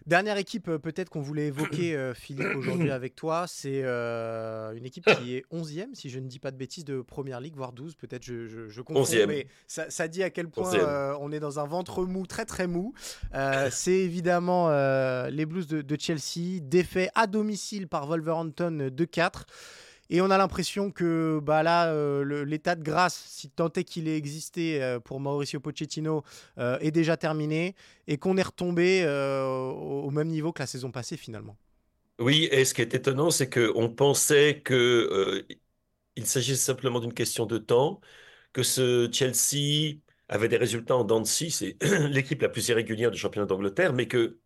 Dernière 0.09 0.37
équipe 0.37 0.69
euh, 0.69 0.79
peut-être 0.79 1.11
qu'on 1.11 1.21
voulait 1.21 1.45
évoquer, 1.45 1.95
euh, 1.95 2.15
Philippe, 2.15 2.55
aujourd'hui 2.55 2.89
avec 2.89 3.15
toi, 3.15 3.45
c'est 3.47 3.81
euh, 3.83 4.73
une 4.73 4.83
équipe 4.83 5.05
qui 5.05 5.35
est 5.35 5.45
11e, 5.53 5.93
si 5.93 6.09
je 6.09 6.17
ne 6.17 6.27
dis 6.27 6.39
pas 6.39 6.49
de 6.49 6.57
bêtises, 6.57 6.83
de 6.83 7.01
Première 7.01 7.39
Ligue, 7.39 7.55
voire 7.55 7.73
12, 7.73 7.93
peut-être 7.93 8.25
je, 8.25 8.47
je, 8.47 8.69
je 8.69 8.81
confonds, 8.81 9.27
mais 9.27 9.45
ça, 9.67 10.07
dit 10.07 10.23
à 10.23 10.31
quel 10.31 10.49
point 10.49 10.73
on 11.21 11.31
est 11.31 11.39
dans 11.39 11.59
un 11.59 11.65
ventre 11.67 12.05
mou, 12.05 12.25
très 12.25 12.45
très 12.45 12.65
mou. 12.65 12.95
c'est 13.69 13.91
évidemment 13.91 14.69
les 15.29 15.45
Blues 15.45 15.67
de, 15.67 15.83
de, 15.83 15.97
Chelsea, 15.99 16.59
défait 16.59 17.11
à 17.13 17.27
domicile 17.27 17.87
par 17.87 18.07
Wolverhampton 18.07 18.89
2-4. 18.89 19.43
Et 20.11 20.21
on 20.21 20.31
a 20.31 20.37
l'impression 20.37 20.91
que 20.91 21.39
bah 21.41 21.61
là, 21.61 21.91
euh, 21.91 22.43
l'état 22.43 22.75
de 22.75 22.83
grâce, 22.83 23.23
si 23.27 23.49
tant 23.49 23.69
est 23.73 23.83
qu'il 23.83 24.07
ait 24.07 24.17
existé 24.17 24.81
euh, 24.81 24.99
pour 24.99 25.19
Mauricio 25.19 25.59
Pochettino, 25.59 26.23
euh, 26.57 26.79
est 26.79 26.91
déjà 26.91 27.15
terminé 27.15 27.75
et 28.07 28.17
qu'on 28.17 28.35
est 28.37 28.43
retombé 28.43 29.05
au 29.05 30.09
même 30.09 30.29
niveau 30.29 30.51
que 30.51 30.61
la 30.63 30.67
saison 30.67 30.91
passée 30.91 31.15
finalement. 31.15 31.55
Oui, 32.19 32.49
et 32.51 32.65
ce 32.65 32.73
qui 32.73 32.81
est 32.81 32.93
étonnant, 32.95 33.29
c'est 33.29 33.49
qu'on 33.49 33.89
pensait 33.89 34.61
que 34.61 35.45
il 36.15 36.25
s'agissait 36.25 36.57
simplement 36.57 36.99
d'une 36.99 37.13
question 37.13 37.45
de 37.45 37.57
temps, 37.57 38.01
que 38.51 38.63
ce 38.63 39.09
Chelsea 39.11 39.99
avait 40.27 40.49
des 40.49 40.57
résultats 40.57 40.97
en 40.97 41.03
dents 41.03 41.21
de 41.21 41.27
scie, 41.27 41.51
c'est 41.51 41.77
l'équipe 42.09 42.41
la 42.41 42.49
plus 42.49 42.67
irrégulière 42.67 43.11
du 43.11 43.17
championnat 43.17 43.45
d'Angleterre, 43.45 43.93
mais 43.93 44.07
que 44.07 44.39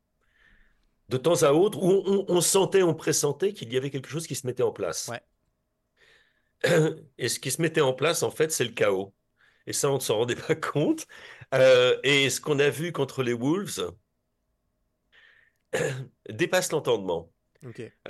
de 1.09 1.17
temps 1.17 1.41
à 1.43 1.51
autre, 1.53 1.81
on, 1.81 2.25
on 2.27 2.41
sentait, 2.41 2.83
on 2.83 2.93
pressentait 2.93 3.53
qu'il 3.53 3.71
y 3.73 3.77
avait 3.77 3.89
quelque 3.89 4.09
chose 4.09 4.27
qui 4.27 4.35
se 4.35 4.45
mettait 4.45 4.63
en 4.63 4.71
place. 4.71 5.07
Ouais. 5.09 5.21
Et 7.17 7.29
ce 7.29 7.39
qui 7.39 7.51
se 7.51 7.61
mettait 7.61 7.81
en 7.81 7.93
place, 7.93 8.23
en 8.23 8.31
fait, 8.31 8.51
c'est 8.51 8.63
le 8.63 8.71
chaos. 8.71 9.13
Et 9.67 9.73
ça, 9.73 9.89
on 9.89 9.95
ne 9.95 9.99
s'en 9.99 10.17
rendait 10.17 10.35
pas 10.47 10.55
compte. 10.55 11.07
Euh, 11.53 11.97
et 12.03 12.29
ce 12.29 12.41
qu'on 12.41 12.59
a 12.59 12.69
vu 12.69 12.91
contre 12.91 13.23
les 13.23 13.33
Wolves 13.33 13.91
dépasse 16.29 16.71
l'entendement. 16.71 17.31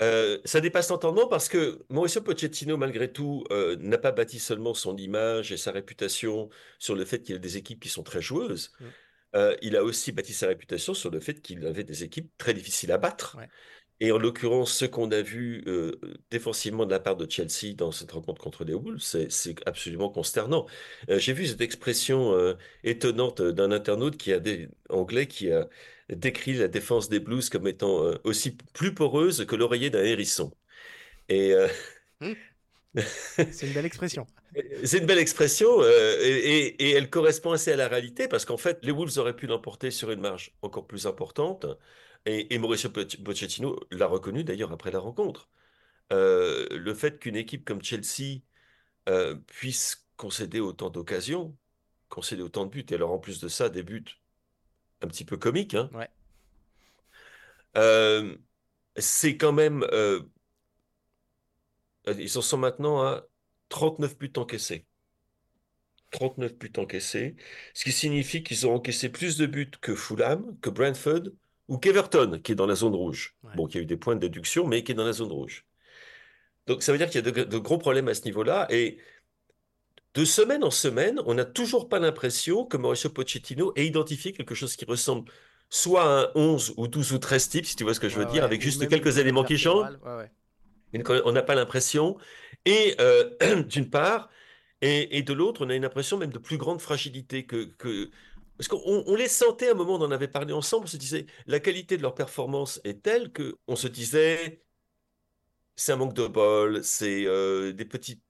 Euh, 0.01 0.39
ça 0.45 0.61
dépasse 0.61 0.89
l'entendement 0.89 1.27
parce 1.27 1.47
que 1.47 1.85
Mauricio 1.89 2.21
Pochettino, 2.21 2.75
malgré 2.75 3.11
tout, 3.11 3.43
euh, 3.51 3.75
n'a 3.79 3.99
pas 3.99 4.11
bâti 4.11 4.39
seulement 4.39 4.73
son 4.73 4.97
image 4.97 5.51
et 5.51 5.57
sa 5.57 5.71
réputation 5.71 6.49
sur 6.79 6.95
le 6.95 7.05
fait 7.05 7.21
qu'il 7.21 7.35
a 7.35 7.39
des 7.39 7.57
équipes 7.57 7.79
qui 7.79 7.89
sont 7.89 8.01
très 8.01 8.21
joueuses. 8.21 8.71
il 9.61 9.75
a 9.77 9.83
aussi 9.83 10.11
bâti 10.11 10.33
sa 10.33 10.47
réputation 10.47 10.95
sur 10.95 11.11
le 11.11 11.19
fait 11.19 11.39
qu'il 11.39 11.65
avait 11.67 11.83
des 11.83 12.03
équipes 12.03 12.31
très 12.37 12.55
difficiles 12.55 12.91
à 12.91 12.97
battre. 12.97 13.37
Et 13.99 14.11
en 14.11 14.17
l'occurrence, 14.17 14.73
ce 14.73 14.85
qu'on 14.85 15.11
a 15.11 15.21
vu 15.21 15.63
euh, 15.67 15.93
défensivement 16.31 16.85
de 16.85 16.91
la 16.91 16.99
part 16.99 17.15
de 17.15 17.29
Chelsea 17.29 17.73
dans 17.75 17.91
cette 17.91 18.11
rencontre 18.11 18.41
contre 18.41 18.65
les 18.65 18.73
Wolves, 18.73 18.99
c'est 19.29 19.55
absolument 19.65 20.09
consternant. 20.09 20.65
Euh, 21.09 21.19
j'ai 21.19 21.33
vu 21.33 21.45
cette 21.45 21.61
expression 21.61 22.33
euh, 22.33 22.55
étonnante 22.83 23.41
d'un 23.41 23.71
internaute 23.71 24.17
qui 24.17 24.33
a 24.33 24.39
des, 24.39 24.67
anglais 24.89 25.27
qui 25.27 25.51
a 25.51 25.69
décrit 26.09 26.53
la 26.53 26.67
défense 26.67 27.07
des 27.07 27.19
Blues 27.19 27.49
comme 27.49 27.67
étant 27.67 28.03
aussi 28.23 28.57
plus 28.73 28.93
poreuse 28.93 29.45
que 29.45 29.55
l'oreiller 29.55 29.89
d'un 29.89 30.03
hérisson. 30.03 30.51
Et 31.29 31.55
mmh. 32.19 32.33
c'est 33.35 33.67
une 33.67 33.73
belle 33.73 33.85
expression. 33.85 34.27
C'est 34.83 34.99
une 34.99 35.05
belle 35.05 35.17
expression 35.17 35.81
et, 35.81 36.75
et, 36.77 36.91
elle 36.91 37.09
correspond 37.09 37.53
assez 37.53 37.71
à 37.71 37.75
la 37.77 37.87
réalité 37.87 38.27
parce 38.27 38.43
qu'en 38.43 38.57
fait, 38.57 38.79
les 38.83 38.91
Wolves 38.91 39.17
auraient 39.17 39.35
pu 39.35 39.47
l'emporter 39.47 39.91
sur 39.91 40.11
une 40.11 40.19
marge 40.19 40.51
encore 40.61 40.85
plus 40.85 41.07
importante. 41.07 41.65
Et, 42.25 42.57
Mauricio 42.57 42.89
Pochettino 42.89 43.79
l'a 43.91 44.07
reconnu 44.07 44.43
d'ailleurs 44.43 44.71
après 44.71 44.91
la 44.91 44.99
rencontre. 44.99 45.49
Euh, 46.11 46.67
le 46.71 46.93
fait 46.93 47.19
qu'une 47.19 47.35
équipe 47.35 47.65
comme 47.65 47.83
Chelsea 47.83 48.41
euh, 49.09 49.35
puisse 49.47 50.07
concéder 50.15 50.59
autant 50.59 50.89
d'occasions, 50.89 51.57
concéder 52.09 52.41
autant 52.41 52.65
de 52.65 52.69
buts, 52.69 52.85
et 52.89 52.93
alors 52.95 53.11
en 53.11 53.19
plus 53.19 53.39
de 53.39 53.47
ça, 53.47 53.69
des 53.69 53.83
buts 53.83 54.05
un 55.01 55.07
petit 55.07 55.25
peu 55.25 55.37
comiques, 55.37 55.73
hein, 55.73 55.89
euh, 57.75 58.37
c'est 58.95 59.35
quand 59.35 59.51
même. 59.51 59.85
ils 62.07 62.37
en 62.37 62.41
sont 62.41 62.57
maintenant 62.57 63.01
à 63.01 63.25
39 63.69 64.17
buts 64.17 64.33
encaissés. 64.37 64.85
39 66.11 66.57
buts 66.57 66.73
encaissés, 66.77 67.35
ce 67.73 67.83
qui 67.83 67.91
signifie 67.91 68.43
qu'ils 68.43 68.67
ont 68.67 68.75
encaissé 68.75 69.09
plus 69.09 69.37
de 69.37 69.45
buts 69.47 69.71
que 69.81 69.95
Fulham, 69.95 70.57
que 70.61 70.69
Brentford 70.69 71.23
ou 71.67 71.77
qu'Everton, 71.77 72.39
qui 72.43 72.51
est 72.51 72.55
dans 72.55 72.65
la 72.65 72.75
zone 72.75 72.95
rouge. 72.95 73.35
Bon, 73.55 73.67
qui 73.67 73.77
a 73.77 73.81
eu 73.81 73.85
des 73.85 73.97
points 73.97 74.15
de 74.15 74.19
déduction, 74.19 74.67
mais 74.67 74.83
qui 74.83 74.91
est 74.91 74.95
dans 74.95 75.05
la 75.05 75.13
zone 75.13 75.31
rouge. 75.31 75.65
Donc 76.67 76.83
ça 76.83 76.91
veut 76.91 76.97
dire 76.97 77.09
qu'il 77.09 77.25
y 77.25 77.27
a 77.27 77.31
de, 77.31 77.57
gros 77.57 77.77
problèmes 77.77 78.07
à 78.07 78.13
ce 78.13 78.23
niveau-là. 78.25 78.67
Et 78.69 78.97
de 80.13 80.25
semaine 80.25 80.63
en 80.63 80.71
semaine, 80.71 81.21
on 81.25 81.33
n'a 81.33 81.45
toujours 81.45 81.89
pas 81.89 81.99
l'impression 81.99 82.65
que 82.65 82.77
Mauricio 82.77 83.09
Pochettino 83.09 83.73
ait 83.75 83.85
identifié 83.85 84.33
quelque 84.33 84.55
chose 84.55 84.75
qui 84.75 84.85
ressemble 84.85 85.31
soit 85.69 86.03
à 86.03 86.23
un 86.25 86.31
11 86.35 86.75
ou 86.77 86.87
12 86.87 87.13
ou 87.13 87.17
13 87.17 87.49
types, 87.49 87.65
si 87.65 87.75
tu 87.75 87.83
vois 87.83 87.93
ce 87.93 87.99
que 87.99 88.09
je 88.09 88.17
veux 88.17 88.25
dire, 88.25 88.43
avec 88.43 88.61
juste 88.61 88.87
quelques 88.87 89.17
éléments 89.17 89.43
qui 89.43 89.57
changent. 89.57 89.97
on 90.93 91.31
n'a 91.31 91.41
pas 91.41 91.55
l'impression. 91.55 92.17
Et 92.65 92.95
euh, 92.99 93.63
d'une 93.67 93.89
part, 93.89 94.29
et, 94.81 95.23
de 95.23 95.33
l'autre, 95.33 95.65
on 95.65 95.69
a 95.69 95.75
une 95.75 95.85
impression 95.85 96.17
même 96.17 96.31
de 96.31 96.39
plus 96.39 96.57
grande 96.57 96.81
fragilité 96.81 97.45
que, 97.45 97.65
que... 97.77 98.11
Parce 98.63 98.81
qu'on 98.81 99.15
les 99.15 99.27
sentait 99.27 99.69
à 99.69 99.71
un 99.71 99.73
moment, 99.75 99.95
on 99.95 100.01
en 100.01 100.11
avait 100.11 100.27
parlé 100.29 100.53
ensemble, 100.53 100.85
on 100.85 100.87
se 100.87 100.97
disait, 100.97 101.25
la 101.47 101.59
qualité 101.59 101.97
de 101.97 102.01
leur 102.01 102.15
performance 102.15 102.79
est 102.85 103.03
telle 103.03 103.31
qu'on 103.33 103.75
se 103.75 103.87
disait, 103.87 104.63
c'est 105.75 105.91
un 105.91 105.97
manque 105.97 106.13
de 106.13 106.27
bol, 106.27 106.83
c'est 106.83 107.25
euh, 107.25 107.73
des, 107.73 107.85
petits, 107.85 108.21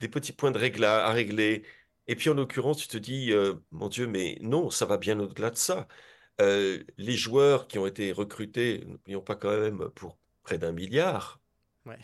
des 0.00 0.08
petits 0.08 0.32
points 0.32 0.50
de 0.50 0.58
régla 0.58 1.06
à 1.06 1.12
régler. 1.12 1.64
Et 2.06 2.16
puis 2.16 2.30
en 2.30 2.34
l'occurrence, 2.34 2.78
tu 2.78 2.88
te 2.88 2.96
dis, 2.96 3.32
euh, 3.32 3.54
mon 3.70 3.88
Dieu, 3.88 4.06
mais 4.06 4.38
non, 4.40 4.70
ça 4.70 4.86
va 4.86 4.96
bien 4.98 5.18
au-delà 5.20 5.50
de 5.50 5.56
ça. 5.56 5.88
Euh, 6.40 6.82
les 6.96 7.16
joueurs 7.16 7.68
qui 7.68 7.78
ont 7.78 7.86
été 7.86 8.12
recrutés, 8.12 8.84
n'oublions 8.86 9.22
pas 9.22 9.36
quand 9.36 9.50
même 9.58 9.90
pour 9.90 10.18
près 10.42 10.58
d'un 10.58 10.72
milliard. 10.72 11.40
Ouais. 11.86 11.98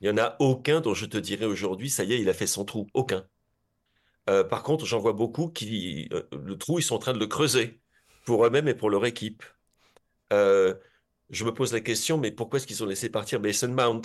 Il 0.00 0.10
n'y 0.10 0.20
en 0.20 0.22
a 0.22 0.36
aucun 0.40 0.80
dont 0.80 0.94
je 0.94 1.06
te 1.06 1.18
dirais 1.18 1.46
aujourd'hui, 1.46 1.90
ça 1.90 2.04
y 2.04 2.12
est, 2.14 2.20
il 2.20 2.28
a 2.28 2.34
fait 2.34 2.46
son 2.46 2.64
trou. 2.64 2.86
Aucun. 2.94 3.26
Euh, 4.30 4.44
par 4.44 4.62
contre, 4.62 4.86
j'en 4.86 4.98
vois 4.98 5.12
beaucoup 5.12 5.48
qui, 5.48 6.08
euh, 6.12 6.22
le 6.32 6.56
trou, 6.56 6.78
ils 6.78 6.82
sont 6.82 6.94
en 6.94 6.98
train 6.98 7.12
de 7.12 7.18
le 7.18 7.26
creuser 7.26 7.80
pour 8.24 8.46
eux-mêmes 8.46 8.68
et 8.68 8.74
pour 8.74 8.90
leur 8.90 9.04
équipe. 9.06 9.42
Euh, 10.32 10.74
je 11.30 11.44
me 11.44 11.52
pose 11.52 11.72
la 11.72 11.80
question, 11.80 12.18
mais 12.18 12.30
pourquoi 12.30 12.58
est-ce 12.58 12.66
qu'ils 12.66 12.82
ont 12.82 12.86
laissé 12.86 13.10
partir 13.10 13.40
Mason 13.40 13.68
Mount, 13.68 14.02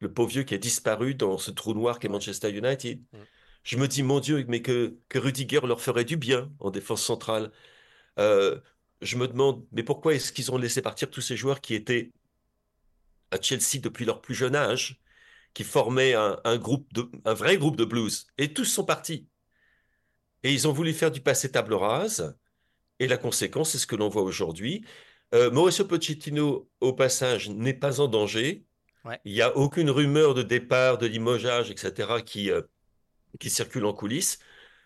le 0.00 0.12
pauvre 0.12 0.30
vieux 0.30 0.42
qui 0.42 0.54
a 0.54 0.58
disparu 0.58 1.14
dans 1.14 1.38
ce 1.38 1.50
trou 1.50 1.74
noir 1.74 1.98
qu'est 1.98 2.08
Manchester 2.08 2.50
United? 2.50 3.02
Je 3.62 3.76
me 3.76 3.86
dis, 3.86 4.02
mon 4.02 4.20
Dieu, 4.20 4.44
mais 4.48 4.62
que, 4.62 4.98
que 5.08 5.18
Rudiger 5.18 5.60
leur 5.66 5.80
ferait 5.80 6.04
du 6.04 6.16
bien 6.16 6.50
en 6.60 6.70
défense 6.70 7.02
centrale. 7.04 7.52
je 8.18 9.16
me 9.16 9.26
demande, 9.28 9.64
mais 9.72 9.82
pourquoi 9.82 10.14
est-ce 10.14 10.32
qu'ils 10.32 10.50
ont 10.52 10.58
laissé 10.58 10.82
partir 10.82 11.10
tous 11.10 11.20
ces 11.20 11.36
joueurs 11.36 11.60
qui 11.60 11.74
étaient 11.74 12.10
à 13.30 13.40
Chelsea 13.40 13.80
depuis 13.80 14.04
leur 14.04 14.20
plus 14.20 14.34
jeune 14.34 14.56
âge 14.56 15.00
qui 15.54 15.64
formaient 15.64 16.14
un, 16.14 16.58
groupe 16.58 16.92
de, 16.92 17.10
un 17.24 17.34
vrai 17.34 17.56
groupe 17.56 17.76
de 17.76 17.84
blues. 17.84 18.26
Et 18.38 18.52
tous 18.52 18.64
sont 18.64 18.84
partis? 18.84 19.29
Et 20.42 20.52
ils 20.52 20.68
ont 20.68 20.72
voulu 20.72 20.92
faire 20.92 21.10
du 21.10 21.20
passé 21.20 21.50
table 21.50 21.74
rase. 21.74 22.36
Et 22.98 23.06
la 23.06 23.16
conséquence, 23.16 23.70
c'est 23.70 23.78
ce 23.78 23.86
que 23.86 23.96
l'on 23.96 24.08
voit 24.08 24.22
aujourd'hui. 24.22 24.84
Euh, 25.34 25.50
Mauricio 25.50 25.84
Pochettino, 25.84 26.68
au 26.80 26.92
passage, 26.92 27.50
n'est 27.50 27.74
pas 27.74 28.00
en 28.00 28.08
danger. 28.08 28.64
Il 29.24 29.32
n'y 29.32 29.42
a 29.42 29.56
aucune 29.56 29.90
rumeur 29.90 30.34
de 30.34 30.42
départ, 30.42 30.98
de 30.98 31.06
limogeage, 31.06 31.70
etc., 31.70 32.22
qui, 32.24 32.50
euh, 32.50 32.62
qui 33.38 33.48
circule 33.48 33.86
en 33.86 33.94
coulisses. 33.94 34.38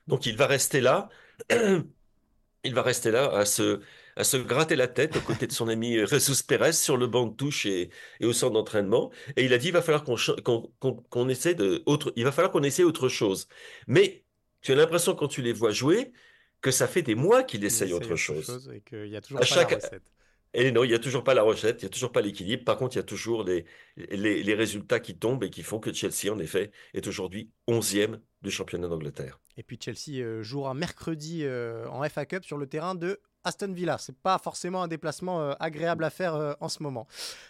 Donc 0.06 0.26
il 0.26 0.36
va 0.36 0.46
rester 0.46 0.80
là. 0.80 1.08
il 2.64 2.74
va 2.74 2.82
rester 2.82 3.10
là 3.10 3.30
à 3.30 3.44
se, 3.44 3.80
à 4.16 4.24
se 4.24 4.36
gratter 4.36 4.76
la 4.76 4.88
tête 4.88 5.16
aux 5.16 5.20
côtés 5.20 5.46
de 5.46 5.52
son 5.52 5.68
ami 5.68 5.98
Jesus 6.06 6.42
Pérez 6.46 6.72
sur 6.72 6.96
le 6.96 7.06
banc 7.06 7.26
de 7.26 7.34
touche 7.34 7.66
et, 7.66 7.90
au 8.22 8.32
centre 8.32 8.52
d'entraînement. 8.52 9.10
Et 9.36 9.44
il 9.44 9.52
a 9.52 9.58
dit 9.58 9.68
il 9.68 9.72
va 9.72 9.82
falloir 9.82 10.04
qu'on 10.04 11.28
essaie 11.28 11.54
de 11.54 11.82
autre, 11.86 12.12
il 12.16 12.24
va 12.24 12.32
falloir 12.32 12.52
qu'on 12.52 12.62
essaie 12.62 12.84
autre 12.84 13.08
chose. 13.08 13.48
Mais 13.86 14.23
tu 14.64 14.72
as 14.72 14.74
l'impression 14.74 15.14
quand 15.14 15.28
tu 15.28 15.42
les 15.42 15.52
vois 15.52 15.70
jouer 15.70 16.12
que 16.60 16.70
ça 16.70 16.88
fait 16.88 17.02
des 17.02 17.14
mois 17.14 17.44
qu'il 17.44 17.64
essaye 17.64 17.92
autre, 17.92 18.16
chose. 18.16 18.70
et 18.74 18.80
qu'il 18.80 19.08
y 19.08 19.16
a 19.16 19.20
toujours 19.20 19.40
pas 19.40 19.56
la 19.56 19.76
recette. 19.76 20.12
Et 20.56 20.72
non, 20.72 20.84
il 20.84 20.88
n'y 20.88 20.94
a 20.94 20.98
toujours 20.98 21.22
pas 21.22 21.34
la 21.34 21.42
recette, 21.42 21.82
il 21.82 21.84
n'y 21.84 21.88
a 21.88 21.90
toujours 21.90 22.12
pas 22.12 22.22
l'équilibre. 22.22 22.64
Par 22.64 22.76
contre, 22.76 22.94
il 22.94 22.98
y 22.98 23.00
a 23.00 23.04
toujours 23.04 23.44
les, 23.44 23.66
les, 23.96 24.42
les, 24.42 24.54
résultats 24.54 25.00
qui 25.00 25.16
tombent 25.16 25.44
et 25.44 25.50
qui 25.50 25.62
font 25.62 25.80
que 25.80 25.92
Chelsea, 25.92 26.32
en 26.32 26.38
effet, 26.38 26.70
est 26.94 27.06
aujourd'hui 27.06 27.50
11e 27.68 28.20
du 28.40 28.50
championnat 28.50 28.88
d'Angleterre. 28.88 29.40
Et 29.56 29.62
puis 29.62 29.78
Chelsea 29.80 30.22
euh, 30.22 30.42
jouera 30.42 30.72
mercredi 30.72 31.40
euh, 31.44 31.86
en 31.88 32.08
FA 32.08 32.24
Cup 32.24 32.44
sur 32.44 32.56
le 32.56 32.66
terrain 32.66 32.94
de 32.94 33.20
Aston 33.44 33.72
Villa. 33.72 33.98
C'est 33.98 34.16
pas 34.16 34.38
forcément 34.38 34.82
un 34.82 34.88
déplacement 34.88 35.40
euh, 35.40 35.52
agréable 35.60 36.02
à 36.04 36.10
faire 36.10 36.34
euh, 36.34 36.54
en 36.60 36.68
ce 36.68 36.82
moment. 36.82 37.06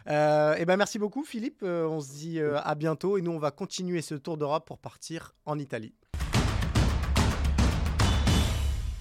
Euh, 0.09 0.55
et 0.55 0.63
eh 0.63 0.65
ben 0.65 0.77
merci 0.77 0.99
beaucoup 0.99 1.25
Philippe. 1.25 1.63
on 1.63 2.01
se 2.01 2.13
dit 2.13 2.41
à 2.41 2.75
bientôt 2.75 3.17
et 3.17 3.23
nous 3.23 3.31
on 3.31 3.39
va 3.39 3.51
continuer 3.51 4.03
ce 4.03 4.15
tour 4.15 4.37
d'Europe 4.37 4.67
pour 4.67 4.79
partir 4.79 5.35
en 5.47 5.59
Italie. 5.59 5.95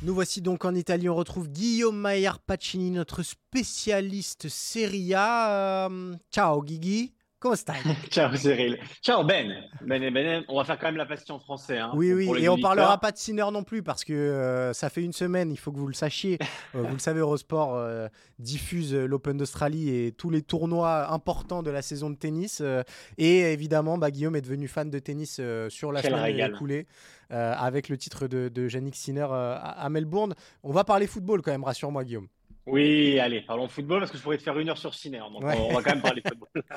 Nous 0.03 0.13
voici 0.13 0.41
donc 0.41 0.65
en 0.65 0.75
Italie. 0.75 1.07
On 1.07 1.15
retrouve 1.15 1.47
Guillaume 1.47 1.95
Maillard 1.95 2.39
Pacini, 2.39 2.91
notre 2.91 3.23
spécialiste 3.23 4.49
Serie 4.49 5.13
A. 5.13 5.89
ciao 6.29 6.61
Guigui. 6.61 7.13
Comment 7.43 7.55
Ciao 8.09 8.33
Cyril. 8.37 8.79
Ciao 9.01 9.21
Ben. 9.25 9.51
Ben, 9.81 10.13
ben. 10.13 10.45
On 10.47 10.55
va 10.55 10.63
faire 10.63 10.79
quand 10.79 10.87
même 10.87 10.95
la 10.95 11.05
passion 11.05 11.39
français. 11.39 11.77
Hein, 11.77 11.91
oui, 11.93 12.13
oui. 12.13 12.41
Et 12.41 12.47
on 12.47 12.57
parlera 12.57 12.97
pas 12.97 13.11
de 13.11 13.17
Sinner 13.17 13.43
non 13.51 13.63
plus 13.63 13.83
parce 13.83 14.05
que 14.05 14.13
euh, 14.13 14.71
ça 14.71 14.89
fait 14.89 15.03
une 15.03 15.11
semaine, 15.11 15.51
il 15.51 15.57
faut 15.57 15.73
que 15.73 15.77
vous 15.77 15.87
le 15.87 15.93
sachiez. 15.93 16.39
Euh, 16.73 16.83
vous 16.83 16.93
le 16.93 16.99
savez, 16.99 17.19
Eurosport 17.19 17.75
euh, 17.75 18.07
diffuse 18.39 18.95
l'Open 18.95 19.35
d'Australie 19.35 19.89
et 19.89 20.13
tous 20.13 20.29
les 20.29 20.41
tournois 20.41 21.11
importants 21.11 21.63
de 21.63 21.69
la 21.69 21.81
saison 21.81 22.09
de 22.09 22.15
tennis. 22.15 22.63
et 23.17 23.39
évidemment, 23.51 23.97
bah, 23.97 24.09
Guillaume 24.09 24.37
est 24.37 24.41
devenu 24.41 24.69
fan 24.69 24.89
de 24.89 24.99
tennis 24.99 25.41
sur 25.67 25.91
la 25.91 26.01
semaine 26.01 26.39
écoulée 26.39 26.87
avec 27.29 27.89
le 27.89 27.97
titre 27.97 28.27
de, 28.27 28.47
de 28.47 28.69
Yannick 28.69 28.95
Sinner 28.95 29.27
à 29.29 29.89
Melbourne. 29.89 30.33
On 30.63 30.71
va 30.71 30.85
parler 30.85 31.07
football 31.07 31.41
quand 31.41 31.51
même, 31.51 31.65
rassure-moi 31.65 32.05
Guillaume. 32.05 32.29
Oui, 32.65 33.19
allez, 33.19 33.41
parlons 33.41 33.67
football 33.67 33.99
parce 33.99 34.11
que 34.11 34.17
je 34.17 34.23
pourrais 34.23 34.37
te 34.37 34.43
faire 34.43 34.57
une 34.57 34.69
heure 34.69 34.77
sur 34.77 34.93
Ciné. 34.93 35.19
Donc 35.19 35.43
on 35.43 35.73
va 35.73 35.83
quand 35.83 35.91
même 35.91 36.01
parler 36.01 36.21
football. 36.27 36.63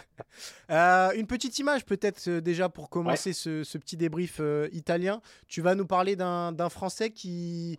Euh, 0.71 1.13
une 1.13 1.27
petite 1.27 1.59
image 1.61 1.87
peut-être 1.87 2.29
euh, 2.29 2.41
déjà 2.41 2.69
pour 2.69 2.91
commencer 2.91 3.33
ce, 3.33 3.63
petit 3.79 3.97
débrief 3.97 4.39
euh, 4.41 4.69
italien. 4.73 5.23
Tu 5.49 5.63
vas 5.63 5.75
nous 5.75 5.87
parler 5.87 6.15
d'un 6.15 6.69
Français 6.69 7.11
qui 7.11 7.79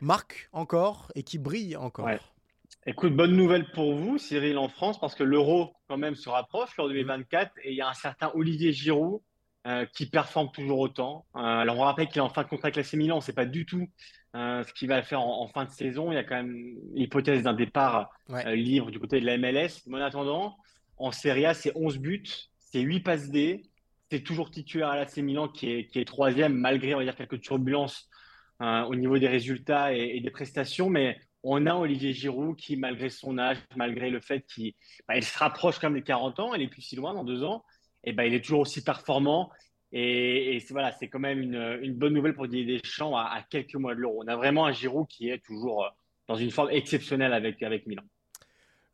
marque 0.00 0.48
encore 0.52 1.10
et 1.14 1.22
qui 1.22 1.38
brille 1.38 1.76
encore. 1.76 2.08
Écoute, 2.86 3.14
bonne 3.14 3.36
nouvelle 3.36 3.70
pour 3.72 3.94
vous, 3.94 4.16
Cyril, 4.16 4.56
en 4.56 4.68
France, 4.68 4.98
parce 4.98 5.14
que 5.14 5.24
l'euro 5.24 5.74
quand 5.88 5.98
même 5.98 6.14
se 6.14 6.30
rapproche 6.30 6.74
lors 6.78 6.88
du 6.88 7.02
24 7.02 7.52
et 7.64 7.72
il 7.72 7.76
y 7.76 7.82
a 7.82 7.88
un 7.88 7.94
certain 7.94 8.30
Olivier 8.34 8.72
Giroud 8.72 9.20
qui 9.92 10.06
performe 10.06 10.50
toujours 10.52 10.78
autant. 10.78 11.26
alors 11.34 11.76
on 11.76 11.82
rappelle 11.82 12.08
qu'il 12.08 12.18
est 12.18 12.20
en 12.20 12.30
fin 12.30 12.44
de 12.44 12.48
contrat 12.48 12.68
avec 12.68 12.76
l'AC 12.76 12.94
Milan, 12.94 13.20
c'est 13.20 13.34
pas 13.34 13.44
du 13.44 13.66
tout 13.66 13.88
euh, 14.36 14.62
ce 14.62 14.72
qu'il 14.72 14.88
va 14.88 15.02
faire 15.02 15.20
en, 15.20 15.48
fin 15.48 15.64
de 15.64 15.70
saison. 15.70 16.12
Il 16.12 16.14
y 16.14 16.18
a 16.18 16.24
quand 16.24 16.36
même 16.36 16.76
l'hypothèse 16.94 17.42
d'un 17.42 17.52
départ 17.52 18.10
euh, 18.30 18.54
libre 18.54 18.90
du 18.90 19.00
côté 19.00 19.20
de 19.20 19.26
la 19.26 19.36
MLS. 19.36 19.82
Mais 19.86 19.98
en 19.98 20.04
attendant, 20.04 20.56
en 20.98 21.10
Serie 21.10 21.46
A, 21.46 21.54
c'est 21.54 21.72
11 21.74 21.98
buts, 21.98 22.22
c'est 22.58 22.80
8 22.80 23.00
passes 23.00 23.30
D. 23.30 23.62
C'est 24.10 24.22
toujours 24.22 24.50
titulaire 24.50 24.88
à 24.88 24.96
l'AC 24.96 25.16
Milan 25.18 25.48
qui 25.48 25.70
est, 25.70 25.86
qui 25.86 25.98
est 25.98 26.04
troisième, 26.04 26.54
malgré 26.54 26.94
on 26.94 26.98
va 26.98 27.04
dire, 27.04 27.16
quelques 27.16 27.40
turbulences 27.40 28.08
euh, 28.62 28.82
au 28.82 28.94
niveau 28.94 29.18
des 29.18 29.28
résultats 29.28 29.92
et, 29.92 30.20
des 30.20 30.30
prestations. 30.30 30.90
Mais 30.90 31.18
on 31.42 31.66
a 31.66 31.74
Olivier 31.74 32.12
Giroud 32.12 32.56
qui, 32.56 32.76
malgré 32.76 33.08
son 33.08 33.38
âge, 33.38 33.58
malgré 33.74 34.10
le 34.10 34.20
fait 34.20 34.44
qu'il 34.46 34.74
bah, 35.08 35.20
se 35.20 35.38
rapproche 35.38 35.78
quand 35.78 35.90
même 35.90 35.98
des 35.98 36.04
40 36.04 36.38
ans, 36.38 36.54
il 36.54 36.62
est 36.62 36.68
plus 36.68 36.82
si 36.82 36.94
loin 36.94 37.14
dans 37.14 37.24
deux 37.24 37.42
ans, 37.42 37.64
et 38.04 38.12
ben 38.12 38.24
il 38.24 38.34
est 38.34 38.40
toujours 38.40 38.60
aussi 38.60 38.82
performant 38.82 39.50
et, 39.92 40.64
voilà, 40.70 40.92
c'est 40.92 41.08
quand 41.08 41.18
même 41.18 41.40
une, 41.40 41.94
bonne 41.94 42.14
nouvelle 42.14 42.34
pour 42.34 42.46
Didier 42.46 42.78
Deschamps 42.78 43.16
à, 43.16 43.42
quelques 43.48 43.74
mois 43.74 43.94
de 43.94 44.00
l'Euro. 44.00 44.22
On 44.24 44.28
a 44.28 44.36
vraiment 44.36 44.66
un 44.66 44.72
Giroud 44.72 45.06
qui 45.08 45.30
est 45.30 45.38
toujours 45.38 45.84
euh, 45.84 45.88
dans 46.28 46.36
une 46.36 46.50
forme 46.50 46.70
exceptionnelle 46.70 47.32
avec, 47.32 47.62
avec 47.62 47.86
Milan. 47.86 48.02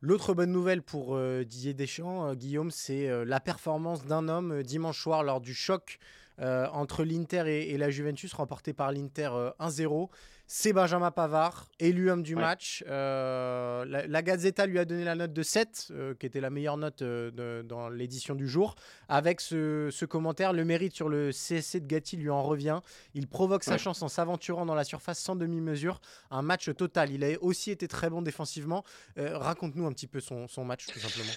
L'autre 0.00 0.34
bonne 0.34 0.52
nouvelle 0.52 0.82
pour 0.82 1.14
euh, 1.14 1.44
Didier 1.44 1.74
Deschamps, 1.74 2.28
euh, 2.28 2.34
Guillaume, 2.34 2.70
c'est 2.70 3.08
la 3.24 3.40
performance 3.40 4.06
d'un 4.06 4.28
homme 4.28 4.62
dimanche 4.62 5.00
soir 5.00 5.22
lors 5.22 5.40
du 5.40 5.54
choc 5.54 5.98
entre 6.38 7.02
l'Inter 7.02 7.44
et, 7.46 7.78
la 7.78 7.88
Juventus, 7.88 8.34
remporté 8.34 8.74
par 8.74 8.92
l'Inter 8.92 9.30
1-0 9.58 10.10
c'est 10.48 10.72
Benjamin 10.72 11.10
Pavard, 11.10 11.68
élu 11.80 12.08
homme 12.08 12.22
du 12.22 12.36
match. 12.36 12.84
Euh, 12.88 13.84
la, 13.84 14.22
Gazzetta 14.22 14.66
lui 14.66 14.78
a 14.78 14.84
donné 14.84 15.02
la 15.02 15.16
note 15.16 15.32
de 15.32 15.42
7, 15.42 15.88
euh, 15.90 16.14
qui 16.14 16.26
était 16.26 16.40
la 16.40 16.50
meilleure 16.50 16.76
note 16.76 17.02
euh, 17.02 17.64
dans 17.64 17.88
l'édition 17.88 18.36
du 18.36 18.46
jour. 18.46 18.76
Avec 19.08 19.40
ce, 19.40 20.04
commentaire, 20.04 20.52
le 20.52 20.64
mérite 20.64 20.94
sur 20.94 21.08
le 21.08 21.30
CSC 21.30 21.80
de 21.80 21.86
Gatti 21.86 22.16
lui 22.16 22.30
en 22.30 22.44
revient. 22.44 22.78
Il 23.14 23.26
provoque 23.26 23.64
sa 23.64 23.76
chance 23.76 24.02
en 24.02 24.08
s'aventurant 24.08 24.66
dans 24.66 24.76
la 24.76 24.84
surface 24.84 25.18
sans 25.18 25.34
demi-mesure. 25.34 26.00
Un 26.30 26.42
match 26.42 26.72
total. 26.76 27.10
Il 27.10 27.24
a 27.24 27.30
aussi 27.40 27.72
été 27.72 27.88
très 27.88 28.08
bon 28.08 28.22
défensivement. 28.22 28.84
Raconte-nous 29.16 29.86
un 29.86 29.92
petit 29.92 30.06
peu 30.06 30.20
son, 30.20 30.46
match, 30.64 30.86
tout 30.86 31.00
simplement. 31.00 31.32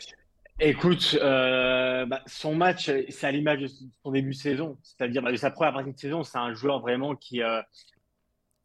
Écoute, 0.60 1.18
bah, 1.20 2.22
son 2.28 2.54
match, 2.54 2.92
c'est 3.10 3.26
à 3.26 3.32
l'image 3.32 3.60
de 3.60 3.68
son 3.68 4.12
début 4.12 4.32
de 4.32 4.36
saison, 4.36 4.78
c'est-à-dire 4.84 5.24
bah, 5.24 5.32
de 5.32 5.38
sa 5.38 5.50
première 5.50 5.74
partie 5.74 5.94
de 5.94 6.00
saison. 6.00 6.24
C'est 6.24 6.38
un 6.38 6.54
joueur 6.54 6.80
vraiment 6.80 7.16
qui, 7.16 7.42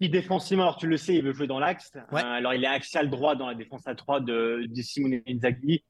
défensivement, 0.01 0.65
alors 0.65 0.77
tu 0.77 0.87
le 0.87 0.97
sais, 0.97 1.15
il 1.15 1.23
veut 1.23 1.33
jouer 1.33 1.47
dans 1.47 1.59
l'axe. 1.59 1.93
Euh, 1.97 2.17
alors 2.17 2.55
il 2.55 2.65
est 2.65 2.69
axial 2.69 3.09
droit 3.11 3.37
dans 3.37 3.47
la 3.47 3.55
défense 3.55 3.87
à 3.87 3.95
3 3.95 4.21
de, 4.21 4.67
de 4.69 4.83
Simone 4.83 5.21
Inzaghi. 5.29 5.85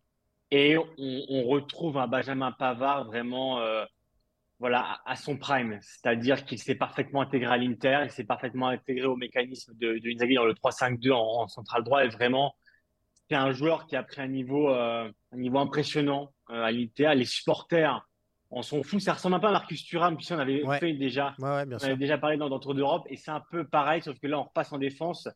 Et 0.50 0.76
on, 0.76 1.42
retrouve 1.48 1.98
un 1.98 2.06
Benjamin 2.06 2.52
Pavard 2.52 3.06
vraiment 3.06 3.58
euh, 3.58 3.84
voilà, 4.60 5.00
à 5.04 5.16
son 5.16 5.36
prime. 5.36 5.78
C'est-à-dire 5.80 6.44
qu'il 6.44 6.58
s'est 6.58 6.76
parfaitement 6.76 7.22
intégré 7.22 7.52
à 7.52 7.56
l'Inter, 7.56 8.02
il 8.04 8.10
s'est 8.10 8.24
parfaitement 8.24 8.68
intégré 8.68 9.06
au 9.06 9.16
mécanisme 9.16 9.72
de, 9.76 9.98
de 9.98 10.10
Inzaghi 10.10 10.34
dans 10.34 10.44
le 10.44 10.54
3-5-2 10.54 11.12
en, 11.12 11.42
en, 11.42 11.48
central 11.48 11.82
droit. 11.82 12.04
Et 12.04 12.08
vraiment, 12.08 12.54
c'est 13.28 13.34
un 13.34 13.52
joueur 13.52 13.86
qui 13.86 13.96
a 13.96 14.02
pris 14.02 14.20
un 14.20 14.28
niveau, 14.28 14.70
euh, 14.70 15.10
un 15.32 15.36
niveau 15.36 15.58
impressionnant 15.58 16.32
à 16.48 16.70
l'Inter. 16.70 17.14
Les 17.16 17.24
supporters 17.24 18.06
en 18.54 18.62
sont 18.62 18.82
fous. 18.82 19.00
Ça 19.00 19.14
ressemble 19.14 19.36
un 19.36 19.40
peu 19.40 19.48
à 19.48 19.52
Marcus 19.52 19.84
Thuram, 19.84 20.16
puis 20.16 20.26
on 20.30 20.38
avait 20.38 20.62
fait 20.78 20.92
déjà, 20.94 21.34
on 21.38 21.44
avait 21.44 21.96
déjà 21.96 22.18
parlé 22.18 22.36
dans 22.36 22.48
d'autres 22.48 22.74
d'Europe. 22.74 23.06
Et 23.10 23.16
c'est 23.16 23.30
un 23.30 23.42
peu 23.50 23.64
pareil, 23.64 24.02
sauf 24.02 24.18
que 24.18 24.26
là, 24.26 24.38
on 24.38 24.44
repasse 24.44 24.72
en 24.72 24.78
défense. 24.78 25.28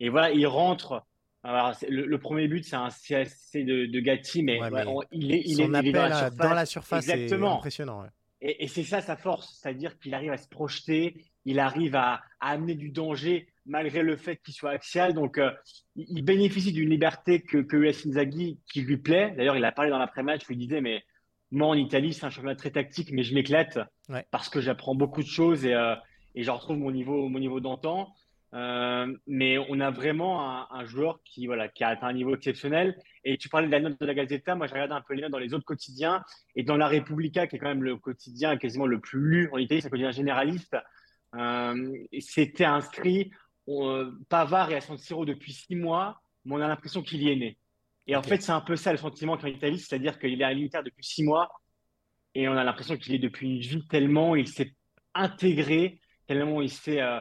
Et 0.00 0.08
voilà, 0.08 0.30
il 0.30 0.46
rentre. 0.46 1.02
Alors, 1.44 1.72
le, 1.88 2.18
premier 2.18 2.48
but, 2.48 2.64
c'est 2.64 2.76
un 2.76 2.88
CSC 2.88 3.64
de, 3.64 3.86
de 3.86 4.00
Gatti, 4.00 4.42
mais, 4.42 4.58
il 5.12 5.32
est, 5.32 5.42
il 5.46 5.60
est, 5.60 5.92
dans, 5.92 6.08
la 6.08 6.12
surface. 6.12 6.36
dans 6.36 6.54
la 6.54 6.66
surface. 6.66 7.08
Exactement. 7.08 7.56
impressionnant. 7.58 8.04
Et, 8.40 8.64
et 8.64 8.68
c'est 8.68 8.84
ça 8.84 9.00
sa 9.00 9.16
force, 9.16 9.58
c'est-à-dire 9.58 9.98
qu'il 9.98 10.14
arrive 10.14 10.32
à 10.32 10.36
se 10.36 10.48
projeter, 10.48 11.14
il 11.44 11.58
arrive 11.58 11.96
à, 11.96 12.20
à, 12.40 12.50
amener 12.50 12.74
du 12.74 12.90
danger 12.90 13.48
malgré 13.66 14.02
le 14.02 14.16
fait 14.16 14.36
qu'il 14.36 14.54
soit 14.54 14.70
axial. 14.70 15.14
Donc, 15.14 15.38
euh, 15.38 15.50
il 15.96 16.22
bénéficie 16.22 16.72
d'une 16.72 16.90
liberté 16.90 17.40
que, 17.40 17.58
que 17.58 17.76
US 17.76 18.06
Inzaghi 18.06 18.58
qui 18.70 18.82
lui 18.82 18.96
plaît. 18.96 19.34
D'ailleurs, 19.36 19.56
il 19.56 19.64
a 19.64 19.72
parlé 19.72 19.90
dans 19.90 19.98
l'après-match, 19.98 20.42
il 20.48 20.56
lui 20.56 20.66
disait, 20.66 20.80
mais 20.80 21.04
moi 21.50 21.68
en 21.68 21.74
Italie, 21.74 22.12
c'est 22.12 22.26
un 22.26 22.30
championnat 22.30 22.56
très 22.56 22.70
tactique, 22.70 23.10
mais 23.12 23.22
je 23.22 23.34
m'éclate 23.34 23.78
ouais. 24.08 24.26
parce 24.30 24.48
que 24.48 24.60
j'apprends 24.60 24.94
beaucoup 24.94 25.22
de 25.22 25.28
choses 25.28 25.64
et, 25.64 25.74
euh, 25.74 25.94
et 26.34 26.42
je 26.42 26.50
retrouve 26.50 26.78
mon 26.78 26.90
niveau, 26.90 27.28
mon 27.28 27.38
niveau 27.38 27.60
d'antan. 27.60 28.12
Euh, 28.54 29.14
mais 29.26 29.58
on 29.68 29.78
a 29.80 29.90
vraiment 29.90 30.50
un, 30.50 30.68
un, 30.70 30.84
joueur 30.86 31.20
qui, 31.22 31.46
voilà, 31.46 31.68
qui 31.68 31.84
a 31.84 31.88
atteint 31.88 32.06
un 32.06 32.12
niveau 32.14 32.34
exceptionnel. 32.34 32.96
Et 33.24 33.36
tu 33.36 33.48
parlais 33.48 33.66
de 33.66 33.72
la 33.72 33.80
note 33.80 34.00
de 34.00 34.06
la 34.06 34.14
Gazzetta. 34.14 34.54
Moi, 34.54 34.66
j'ai 34.66 34.72
regardé 34.72 34.94
un 34.94 35.02
peu 35.02 35.14
les 35.14 35.22
notes 35.22 35.32
dans 35.32 35.38
les 35.38 35.52
autres 35.52 35.66
quotidiens. 35.66 36.24
Et 36.56 36.62
dans 36.62 36.76
la 36.76 36.88
Repubblica, 36.88 37.46
qui 37.46 37.56
est 37.56 37.58
quand 37.58 37.68
même 37.68 37.82
le 37.82 37.96
quotidien 37.96 38.56
quasiment 38.56 38.86
le 38.86 39.00
plus 39.00 39.20
lu 39.20 39.50
en 39.52 39.58
Italie, 39.58 39.82
c'est 39.82 39.88
un 39.88 39.90
quotidien 39.90 40.12
généraliste. 40.12 40.76
Euh, 41.34 41.92
C'était 42.20 42.64
inscrit 42.64 43.30
euh, 43.68 44.12
Pavard 44.28 44.70
est 44.72 44.76
à 44.76 44.80
San 44.80 44.96
Siro 44.96 45.24
depuis 45.24 45.52
six 45.52 45.76
mois, 45.76 46.20
mais 46.44 46.54
on 46.54 46.60
a 46.60 46.68
l'impression 46.68 47.02
qu'il 47.02 47.22
y 47.22 47.30
est 47.30 47.36
né. 47.36 47.58
Et 48.08 48.16
okay. 48.16 48.26
en 48.26 48.28
fait, 48.28 48.42
c'est 48.42 48.52
un 48.52 48.60
peu 48.60 48.74
ça 48.74 48.90
le 48.90 48.98
sentiment 48.98 49.36
qu'en 49.36 49.46
Italie, 49.48 49.78
c'est-à-dire 49.78 50.18
qu'il 50.18 50.40
est 50.40 50.44
à 50.44 50.52
l'Inter 50.52 50.80
depuis 50.84 51.04
six 51.04 51.22
mois 51.22 51.48
et 52.34 52.48
on 52.48 52.56
a 52.56 52.64
l'impression 52.64 52.96
qu'il 52.96 53.14
est 53.14 53.18
depuis 53.18 53.56
une 53.56 53.60
vie 53.60 53.86
tellement 53.88 54.34
il 54.34 54.48
s'est 54.48 54.72
intégré, 55.14 56.00
tellement 56.26 56.62
il 56.62 56.70
s'est 56.70 57.00
euh, 57.00 57.20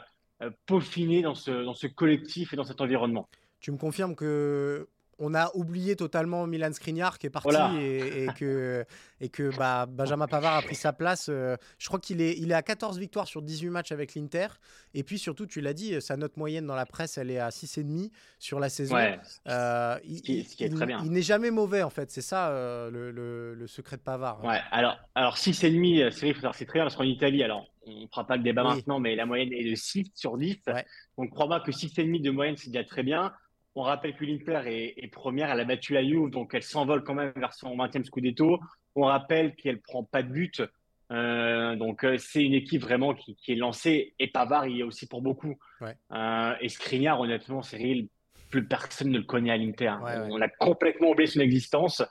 peaufiné 0.65 1.21
dans 1.21 1.35
ce, 1.35 1.63
dans 1.63 1.73
ce 1.73 1.87
collectif 1.87 2.53
et 2.53 2.55
dans 2.55 2.63
cet 2.63 2.81
environnement. 2.81 3.27
Tu 3.59 3.71
me 3.71 3.77
confirmes 3.77 4.15
que 4.15 4.87
on 5.19 5.33
a 5.33 5.51
oublié 5.55 5.95
totalement 5.95 6.45
Milan 6.47 6.71
Skriniar 6.73 7.17
qui 7.17 7.27
est 7.27 7.29
parti 7.29 7.49
voilà. 7.49 7.71
et, 7.79 8.25
et, 8.25 8.27
que, 8.37 8.85
et 9.19 9.29
que 9.29 9.55
bah, 9.57 9.85
Benjamin 9.87 10.27
Pavard 10.27 10.55
a 10.55 10.61
pris 10.61 10.75
sa 10.75 10.93
place. 10.93 11.27
Euh, 11.29 11.55
je 11.77 11.87
crois 11.87 11.99
qu'il 11.99 12.21
est, 12.21 12.37
il 12.37 12.51
est 12.51 12.55
à 12.55 12.61
14 12.61 12.99
victoires 12.99 13.27
sur 13.27 13.41
18 13.41 13.69
matchs 13.69 13.91
avec 13.91 14.15
l'Inter. 14.15 14.47
Et 14.93 15.03
puis 15.03 15.19
surtout, 15.19 15.45
tu 15.45 15.61
l'as 15.61 15.73
dit, 15.73 16.01
sa 16.01 16.17
note 16.17 16.37
moyenne 16.37 16.65
dans 16.65 16.75
la 16.75 16.85
presse, 16.85 17.17
elle 17.17 17.31
est 17.31 17.39
à 17.39 17.49
6,5 17.49 18.11
sur 18.39 18.59
la 18.59 18.69
saison. 18.69 18.95
Ouais, 18.95 19.19
euh, 19.47 19.97
il, 20.03 20.17
ce 20.17 20.23
qui 20.23 20.39
est, 20.39 20.43
ce 20.43 20.55
qui 20.55 20.63
est 20.63 20.69
très 20.69 20.85
bien. 20.85 21.01
Il, 21.03 21.11
n'est 21.11 21.21
jamais 21.21 21.51
mauvais 21.51 21.83
en 21.83 21.89
fait, 21.89 22.11
c'est 22.11 22.21
ça 22.21 22.49
euh, 22.49 22.89
le, 22.89 23.11
le, 23.11 23.55
le, 23.55 23.67
secret 23.67 23.97
de 23.97 24.01
Pavard. 24.01 24.43
Ouais, 24.43 24.59
alors, 24.71 24.97
alors 25.15 25.35
6,5, 25.35 26.11
c'est 26.11 26.33
c'est 26.53 26.65
très 26.65 26.79
bien 26.79 26.83
parce 26.83 26.95
qu'en 26.95 27.03
Italie, 27.03 27.43
alors 27.43 27.67
on 27.87 28.01
ne 28.01 28.07
fera 28.07 28.25
pas 28.25 28.37
le 28.37 28.43
débat 28.43 28.63
oui. 28.63 28.75
maintenant, 28.75 28.99
mais 28.99 29.15
la 29.15 29.25
moyenne 29.25 29.53
est 29.53 29.69
de 29.69 29.75
6 29.75 30.11
sur 30.13 30.37
10. 30.37 30.57
Ouais. 30.67 30.85
Donc 31.17 31.29
crois-moi 31.31 31.61
que 31.61 31.71
6,5 31.71 32.21
de 32.21 32.29
moyenne, 32.31 32.57
c'est 32.57 32.69
déjà 32.69 32.83
très 32.83 33.03
bien. 33.03 33.33
On 33.77 33.83
rappelle 33.83 34.15
que 34.15 34.25
l'Inter 34.25 34.61
est, 34.65 34.95
est, 34.97 35.07
première, 35.07 35.51
elle 35.51 35.59
a 35.59 35.63
battu 35.63 35.93
la 35.93 36.03
Juve, 36.03 36.31
donc 36.31 36.55
elle 36.55 36.63
s'envole 36.63 37.03
quand 37.03 37.13
même 37.13 37.31
vers 37.35 37.53
son 37.53 37.77
20e 37.77 38.03
Scudetto. 38.03 38.59
On 38.95 39.03
rappelle 39.03 39.53
qu'elle 39.53 39.79
prend 39.79 40.03
pas 40.03 40.23
de 40.23 40.29
but, 40.29 40.63
euh, 41.11 41.75
donc 41.75 42.03
euh, 42.03 42.17
c'est 42.17 42.43
une 42.43 42.55
équipe 42.55 42.81
vraiment 42.81 43.13
qui, 43.13 43.35
qui, 43.35 43.51
est 43.51 43.55
lancée. 43.55 44.15
Et 44.17 44.31
Pavard, 44.31 44.65
il 44.65 44.77
y 44.77 44.81
a 44.81 44.85
aussi 44.87 45.07
pour 45.07 45.21
beaucoup. 45.21 45.59
Ouais. 45.79 45.95
Euh, 46.11 46.55
et 46.59 46.69
Skriniar, 46.69 47.19
honnêtement, 47.19 47.61
Cyril, 47.61 48.07
plus 48.49 48.65
personne 48.65 49.11
ne 49.11 49.19
le 49.19 49.23
connaît 49.25 49.51
à 49.51 49.57
l'Inter. 49.57 49.93
Ouais, 50.01 50.17
ouais. 50.17 50.27
On 50.31 50.41
a 50.41 50.49
complètement 50.49 51.11
oublié 51.11 51.27
son 51.27 51.41
existence. 51.41 52.01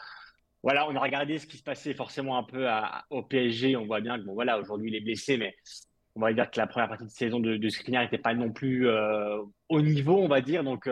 Voilà, 0.62 0.88
on 0.88 0.94
a 0.94 1.00
regardé 1.00 1.40
ce 1.40 1.48
qui 1.48 1.56
se 1.56 1.64
passait 1.64 1.94
forcément 1.94 2.38
un 2.38 2.44
peu 2.44 2.68
à, 2.68 3.06
au 3.10 3.24
PSG. 3.24 3.74
On 3.74 3.86
voit 3.86 4.00
bien 4.00 4.20
que 4.20 4.24
bon, 4.24 4.34
voilà, 4.34 4.56
aujourd'hui 4.60 4.90
il 4.90 4.94
est 4.94 5.00
blessé, 5.00 5.36
mais 5.36 5.56
on 6.14 6.20
va 6.20 6.32
dire 6.32 6.48
que 6.48 6.60
la 6.60 6.68
première 6.68 6.88
partie 6.88 7.06
de 7.06 7.10
saison 7.10 7.40
de, 7.40 7.56
de 7.56 7.68
Skriniar 7.68 8.04
n'était 8.04 8.18
pas 8.18 8.34
non 8.34 8.52
plus 8.52 8.88
euh, 8.88 9.42
au 9.68 9.82
niveau, 9.82 10.22
on 10.22 10.28
va 10.28 10.40
dire. 10.40 10.62
Donc 10.62 10.88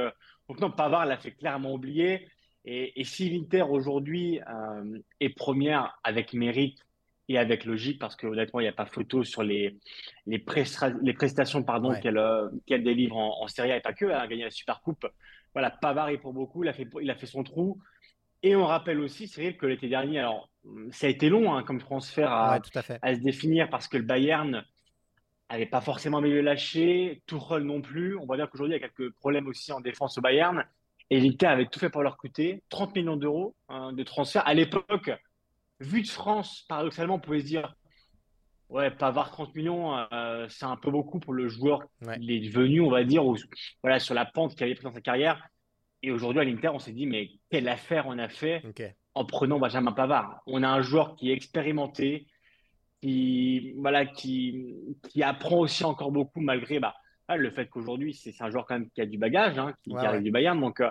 donc 0.49 0.61
non, 0.61 0.71
Pavard 0.71 1.07
l'a 1.07 1.17
fait 1.17 1.33
clairement 1.33 1.73
oublier. 1.73 2.29
Et, 2.65 3.01
et 3.01 3.05
si 3.05 3.29
l'Inter 3.31 3.63
aujourd'hui 3.63 4.41
euh, 4.41 4.99
est 5.21 5.31
première 5.31 5.99
avec 6.03 6.33
mérite 6.33 6.79
et 7.29 7.39
avec 7.39 7.65
logique, 7.65 7.99
parce 7.99 8.17
que 8.17 8.27
honnêtement, 8.27 8.61
il 8.61 8.65
n'y 8.65 8.69
a 8.69 8.73
pas 8.73 8.87
photo 8.87 9.25
sur 9.25 9.43
les, 9.43 9.79
les, 10.27 10.39
prestations 10.39 11.63
pardon, 11.63 11.91
ouais. 11.91 12.01
qu'elle 12.01 12.19
euh, 12.19 12.49
qu 12.67 12.79
délivre 12.79 13.17
en, 13.17 13.43
en 13.43 13.49
Serie 13.49 13.73
A 13.73 13.77
et 13.77 13.81
pas 13.81 13.93
que, 13.93 14.05
elle 14.07 14.13
a 14.13 14.27
gagné 14.27 14.45
la 14.45 14.51
Super 14.51 14.81
Coupe. 14.81 15.07
Voilà, 15.55 15.71
Pavard 15.71 16.09
est 16.09 16.19
pour 16.19 16.33
beaucoup, 16.33 16.65
il 16.65 16.69
a 16.69 16.73
fait, 16.73 16.89
il 17.01 17.11
a 17.11 17.15
fait 17.15 17.27
son 17.27 17.43
trou. 17.43 17.81
Et 18.43 18.57
on 18.57 18.67
rappelle 18.67 19.01
aussi, 19.01 19.27
Cyril, 19.27 19.57
que 19.57 19.65
l'été 19.65 19.89
dernier, 19.89 20.19
alors 20.19 20.51
ça 20.91 21.07
a 21.07 21.11
été 21.11 21.31
long 21.31 21.55
hein, 21.55 21.63
comme 21.63 21.81
transfert 21.81 22.31
à, 22.31 22.59
ouais, 22.59 22.79
à, 22.79 22.99
à, 23.01 23.15
se 23.15 23.21
définir 23.21 23.71
parce 23.71 23.89
que 23.89 23.97
le 23.97 24.03
Bayern 24.03 24.65
n'avait 25.51 25.67
pas 25.67 25.81
forcément 25.81 26.21
mieux 26.21 26.41
lâché, 26.41 27.23
Tuchel 27.27 27.63
non 27.63 27.81
plus. 27.81 28.17
On 28.17 28.27
voit 28.27 28.37
bien 28.37 28.47
qu'aujourd'hui, 28.47 28.77
il 28.77 28.81
y 28.81 28.85
a 28.85 28.89
quelques 28.89 29.13
problèmes 29.15 29.47
aussi 29.47 29.73
en 29.73 29.81
défense 29.81 30.19
au 30.19 30.21
Bayern. 30.21 30.65
Et 31.11 31.21
l'Inter 31.21 31.47
avait 31.47 31.67
tout 31.67 31.79
fait 31.79 31.91
pour 31.91 32.03
leur 32.03 32.17
coûter 32.17 32.63
30 32.71 32.95
millions 32.97 33.17
d'euros 33.17 33.55
hein, 33.69 33.93
de 33.93 34.03
transfert. 34.03 34.47
À 34.47 34.55
l'époque, 34.55 35.11
vu 35.81 36.03
de 36.03 36.09
France, 36.09 36.65
paradoxalement, 36.69 37.17
on 37.17 37.21
pouvait 37.21 37.41
se 37.41 37.47
dire 37.47 37.75
Ouais, 38.71 38.91
Pavard 38.91 39.31
30 39.31 39.55
millions, 39.55 39.95
euh, 40.13 40.47
c'est 40.49 40.65
un 40.65 40.77
peu 40.77 40.91
beaucoup 40.91 41.21
pour 41.21 41.35
le 41.35 41.49
joueur 41.49 41.81
ouais. 42.03 42.17
Il 42.21 42.31
est 42.31 42.41
devenu, 42.41 42.81
on 42.81 42.91
va 42.91 43.05
dire, 43.05 43.25
ou, 43.25 43.37
voilà, 43.83 44.01
sur 44.01 44.15
la 44.15 44.25
pente 44.25 44.55
qu'il 44.55 44.65
avait 44.65 44.75
pris 44.75 44.85
dans 44.85 44.93
sa 44.93 45.03
carrière. 45.03 45.47
Et 46.03 46.11
aujourd'hui, 46.11 46.41
à 46.41 46.45
l'Inter, 46.45 46.71
on 46.71 46.79
s'est 46.79 46.93
dit 46.93 47.07
Mais 47.07 47.31
quelle 47.51 47.69
affaire 47.69 48.07
on 48.07 48.19
a 48.19 48.29
fait 48.29 48.65
okay. 48.67 48.95
en 49.15 49.27
prenant 49.27 49.59
Benjamin 49.59 49.93
Pavard? 49.93 50.41
On 50.47 50.63
a 50.63 50.69
un 50.69 50.81
joueur 50.81 51.15
qui 51.15 51.31
est 51.31 51.35
expérimenté, 51.35 52.27
qui, 53.05 53.75
voilà, 53.77 54.07
qui, 54.07 54.75
qui 55.11 55.23
apprend 55.23 55.59
aussi 55.59 55.85
encore 55.85 56.11
beaucoup 56.11 56.41
malgré 56.41 56.81
bah, 56.81 56.95
le 57.37 57.51
fait 57.51 57.67
qu'aujourd'hui, 57.67 58.15
c'est 58.15 58.35
un 58.41 58.51
joueur 58.51 58.65
quand 58.65 58.79
même 58.79 58.89
qui 58.95 59.03
a 59.03 59.07
du 59.07 59.19
bagage, 59.19 59.59
hein, 59.59 59.75
qui, 59.83 59.91
ouais, 59.91 60.01
qui, 60.01 60.07
arrive 60.07 60.21
ouais. 60.21 60.25
du 60.25 60.31
Bayern. 60.31 60.59
Donc, 60.59 60.81
euh, 60.81 60.89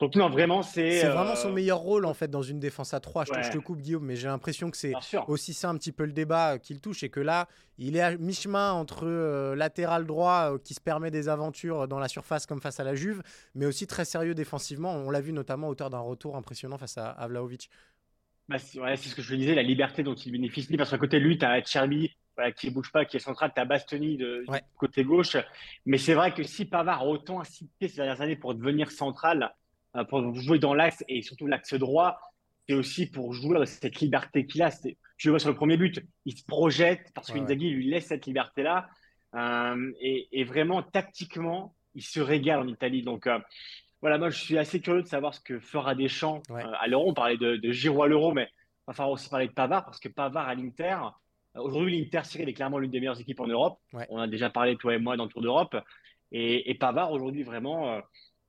donc 0.00 0.16
non, 0.16 0.30
vraiment, 0.30 0.62
c'est. 0.62 1.00
C'est 1.00 1.08
vraiment 1.08 1.36
son 1.36 1.52
meilleur 1.52 1.80
rôle 1.80 2.06
en 2.06 2.14
fait 2.14 2.28
dans 2.28 2.40
une 2.40 2.60
défense 2.60 2.94
à 2.94 3.00
3. 3.00 3.26
Je, 3.26 3.32
ouais. 3.32 3.40
te, 3.42 3.46
je 3.46 3.52
te 3.52 3.58
coupe, 3.58 3.82
Guillaume, 3.82 4.06
mais 4.06 4.16
j'ai 4.16 4.26
l'impression 4.26 4.70
que 4.70 4.78
c'est 4.78 4.94
aussi 5.28 5.52
ça 5.52 5.68
un 5.68 5.76
petit 5.76 5.92
peu 5.92 6.06
le 6.06 6.12
débat 6.12 6.58
qu'il 6.58 6.80
touche 6.80 7.02
et 7.02 7.10
que 7.10 7.20
là, 7.20 7.46
il 7.76 7.94
est 7.94 8.00
à 8.00 8.16
mi-chemin 8.16 8.72
entre 8.72 9.04
euh, 9.06 9.54
latéral 9.54 10.06
droit 10.06 10.52
euh, 10.54 10.58
qui 10.58 10.72
se 10.72 10.80
permet 10.80 11.10
des 11.10 11.28
aventures 11.28 11.86
dans 11.88 11.98
la 11.98 12.08
surface 12.08 12.46
comme 12.46 12.62
face 12.62 12.80
à 12.80 12.84
la 12.84 12.94
Juve, 12.94 13.22
mais 13.54 13.66
aussi 13.66 13.86
très 13.86 14.06
sérieux 14.06 14.34
défensivement. 14.34 14.94
On 14.94 15.10
l'a 15.10 15.20
vu 15.20 15.34
notamment 15.34 15.66
à 15.66 15.70
hauteur 15.70 15.90
d'un 15.90 16.00
retour 16.00 16.36
impressionnant 16.36 16.78
face 16.78 16.96
à, 16.96 17.10
à 17.10 17.28
Vlaovic. 17.28 17.68
Bah, 18.48 18.58
c'est 18.58 18.78
ouais, 18.78 18.96
ce 18.96 19.14
que 19.14 19.22
je 19.22 19.34
disais, 19.34 19.54
la 19.54 19.62
liberté 19.62 20.02
dont 20.02 20.14
il 20.14 20.32
bénéficie. 20.32 20.76
Parce 20.76 20.90
qu'à 20.90 20.98
côté 20.98 21.18
de 21.18 21.24
lui, 21.24 21.38
tu 21.38 21.44
as 21.44 21.62
Cherby 21.64 22.14
voilà, 22.36 22.52
qui 22.52 22.68
ne 22.68 22.72
bouge 22.72 22.90
pas, 22.92 23.04
qui 23.04 23.16
est 23.16 23.20
central, 23.20 23.52
tu 23.54 23.60
as 23.60 23.64
Bastoni 23.64 24.16
de, 24.16 24.44
ouais. 24.48 24.60
du 24.60 24.76
côté 24.76 25.04
gauche. 25.04 25.36
Mais 25.86 25.98
c'est 25.98 26.14
vrai 26.14 26.34
que 26.34 26.42
si 26.42 26.64
Pavard 26.64 27.02
a 27.02 27.06
autant 27.06 27.40
incité 27.40 27.88
ces 27.88 27.96
dernières 27.96 28.20
années 28.20 28.36
pour 28.36 28.54
devenir 28.54 28.90
central, 28.90 29.54
euh, 29.96 30.04
pour 30.04 30.34
jouer 30.34 30.58
dans 30.58 30.74
l'axe 30.74 31.04
et 31.08 31.22
surtout 31.22 31.46
l'axe 31.46 31.74
droit, 31.74 32.18
c'est 32.68 32.74
aussi 32.74 33.06
pour 33.06 33.32
jouer 33.32 33.64
cette 33.66 34.00
liberté 34.00 34.46
qu'il 34.46 34.62
a. 34.62 34.70
Tu 34.70 35.28
le 35.28 35.30
vois 35.30 35.38
sur 35.38 35.50
le 35.50 35.54
premier 35.54 35.76
but, 35.76 36.02
il 36.24 36.36
se 36.36 36.44
projette 36.44 37.12
parce 37.14 37.28
ouais, 37.28 37.38
qu'Inzaghi 37.38 37.70
lui 37.70 37.88
laisse 37.88 38.06
cette 38.06 38.26
liberté-là. 38.26 38.88
Euh, 39.34 39.92
et, 40.00 40.28
et, 40.32 40.44
vraiment, 40.44 40.82
tactiquement, 40.82 41.74
il 41.94 42.02
se 42.02 42.20
régale 42.20 42.60
en 42.60 42.68
Italie. 42.68 43.02
Donc, 43.02 43.26
euh, 43.26 43.38
voilà, 44.04 44.18
moi, 44.18 44.28
je 44.28 44.38
suis 44.38 44.58
assez 44.58 44.82
curieux 44.82 45.00
de 45.00 45.08
savoir 45.08 45.32
ce 45.32 45.40
que 45.40 45.58
fera 45.58 45.94
Deschamps 45.94 46.42
ouais. 46.50 46.62
euh, 46.62 46.72
à 46.78 46.86
l'Euro. 46.88 47.08
On 47.08 47.14
parlait 47.14 47.38
de, 47.38 47.56
de 47.56 47.72
Giroud 47.72 48.04
à 48.04 48.06
l'Euro, 48.06 48.34
mais 48.34 48.50
il 48.52 48.82
va 48.88 48.92
falloir 48.92 49.12
aussi 49.12 49.30
parler 49.30 49.48
de 49.48 49.52
Pavard 49.54 49.86
parce 49.86 49.98
que 49.98 50.10
Pavard 50.10 50.46
à 50.46 50.54
l'Inter, 50.54 50.98
aujourd'hui, 51.54 51.98
l'Inter 51.98 52.20
Cyril 52.22 52.46
est 52.46 52.52
clairement 52.52 52.78
l'une 52.78 52.90
des 52.90 53.00
meilleures 53.00 53.18
équipes 53.18 53.40
en 53.40 53.46
Europe. 53.46 53.78
Ouais. 53.94 54.06
On 54.10 54.18
a 54.18 54.26
déjà 54.26 54.50
parlé, 54.50 54.76
toi 54.76 54.94
et 54.94 54.98
moi, 54.98 55.16
dans 55.16 55.24
le 55.24 55.30
Tour 55.30 55.40
d'Europe. 55.40 55.74
Et, 56.32 56.70
et, 56.70 56.74
Pavard, 56.74 57.12
aujourd'hui, 57.12 57.44
vraiment, 57.44 57.94
euh, 57.94 58.00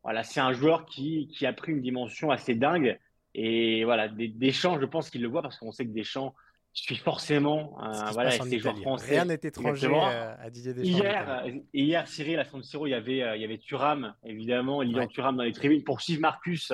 voilà, 0.04 0.24
c'est 0.24 0.42
un 0.42 0.52
joueur 0.52 0.86
qui, 0.86 1.30
qui, 1.30 1.46
a 1.46 1.54
pris 1.54 1.72
une 1.72 1.82
dimension 1.82 2.32
assez 2.32 2.56
dingue. 2.56 3.00
Et 3.34 3.86
voilà, 3.86 4.10
Deschamps, 4.10 4.78
je 4.78 4.86
pense 4.86 5.10
qu'il 5.10 5.22
le 5.22 5.30
voit 5.30 5.42
parce 5.42 5.58
qu'on 5.58 5.72
sait 5.72 5.86
que 5.86 5.94
Deschamps 5.94 6.36
suit 6.76 6.98
forcément 6.98 7.78
euh, 7.84 7.92
voilà, 8.12 8.32
ses 8.32 8.60
joueurs 8.60 8.78
français. 8.78 9.12
Rien 9.12 9.26
n'est 9.26 9.40
étranger 9.42 9.88
euh, 9.88 10.36
à 10.38 10.50
Didier 10.50 10.74
Deschamps. 10.74 10.98
Hier, 10.98 11.46
hier, 11.74 12.08
Cyril, 12.08 12.40
à 12.40 12.46
San 12.46 12.62
Siro, 12.62 12.86
il 12.86 12.92
y 12.92 12.94
avait, 12.94 13.24
euh, 13.24 13.36
il 13.36 13.42
y 13.42 13.46
avait 13.46 13.58
Thuram, 13.58 14.14
évidemment, 14.24 14.82
Lilian 14.82 15.00
ouais. 15.00 15.08
Thuram 15.08 15.38
dans 15.38 15.44
les 15.44 15.54
tribunes 15.54 15.84
pour 15.84 16.02
suivre 16.02 16.22
Marcus. 16.22 16.72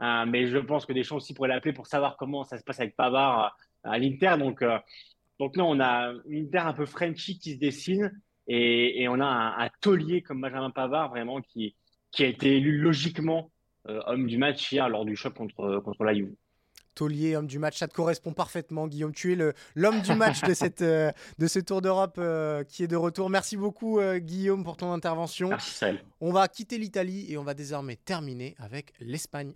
Euh, 0.00 0.24
mais 0.26 0.46
je 0.46 0.58
pense 0.58 0.86
que 0.86 0.92
Deschamps 0.92 1.16
aussi 1.16 1.34
pourrait 1.34 1.48
l'appeler 1.48 1.74
pour 1.74 1.86
savoir 1.86 2.16
comment 2.16 2.44
ça 2.44 2.58
se 2.58 2.64
passe 2.64 2.80
avec 2.80 2.96
Pavard 2.96 3.56
à 3.84 3.98
l'Inter. 3.98 4.36
Donc, 4.38 4.64
donc 5.38 5.56
non, 5.56 5.70
on 5.70 5.80
a 5.80 6.12
une 6.28 6.46
Inter 6.46 6.58
un 6.58 6.72
peu 6.72 6.86
Frenchy 6.86 7.38
qui 7.38 7.54
se 7.54 7.58
dessine 7.58 8.12
et, 8.46 9.02
et 9.02 9.08
on 9.08 9.20
a 9.20 9.26
un, 9.26 9.64
un, 9.64 9.68
taulier 9.80 10.22
comme 10.22 10.40
Benjamin 10.40 10.70
Pavard 10.70 11.10
vraiment 11.10 11.40
qui, 11.40 11.76
qui 12.12 12.24
a 12.24 12.26
été 12.28 12.56
élu 12.56 12.78
logiquement 12.78 13.50
euh, 13.88 14.00
homme 14.06 14.26
du 14.26 14.38
match 14.38 14.70
hier 14.70 14.88
lors 14.88 15.04
du 15.04 15.16
choc 15.16 15.34
contre, 15.34 15.80
contre 15.80 16.04
la 16.04 16.14
Juve. 16.14 16.32
Taulier, 16.94 17.36
homme 17.36 17.46
du 17.46 17.58
match. 17.58 17.78
Ça 17.78 17.88
te 17.88 17.94
correspond 17.94 18.32
parfaitement, 18.32 18.86
Guillaume. 18.86 19.12
Tu 19.12 19.32
es 19.32 19.54
l'homme 19.74 20.00
du 20.02 20.14
match 20.14 20.42
de, 20.42 20.54
cette, 20.54 20.82
euh, 20.82 21.10
de 21.38 21.46
ce 21.46 21.58
Tour 21.58 21.80
d'Europe 21.82 22.16
euh, 22.18 22.64
qui 22.64 22.82
est 22.84 22.88
de 22.88 22.96
retour. 22.96 23.30
Merci 23.30 23.56
beaucoup, 23.56 23.98
euh, 23.98 24.18
Guillaume, 24.18 24.64
pour 24.64 24.76
ton 24.76 24.92
intervention. 24.92 25.48
Merci, 25.48 25.84
On 26.20 26.32
va 26.32 26.48
quitter 26.48 26.78
l'Italie 26.78 27.26
et 27.30 27.38
on 27.38 27.44
va 27.44 27.54
désormais 27.54 27.96
terminer 27.96 28.54
avec 28.58 28.92
l'Espagne. 29.00 29.52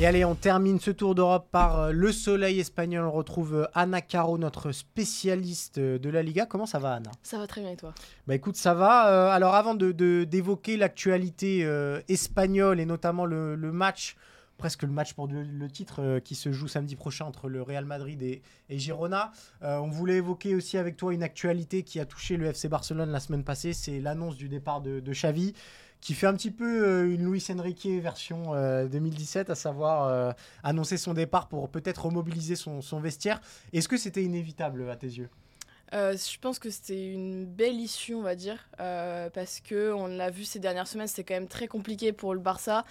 Et 0.00 0.06
allez, 0.06 0.24
on 0.24 0.34
termine 0.34 0.80
ce 0.80 0.90
tour 0.90 1.14
d'Europe 1.14 1.48
par 1.52 1.92
le 1.92 2.10
soleil 2.10 2.58
espagnol. 2.58 3.04
On 3.06 3.12
retrouve 3.12 3.68
Anna 3.74 4.00
Caro, 4.00 4.38
notre 4.38 4.72
spécialiste 4.72 5.78
de 5.78 6.10
la 6.10 6.20
Liga. 6.20 6.46
Comment 6.46 6.66
ça 6.66 6.80
va, 6.80 6.94
Anna 6.94 7.12
Ça 7.22 7.38
va 7.38 7.46
très 7.46 7.60
bien 7.60 7.70
et 7.70 7.76
toi? 7.76 7.94
Bah 8.26 8.34
écoute, 8.34 8.56
ça 8.56 8.74
va. 8.74 9.32
alors 9.32 9.54
avant 9.54 9.76
de, 9.76 9.92
d'évoquer 10.24 10.76
l'actualité 10.76 11.60
espagnole 12.08 12.80
et 12.80 12.86
notamment 12.86 13.24
le, 13.24 13.54
le 13.54 13.70
match 13.70 14.16
presque 14.56 14.82
le 14.82 14.90
match 14.90 15.14
pour 15.14 15.26
le, 15.26 15.68
titre 15.68 16.02
euh, 16.02 16.20
qui 16.20 16.34
se 16.34 16.52
joue 16.52 16.68
samedi 16.68 16.96
prochain 16.96 17.24
entre 17.24 17.48
le 17.48 17.62
Real 17.62 17.84
Madrid 17.84 18.22
et, 18.22 18.42
Girona. 18.70 19.32
Euh, 19.62 19.78
on 19.78 19.88
voulait 19.88 20.16
évoquer 20.16 20.54
aussi 20.54 20.78
avec 20.78 20.96
toi 20.96 21.12
une 21.12 21.22
actualité 21.22 21.82
qui 21.82 22.00
a 22.00 22.06
touché 22.06 22.36
le 22.36 22.46
FC 22.46 22.68
Barcelone 22.68 23.10
la 23.10 23.20
semaine 23.20 23.44
passée, 23.44 23.72
c'est 23.72 24.00
l'annonce 24.00 24.36
du 24.36 24.48
départ 24.48 24.80
de, 24.80 25.00
Xavi 25.00 25.54
qui 26.00 26.12
fait 26.12 26.26
un 26.26 26.34
petit 26.34 26.50
peu 26.50 26.86
euh, 26.86 27.14
une 27.14 27.24
Luis 27.24 27.44
Enrique 27.50 27.86
version 27.86 28.52
2017, 28.86 29.48
à 29.48 29.54
savoir 29.54 30.34
annoncer 30.62 30.98
son 30.98 31.14
départ 31.14 31.48
pour 31.48 31.70
peut-être 31.70 32.06
remobiliser 32.06 32.56
son, 32.56 33.00
vestiaire. 33.00 33.40
Est-ce 33.72 33.88
que 33.88 33.96
c'était 33.96 34.22
inévitable 34.22 34.88
à 34.90 34.96
tes 34.96 35.06
yeux? 35.06 35.30
Je 35.92 36.38
pense 36.40 36.58
que 36.58 36.68
c'était 36.68 37.10
une 37.10 37.46
belle 37.46 37.76
issue, 37.76 38.14
on 38.14 38.22
va 38.22 38.34
dire, 38.34 38.68
parce 38.76 39.60
que 39.60 39.92
on 39.92 40.06
l'a 40.08 40.30
vu 40.30 40.44
ces 40.44 40.58
dernières 40.58 40.88
semaines, 40.88 41.06
c'était 41.06 41.24
quand 41.24 41.40
même 41.40 41.48
très 41.48 41.68
compliqué 41.68 42.12
pour 42.12 42.34
le 42.34 42.40
Barça. 42.40 42.84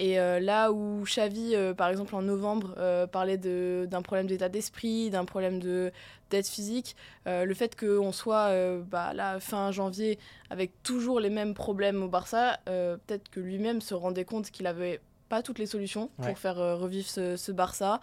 Et 0.00 0.20
euh, 0.20 0.38
là 0.38 0.70
où 0.70 1.02
Xavi, 1.02 1.56
euh, 1.56 1.74
par 1.74 1.88
exemple 1.88 2.14
en 2.14 2.22
novembre, 2.22 2.72
euh, 2.78 3.08
parlait 3.08 3.36
d'un 3.36 4.00
problème 4.02 4.28
d'état 4.28 4.48
d'esprit, 4.48 5.10
d'un 5.10 5.24
problème 5.24 5.58
de 5.58 5.92
d'aide 6.30 6.46
physique, 6.46 6.94
le 7.24 7.54
fait 7.54 7.74
qu'on 7.74 8.12
soit 8.12 8.50
bah, 8.82 9.14
là 9.14 9.40
fin 9.40 9.70
janvier 9.72 10.18
avec 10.50 10.82
toujours 10.82 11.20
les 11.20 11.30
mêmes 11.30 11.54
problèmes 11.54 12.02
au 12.02 12.08
Barça, 12.08 12.58
peut-être 12.66 13.30
que 13.30 13.40
lui-même 13.40 13.80
se 13.80 13.94
rendait 13.94 14.26
compte 14.26 14.50
qu'il 14.50 14.64
n'avait 14.64 15.00
pas 15.30 15.42
toutes 15.42 15.58
les 15.58 15.64
solutions 15.64 16.10
pour 16.18 16.36
faire 16.36 16.56
revivre 16.56 17.08
ce, 17.08 17.36
ce, 17.36 17.50
Barça. 17.50 18.00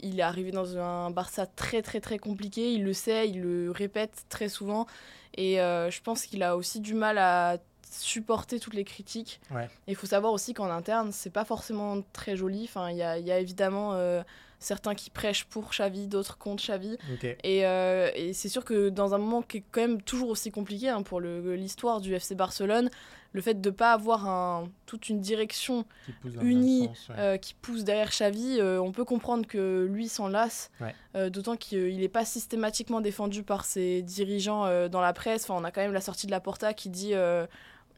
Il 0.00 0.18
est 0.18 0.24
arrivé 0.24 0.50
dans 0.50 0.76
un 0.76 1.12
Barça 1.12 1.46
très 1.46 1.80
très 1.80 2.00
très 2.00 2.18
compliqué, 2.18 2.72
il 2.72 2.82
le 2.82 2.92
sait, 2.92 3.28
il 3.28 3.42
le 3.42 3.70
répète 3.70 4.24
très 4.28 4.48
souvent. 4.48 4.88
Et 5.36 5.58
je 5.58 6.00
pense 6.02 6.26
qu'il 6.26 6.42
a 6.42 6.56
aussi 6.56 6.80
du 6.80 6.94
mal 6.94 7.16
à 7.16 7.58
supporter 7.90 8.60
toutes 8.60 8.74
les 8.74 8.84
critiques. 8.84 9.40
Il 9.86 9.96
faut 9.96 10.06
savoir 10.06 10.32
aussi 10.32 10.54
qu'en 10.54 10.70
interne, 10.70 11.12
c'est 11.12 11.30
pas 11.30 11.44
forcément 11.44 12.02
très 12.12 12.36
joli. 12.36 12.64
Enfin, 12.64 12.90
il 12.90 12.96
y 12.96 13.02
a, 13.02 13.18
y 13.18 13.30
a, 13.30 13.38
évidemment 13.38 13.92
euh, 13.94 14.22
certains 14.58 14.94
qui 14.94 15.10
prêchent 15.10 15.44
pour 15.44 15.70
Xavi, 15.70 16.06
d'autres 16.06 16.38
contre 16.38 16.62
Xavi. 16.62 16.98
Et, 17.44 17.66
euh, 17.66 18.10
et 18.14 18.32
c'est 18.32 18.48
sûr 18.48 18.64
que 18.64 18.88
dans 18.88 19.14
un 19.14 19.18
moment 19.18 19.42
qui 19.42 19.58
est 19.58 19.64
quand 19.70 19.80
même 19.80 20.02
toujours 20.02 20.30
aussi 20.30 20.50
compliqué 20.50 20.88
hein, 20.88 21.02
pour 21.02 21.20
l'histoire 21.20 22.00
du 22.00 22.14
FC 22.14 22.34
Barcelone, 22.34 22.90
le 23.34 23.42
fait 23.42 23.60
de 23.60 23.68
ne 23.68 23.74
pas 23.74 23.92
avoir 23.92 24.26
un, 24.26 24.70
toute 24.86 25.10
une 25.10 25.20
direction 25.20 25.84
unie 26.40 26.88
euh, 27.10 27.36
qui 27.36 27.52
pousse 27.52 27.84
derrière 27.84 28.08
Xavi, 28.08 28.58
on 28.62 28.90
peut 28.90 29.04
comprendre 29.04 29.46
que 29.46 29.86
lui 29.90 30.08
s'en 30.08 30.28
lasse, 30.28 30.70
d'autant 31.14 31.56
qu'il 31.56 31.98
n'est 31.98 32.08
pas 32.08 32.24
systématiquement 32.24 33.00
défendu 33.00 33.42
par 33.42 33.64
ses 33.64 34.02
dirigeants 34.02 34.88
dans 34.88 35.00
la 35.02 35.12
presse. 35.12 35.44
Enfin, 35.44 35.60
on 35.60 35.64
a 35.64 35.70
quand 35.70 35.82
même 35.82 35.92
la 35.92 36.00
sortie 36.00 36.26
de 36.26 36.32
la 36.32 36.40
Porta 36.40 36.72
qui 36.72 36.88
dit 36.88 37.12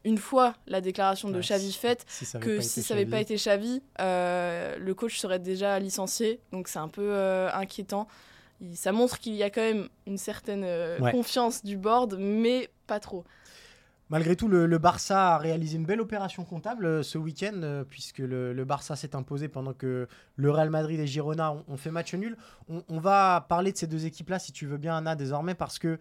une 0.03 0.17
fois 0.17 0.55
la 0.67 0.81
déclaration 0.81 1.29
de 1.29 1.39
Xavi 1.39 1.71
faite 1.73 2.05
que 2.39 2.61
si 2.61 2.81
ça 2.81 2.95
n'avait 2.95 3.05
pas 3.05 3.19
été 3.19 3.35
Xavi, 3.35 3.81
euh, 3.99 4.77
le 4.77 4.93
coach 4.93 5.17
serait 5.17 5.39
déjà 5.39 5.79
licencié. 5.79 6.39
Donc 6.51 6.67
c'est 6.67 6.79
un 6.79 6.87
peu 6.87 7.13
euh, 7.13 7.49
inquiétant. 7.53 8.07
ça 8.73 8.91
montre 8.91 9.19
qu'il 9.19 9.33
y 9.33 9.43
a 9.43 9.49
quand 9.49 9.61
même 9.61 9.89
une 10.07 10.17
certaine 10.17 10.63
euh, 10.65 11.11
confiance 11.11 11.63
du 11.63 11.77
board, 11.77 12.17
mais 12.19 12.69
pas 12.87 12.99
trop. 12.99 13.23
Malgré 14.09 14.35
tout, 14.35 14.49
le, 14.49 14.77
Barça 14.77 15.35
a 15.35 15.37
réalisé 15.37 15.77
une 15.77 15.85
belle 15.85 16.01
opération 16.01 16.43
comptable 16.43 17.01
ce 17.01 17.17
week-end, 17.17 17.85
puisque 17.89 18.19
le, 18.19 18.65
Barça 18.65 18.97
s'est 18.97 19.15
imposé 19.15 19.47
pendant 19.47 19.71
que 19.71 20.05
le 20.35 20.51
Real 20.51 20.69
Madrid 20.69 20.99
et 20.99 21.07
Girona 21.07 21.53
ont, 21.53 21.77
fait 21.77 21.91
match 21.91 22.13
nul. 22.13 22.35
On, 22.67 22.83
on, 22.89 22.99
va 22.99 23.45
parler 23.47 23.71
de 23.71 23.77
ces 23.77 23.87
deux 23.87 24.05
équipes-là, 24.05 24.37
si 24.37 24.51
tu 24.51 24.65
veux 24.65 24.75
bien, 24.75 24.97
Anna, 24.97 25.15
désormais, 25.15 25.55
parce 25.55 25.79
que 25.79 25.97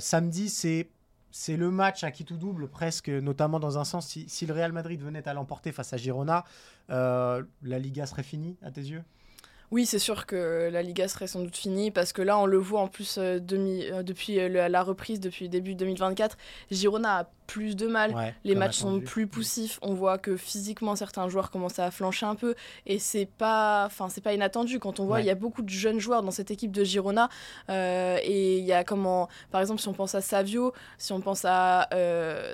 samedi, 0.00 0.48
c'est 0.48 0.88
c'est 1.32 1.56
le 1.56 1.70
match 1.70 2.04
à 2.04 2.10
qui 2.10 2.24
tout 2.24 2.36
double 2.36 2.68
presque, 2.68 3.08
notamment 3.08 3.58
dans 3.58 3.78
un 3.78 3.84
sens, 3.84 4.06
si, 4.06 4.46
le 4.46 4.52
Real 4.52 4.72
Madrid 4.72 5.02
venait 5.02 5.26
à 5.26 5.34
l'emporter 5.34 5.72
face 5.72 5.92
à 5.92 5.96
Girona, 5.96 6.44
euh, 6.90 7.42
la 7.62 7.78
Liga 7.78 8.06
serait 8.06 8.22
finie 8.22 8.56
à 8.62 8.70
tes 8.70 8.82
yeux? 8.82 9.02
Oui, 9.72 9.86
c'est 9.86 9.98
sûr 9.98 10.26
que 10.26 10.68
la 10.70 10.82
Liga 10.82 11.08
serait 11.08 11.26
sans 11.26 11.40
doute 11.40 11.56
finie 11.56 11.90
parce 11.90 12.12
que 12.12 12.20
là, 12.20 12.38
on 12.38 12.44
le 12.44 12.58
voit 12.58 12.80
en 12.80 12.88
plus 12.88 13.16
euh, 13.16 13.38
euh, 13.52 14.02
depuis 14.02 14.38
euh, 14.38 14.68
la 14.68 14.82
reprise, 14.82 15.18
depuis 15.18 15.48
début 15.48 15.74
2024. 15.74 16.36
Girona 16.70 17.20
a 17.20 17.30
plus 17.46 17.74
de 17.74 17.86
mal, 17.86 18.34
les 18.44 18.54
matchs 18.54 18.78
sont 18.78 19.00
plus 19.00 19.26
poussifs. 19.26 19.78
On 19.80 19.94
voit 19.94 20.18
que 20.18 20.36
physiquement, 20.36 20.94
certains 20.94 21.28
joueurs 21.28 21.50
commencent 21.50 21.78
à 21.78 21.90
flancher 21.90 22.26
un 22.26 22.34
peu 22.34 22.54
et 22.86 22.98
c'est 22.98 23.26
pas, 23.26 23.84
enfin, 23.86 24.08
c'est 24.10 24.20
pas 24.20 24.32
inattendu 24.32 24.78
quand 24.78 25.00
on 25.00 25.06
voit 25.06 25.20
il 25.20 25.26
y 25.26 25.30
a 25.30 25.34
beaucoup 25.34 25.60
de 25.60 25.68
jeunes 25.68 25.98
joueurs 25.98 26.22
dans 26.22 26.30
cette 26.30 26.50
équipe 26.50 26.72
de 26.72 26.82
Girona 26.82 27.28
et 27.68 28.58
il 28.58 28.64
y 28.64 28.72
a 28.72 28.84
comment, 28.84 29.28
par 29.50 29.60
exemple, 29.60 29.82
si 29.82 29.88
on 29.88 29.92
pense 29.92 30.14
à 30.14 30.22
Savio, 30.22 30.72
si 30.96 31.12
on 31.12 31.20
pense 31.20 31.44
à, 31.44 31.88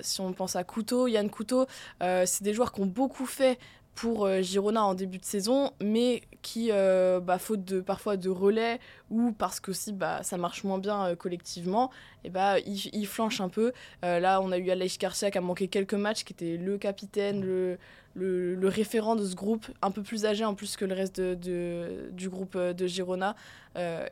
si 0.03 0.21
on 0.21 0.33
pense 0.33 0.57
à 0.57 0.65
Couteau, 0.65 1.07
Yann 1.07 1.31
Couteau, 1.31 1.67
c'est 2.01 2.43
des 2.43 2.53
joueurs 2.53 2.73
qui 2.73 2.81
ont 2.81 2.87
beaucoup 2.87 3.27
fait 3.27 3.59
pour 4.01 4.27
euh, 4.27 4.43
Girona 4.43 4.85
en 4.85 4.95
début 4.95 5.19
de 5.19 5.25
saison, 5.25 5.73
mais 5.83 6.23
qui, 6.41 6.69
euh, 6.71 7.19
bah, 7.19 7.39
faute 7.39 7.65
de, 7.65 7.81
parfois 7.81 8.17
de 8.17 8.29
relais 8.29 8.79
ou 9.11 9.33
parce 9.33 9.59
que 9.59 9.73
aussi 9.73 9.93
bah, 9.93 10.23
ça 10.23 10.37
marche 10.37 10.63
moins 10.63 10.79
bien 10.79 11.05
euh, 11.05 11.17
collectivement, 11.17 11.91
et 12.23 12.31
bah, 12.31 12.61
il, 12.61 12.79
il, 12.93 13.09
flanche 13.09 13.41
un 13.41 13.49
peu. 13.49 13.73
là, 14.03 14.41
on 14.41 14.53
a 14.53 14.59
eu 14.59 14.71
Aleix 14.71 14.97
Garcia 15.01 15.33
qui 15.33 15.39
a 15.39 15.41
manqué 15.41 15.67
quelques 15.67 15.95
matchs, 15.95 16.23
qui 16.23 16.33
était 16.33 16.57
le 16.57 16.79
capitaine, 16.79 17.45
le, 17.45 17.77
le, 18.19 18.69
référent 18.69 19.17
de 19.17 19.25
ce 19.25 19.35
groupe, 19.35 19.67
un 19.83 19.91
peu 19.91 20.03
plus 20.03 20.27
âgé 20.27 20.45
en 20.45 20.55
plus 20.55 20.77
que 20.77 20.85
le 20.85 20.95
reste 20.95 21.21
de, 21.21 22.11
du 22.13 22.29
groupe 22.29 22.57
de 22.57 22.87
Girona. 22.87 23.35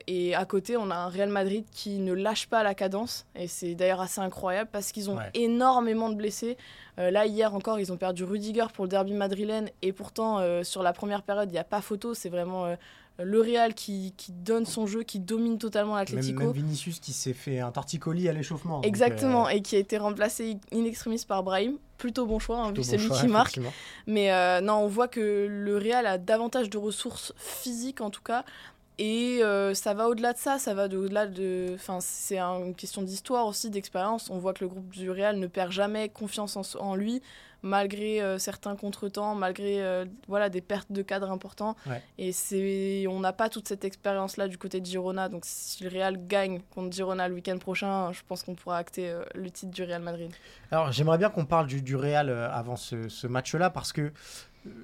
et 0.07 0.35
à 0.35 0.45
côté, 0.45 0.77
on 0.77 0.91
a 0.91 0.95
un 0.95 1.09
Real 1.09 1.29
Madrid 1.29 1.65
qui 1.71 1.99
ne 1.99 2.13
lâche 2.13 2.47
pas 2.47 2.63
la 2.63 2.75
cadence, 2.75 3.27
et 3.35 3.49
c'est 3.49 3.75
d'ailleurs 3.75 4.01
assez 4.01 4.21
incroyable 4.21 4.71
parce 4.73 4.93
qu'ils 4.93 5.11
ont 5.11 5.19
énormément 5.35 6.09
de 6.09 6.15
blessés. 6.15 6.57
Euh, 6.99 7.11
là, 7.11 7.27
hier 7.27 7.55
encore, 7.55 7.79
ils 7.79 7.93
ont 7.93 7.97
perdu 7.97 8.25
Rudiger 8.25 8.67
pour 8.73 8.85
le 8.85 8.89
derby 8.89 9.13
madrilène. 9.13 9.71
Et 9.83 9.93
pourtant, 9.93 10.39
euh, 10.39 10.63
sur 10.63 10.83
la 10.83 10.93
première 10.93 11.23
période, 11.23 11.49
il 11.51 11.53
n'y 11.53 11.59
a 11.59 11.65
pas 11.65 11.81
photo. 11.81 12.15
C'est 12.15 12.29
vraiment 12.29 12.65
euh, 12.65 12.77
le 13.19 13.41
Real 13.41 13.75
qui, 13.75 14.13
donne 14.29 14.67
son 14.67 14.87
jeu, 14.87 15.03
qui 15.03 15.19
domine 15.19 15.59
totalement 15.59 15.97
l'Atlético. 15.97 16.45
Même, 16.45 16.53
Vinicius 16.53 17.01
qui 17.01 17.13
s'est 17.13 17.33
fait 17.33 17.61
un 17.61 17.71
torticolis 17.71 18.29
à 18.29 18.33
l'échauffement. 18.33 18.83
Exactement, 18.83 19.49
et 19.49 19.63
qui 19.63 19.77
a 19.77 19.79
été 19.79 19.99
remplacé 19.99 20.59
in 20.73 20.85
extremis 20.85 21.25
par 21.27 21.43
Brahim. 21.43 21.79
Plutôt 21.99 22.27
bon 22.27 22.39
choix, 22.39 22.59
hein, 22.59 22.73
vu 22.73 22.85
c'est 22.85 22.99
lui 22.99 23.09
qui 23.09 23.27
marque. 23.27 23.59
Mais 24.07 24.61
non, 24.61 24.75
on 24.75 24.87
voit 24.87 25.09
que 25.09 25.47
le 25.49 25.77
Real 25.79 26.07
a 26.07 26.19
davantage 26.19 26.71
de 26.71 26.79
ressources 26.79 27.33
physiques, 27.39 28.01
en 28.01 28.11
tout 28.11 28.23
cas, 28.23 28.45
et 28.99 29.41
euh, 29.43 29.75
ça 29.75 29.93
va 29.93 30.09
au-delà 30.09 30.33
de 30.33 30.39
ça, 30.39 30.59
ça 30.59 30.73
va 30.73 30.87
au-delà 30.87 31.27
de. 31.27 31.73
Enfin, 31.75 31.99
c'est 32.01 32.39
une 32.39 32.75
question 32.75 33.03
d'histoire 33.03 33.47
aussi, 33.47 33.69
d'expérience. 33.69 34.31
On 34.31 34.39
voit 34.39 34.55
que 34.55 34.65
le 34.65 34.69
groupe 34.69 34.89
du 34.89 35.11
Real 35.11 35.39
ne 35.39 35.47
perd 35.47 35.71
jamais 35.71 36.09
confiance 36.09 36.77
en, 36.81 36.95
lui, 36.95 37.21
malgré 37.67 38.23
euh, 38.23 38.39
certains 38.39 38.77
contretemps, 38.77 39.35
malgré 39.35 39.83
euh, 39.83 40.05
voilà, 40.29 40.49
des 40.49 40.61
pertes 40.61 40.91
de 40.91 41.03
cadre 41.03 41.31
importants. 41.31 41.77
Et 42.19 42.33
c'est, 42.33 43.07
on 43.09 43.21
n'a 43.21 43.33
pas 43.33 43.49
toute 43.49 43.69
cette 43.69 43.85
expérience-là 43.85 44.49
du 44.49 44.57
côté 44.57 44.81
de 44.81 44.87
Girona. 44.87 45.29
Donc, 45.29 45.43
si 45.45 45.85
le 45.85 45.91
Real 45.91 46.27
gagne 46.27 46.61
contre 46.75 46.95
Girona 46.95 47.29
le 47.29 47.35
week-end 47.35 47.59
prochain, 47.59 48.13
je 48.13 48.23
pense 48.27 48.43
qu'on 48.43 48.55
pourra 48.55 48.79
acter 48.79 49.13
le 49.35 49.51
titre 49.51 49.73
du 49.73 49.83
Real 49.83 50.03
Madrid. 50.03 50.31
Alors, 50.71 50.93
j'aimerais 50.93 51.19
bien 51.19 51.31
qu'on 51.31 51.45
parle 51.45 51.67
du, 51.67 51.83
du 51.83 51.97
Real 51.97 52.31
avant 52.31 52.77
ce, 52.77 53.09
ce 53.09 53.27
match-là, 53.27 53.71
parce 53.71 53.93
que 53.93 54.13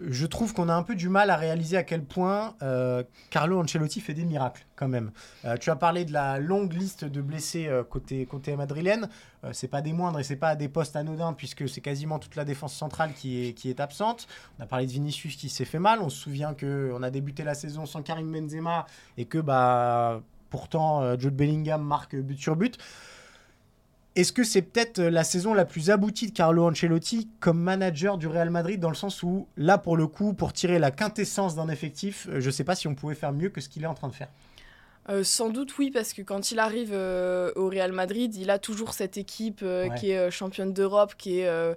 je 0.09 0.26
trouve 0.26 0.53
qu'on 0.55 0.68
a 0.68 0.74
un 0.74 0.83
peu 0.83 0.95
du 0.95 1.09
mal 1.09 1.30
à 1.30 1.37
réaliser 1.37 1.76
à 1.76 1.83
quel 1.83 2.05
point 2.05 2.55
euh, 2.62 3.03
Carlo 3.30 3.61
Ancelotti 3.61 4.01
fait 4.01 4.14
des 4.14 4.24
miracles 4.24 4.66
quand 4.76 4.89
même. 4.89 5.12
Euh, 5.45 5.57
tu 5.57 5.70
as 5.70 5.76
parlé 5.76 6.05
de 6.05 6.12
la 6.12 6.39
longue 6.39 6.72
liste 6.72 7.05
de 7.05 7.20
blessés 7.20 7.66
euh, 7.68 7.85
côté, 7.85 8.26
côté 8.26 8.57
madrilène. 8.57 9.09
c'est 9.53 9.68
pas 9.68 9.80
des 9.80 9.93
moindres 9.93 10.20
et 10.20 10.24
c'est 10.24 10.37
pas 10.37 10.57
des 10.57 10.68
postes 10.68 10.97
anodins 10.97 11.33
puisque 11.33 11.68
c'est 11.68 11.80
quasiment 11.80 12.18
toute 12.18 12.37
la 12.37 12.45
défense 12.45 12.74
centrale 12.74 13.12
qui 13.14 13.47
est, 13.47 13.53
qui 13.55 13.70
est 13.70 13.80
absente. 13.80 14.26
On 14.59 14.62
a 14.62 14.66
parlé 14.66 14.87
de 14.87 14.93
Vinicius 14.93 15.37
qui 15.37 15.49
s'est 15.49 15.64
fait 15.64 15.78
mal. 15.78 16.01
On 16.01 16.09
se 16.09 16.18
souvient 16.18 16.55
qu'on 16.55 17.03
a 17.03 17.11
débuté 17.11 17.45
la 17.45 17.55
saison 17.55 17.87
sans 17.87 18.03
Karim 18.03 18.30
Benzema 18.33 18.87
et 19.16 19.24
que 19.24 19.39
bah, 19.39 20.22
pourtant 20.51 21.18
Jude 21.18 21.37
Bellingham 21.37 21.83
marque 21.83 22.16
but 22.16 22.39
sur 22.39 22.57
but. 22.57 22.78
Est-ce 24.15 24.33
que 24.33 24.45
c'est 24.45 24.61
peut-être 24.61 24.99
euh, 24.99 25.11
la 25.11 25.25
saison 25.25 25.55
la 25.55 25.65
plus 25.65 25.89
aboutie 25.89 26.27
de 26.27 26.33
Carlo 26.33 26.69
Ancelotti 26.69 27.31
comme 27.41 27.59
manager 27.59 28.19
du 28.19 28.27
Real 28.27 28.51
Madrid 28.51 28.79
dans 28.79 28.91
le 28.91 28.95
sens 28.95 29.23
où 29.23 29.47
là 29.57 29.79
pour 29.79 29.97
le 29.97 30.07
coup 30.07 30.35
pour 30.35 30.53
tirer 30.53 30.79
la 30.79 30.91
quintessence 30.91 31.55
d'un 31.55 31.69
effectif, 31.69 32.27
euh, 32.29 32.41
je 32.41 32.47
ne 32.47 32.51
sais 32.51 32.65
pas 32.65 32.75
si 32.75 32.89
on 32.89 32.95
pouvait 32.95 33.15
faire 33.15 33.33
mieux 33.33 33.49
que 33.49 33.63
ce 33.63 33.71
qu'il 33.71 33.85
est 33.85 33.87
en 33.87 33.95
train 33.95 34.09
de 34.09 34.15
faire. 34.15 34.29
Euh, 35.09 35.25
sans 35.25 35.49
doute 35.49 35.77
oui, 35.79 35.91
parce 35.91 36.13
que 36.13 36.21
quand 36.21 36.53
il 36.53 36.59
arrive 36.59 36.93
au 36.93 37.69
Real 37.69 37.93
Madrid, 37.93 38.35
il 38.37 38.51
a 38.51 38.59
toujours 38.59 38.93
cette 38.93 39.17
équipe 39.17 39.65
qui 39.99 40.11
est 40.11 40.31
championne 40.31 40.73
d'Europe, 40.73 41.15
qui 41.17 41.41
est 41.41 41.75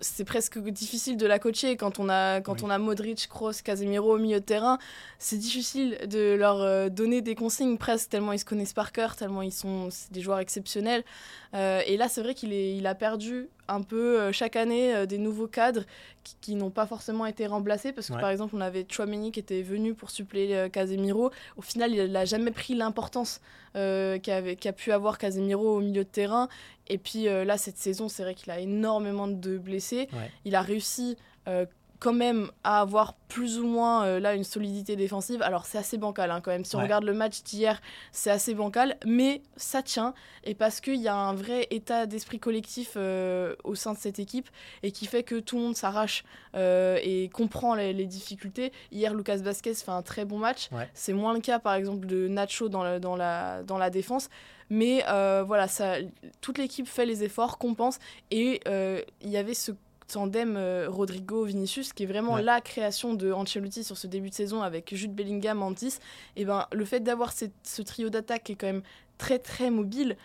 c'est 0.00 0.24
presque 0.24 0.58
difficile 0.58 1.16
de 1.16 1.26
la 1.26 1.38
coacher 1.38 1.76
quand 1.76 1.98
on 1.98 2.08
a, 2.08 2.40
quand 2.40 2.62
on 2.62 2.70
a 2.70 2.78
Modric, 2.78 3.28
Kroos, 3.28 3.62
Casemiro 3.62 4.14
au 4.14 4.18
milieu 4.18 4.40
de 4.40 4.44
terrain. 4.44 4.78
C'est 5.18 5.38
difficile 5.38 5.98
de 6.06 6.34
leur 6.34 6.60
euh, 6.60 6.88
donner 6.88 7.22
des 7.22 7.34
consignes 7.34 7.76
presque 7.76 8.10
tellement 8.10 8.32
ils 8.32 8.38
se 8.38 8.44
connaissent 8.44 8.72
par 8.72 8.92
cœur, 8.92 9.16
tellement 9.16 9.42
ils 9.42 9.52
sont 9.52 9.88
des 10.10 10.20
joueurs 10.20 10.38
exceptionnels. 10.38 11.04
Euh, 11.54 11.82
et 11.86 11.96
là, 11.96 12.08
c'est 12.08 12.22
vrai 12.22 12.34
qu'il 12.34 12.52
il 12.52 12.86
a 12.86 12.94
perdu 12.94 13.48
un 13.68 13.82
peu 13.82 14.20
euh, 14.20 14.32
chaque 14.32 14.56
année 14.56 15.06
des 15.06 15.18
nouveaux 15.18 15.46
cadres 15.46 15.84
qui, 16.40 16.54
n'ont 16.54 16.70
pas 16.70 16.86
forcément 16.86 17.26
été 17.26 17.46
remplacés 17.46 17.92
parce 17.92 18.08
que 18.08 18.14
par 18.14 18.30
exemple, 18.30 18.54
on 18.56 18.60
avait 18.60 18.86
Chouameni 18.88 19.30
qui 19.32 19.40
était 19.40 19.62
venu 19.62 19.94
pour 19.94 20.10
suppléer 20.10 20.68
Casemiro. 20.70 21.30
Au 21.56 21.62
final, 21.62 21.92
il 21.92 22.10
n'a 22.10 22.24
jamais 22.24 22.50
pris 22.50 22.74
l'importance 22.74 23.40
qu'a 23.74 24.72
pu 24.74 24.92
avoir 24.92 25.18
Casemiro 25.18 25.76
au 25.76 25.80
milieu 25.80 26.04
de 26.04 26.08
terrain. 26.08 26.48
Et 26.88 26.96
puis 26.96 27.24
là, 27.24 27.58
cette 27.58 27.76
saison, 27.76 28.08
c'est 28.08 28.22
vrai 28.22 28.34
qu'il 28.34 28.50
a 28.50 28.58
énormément 28.58 29.28
de 29.28 29.58
blessé. 29.58 30.08
Il 30.46 30.54
a 30.54 30.62
réussi 30.62 31.18
euh, 31.46 31.66
quand 31.98 32.12
même 32.12 32.50
à 32.64 32.80
avoir 32.80 33.14
plus 33.28 33.58
ou 33.58 33.66
moins 33.66 34.04
euh, 34.04 34.20
là 34.20 34.34
une 34.34 34.44
solidité 34.44 34.96
défensive. 34.96 35.42
Alors 35.42 35.64
c'est 35.64 35.78
assez 35.78 35.98
bancal 35.98 36.30
hein, 36.30 36.40
quand 36.40 36.50
même. 36.50 36.64
Si 36.64 36.76
on 36.76 36.80
regarde 36.80 37.04
le 37.04 37.14
match 37.14 37.42
d'hier, 37.42 37.80
c'est 38.12 38.30
assez 38.30 38.54
bancal, 38.54 38.96
mais 39.06 39.42
ça 39.56 39.82
tient. 39.82 40.14
Et 40.44 40.54
parce 40.54 40.80
qu'il 40.80 41.00
y 41.00 41.08
a 41.08 41.16
un 41.16 41.34
vrai 41.34 41.66
état 41.70 42.06
d'esprit 42.06 42.38
collectif 42.38 42.92
euh, 42.96 43.54
au 43.64 43.74
sein 43.74 43.92
de 43.92 43.98
cette 43.98 44.18
équipe 44.18 44.48
et 44.82 44.92
qui 44.92 45.06
fait 45.06 45.22
que 45.22 45.40
tout 45.40 45.56
le 45.56 45.62
monde 45.62 45.76
s'arrache 45.76 46.24
et 46.56 47.30
comprend 47.32 47.74
les, 47.74 48.04
difficultés. 48.04 48.72
Hier, 48.92 49.12
Lucas 49.12 49.38
Vasquez 49.38 49.74
fait 49.74 49.90
un 49.90 50.02
très 50.02 50.24
bon 50.24 50.38
match. 50.38 50.68
C'est 50.92 51.12
moins 51.12 51.34
le 51.34 51.40
cas 51.40 51.58
par 51.58 51.74
exemple 51.74 52.06
de 52.06 52.28
Nacho 52.28 52.68
dans 52.68 52.84
la, 52.84 53.00
dans 53.00 53.16
la, 53.16 53.62
dans 53.64 53.78
la 53.78 53.90
défense. 53.90 54.28
Mais 54.70 55.02
voilà, 55.06 55.66
ça, 55.66 55.96
toute 56.40 56.58
l'équipe 56.58 56.86
fait 56.86 57.06
les 57.06 57.24
efforts, 57.24 57.58
compense. 57.58 57.98
Et 58.30 58.60
il 58.66 59.30
y 59.30 59.36
avait 59.36 59.54
ce 59.54 59.72
tandem 60.06 60.56
euh, 60.56 60.86
Rodrigo-Vinicius, 60.88 61.92
qui 61.92 62.04
est 62.04 62.06
vraiment 62.06 62.36
la 62.36 62.60
création 62.60 63.14
de 63.14 63.32
Ancelotti 63.32 63.84
sur 63.84 63.96
ce 63.96 64.06
début 64.06 64.30
de 64.30 64.34
saison 64.34 64.62
avec 64.62 64.94
Jude 64.94 65.14
Bellingham 65.14 65.62
en 65.62 65.70
10, 65.70 66.00
et 66.36 66.44
ben, 66.44 66.66
le 66.72 66.84
fait 66.84 67.00
d'avoir 67.00 67.32
ce 67.32 67.82
trio 67.82 68.10
d'attaque 68.10 68.44
qui 68.44 68.52
est 68.52 68.56
quand 68.56 68.66
même 68.66 68.82
très 69.18 69.38
très 69.38 69.70
mobile 69.70 70.16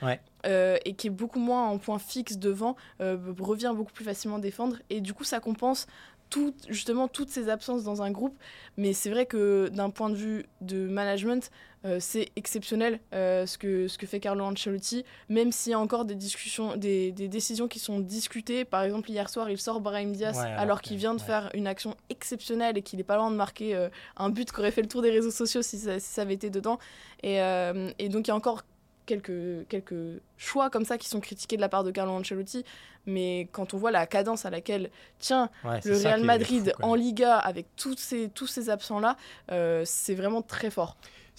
euh, 0.46 0.78
et 0.86 0.94
qui 0.94 1.08
est 1.08 1.12
beaucoup 1.12 1.40
moins 1.40 1.68
en 1.68 1.78
point 1.78 2.00
fixe 2.00 2.38
devant, 2.38 2.76
euh, 3.02 3.18
revient 3.40 3.74
beaucoup 3.76 3.94
plus 3.94 4.06
facilement 4.06 4.40
défendre, 4.40 4.78
et 4.90 5.02
du 5.02 5.14
coup 5.14 5.24
ça 5.24 5.40
compense 5.40 5.88
tout, 6.30 6.54
justement 6.68 7.08
toutes 7.08 7.30
ces 7.30 7.50
absences 7.50 7.84
dans 7.84 8.02
un 8.02 8.12
groupe. 8.12 8.38
Mais 8.78 8.94
c'est 8.94 9.10
vrai 9.10 9.26
que 9.26 9.70
d'un 9.70 9.90
point 9.90 10.10
de 10.10 10.16
vue 10.16 10.46
de 10.62 10.88
management, 10.88 11.50
euh, 11.86 11.98
c'est 12.02 12.30
exceptionnel 12.36 13.00
euh, 13.14 13.46
ce, 13.46 13.58
que, 13.58 13.88
ce 13.88 13.98
que 13.98 14.06
fait 14.06 14.20
Carlo 14.20 14.44
Ancelotti, 14.44 15.06
même 15.30 15.52
s'il 15.52 15.72
y 15.72 15.74
a 15.74 15.80
encore 15.80 16.04
des 16.04 16.16
discussions, 16.16 16.76
des, 16.76 17.12
des, 17.14 17.30
décisions 17.30 17.70
qui 17.70 17.80
sont 17.80 18.00
discutées. 18.00 18.66
Par 18.66 18.84
exemple, 18.84 19.10
hier 19.10 19.30
soir, 19.30 19.50
il 19.50 19.58
sort 19.58 19.80
Brahim 19.80 20.12
Diaz 20.12 20.40
alors, 20.40 20.82
qu'il 20.82 20.98
vient 20.98 21.16
de 21.16 21.22
faire 21.22 21.50
une 21.54 21.68
action 21.68 21.96
exceptionnelle 22.10 22.78
et 22.78 22.82
qu'il 22.82 22.98
n'est 22.98 23.04
pas 23.04 23.16
loin 23.16 23.32
de 23.32 23.36
marquer 23.36 23.76
euh, 23.76 23.90
un 24.18 24.30
but 24.30 24.52
qui 24.52 24.60
aurait 24.60 24.72
fait 24.72 24.82
le 24.82 24.90
tour 24.90 25.02
des 25.02 25.12
réseaux 25.12 25.32
sociaux 25.32 25.62
si 25.62 25.78
ça, 25.78 26.00
si 26.00 26.08
ça 26.08 26.24
avait 26.24 26.34
été 26.34 26.50
dedans. 26.50 26.80
Et, 27.24 27.38
et 27.38 28.10
donc 28.10 28.28
il 28.28 28.30
y 28.30 28.32
a 28.32 28.36
encore 28.36 28.64
quelques, 29.10 29.68
quelques 29.68 30.22
choix 30.38 30.70
comme 30.70 30.86
ça 30.86 30.98
qui 30.98 31.10
sont 31.10 31.20
critiqués 31.20 31.56
de 31.56 31.62
la 31.62 31.70
part 31.70 31.84
de 31.84 31.92
Carlo 31.92 32.12
Ancelotti. 32.12 32.64
Mais 33.06 33.50
quand 33.52 33.74
on 33.74 33.78
voit 33.78 33.92
la 33.92 34.06
cadence 34.06 34.46
à 34.46 34.52
laquelle 34.52 34.92
tient 35.18 35.50
le 35.64 35.98
Real 35.98 36.24
Madrid 36.24 36.74
en 36.82 36.94
Liga 36.94 37.38
avec 37.38 37.66
tous 37.76 37.98
ces, 37.98 38.30
tous 38.30 38.46
ces 38.46 38.70
absents-là, 38.70 39.18
euh, 39.52 39.82
c'est 39.86 40.14
vraiment 40.14 40.44
très 40.44 40.70
fort. 40.70 40.96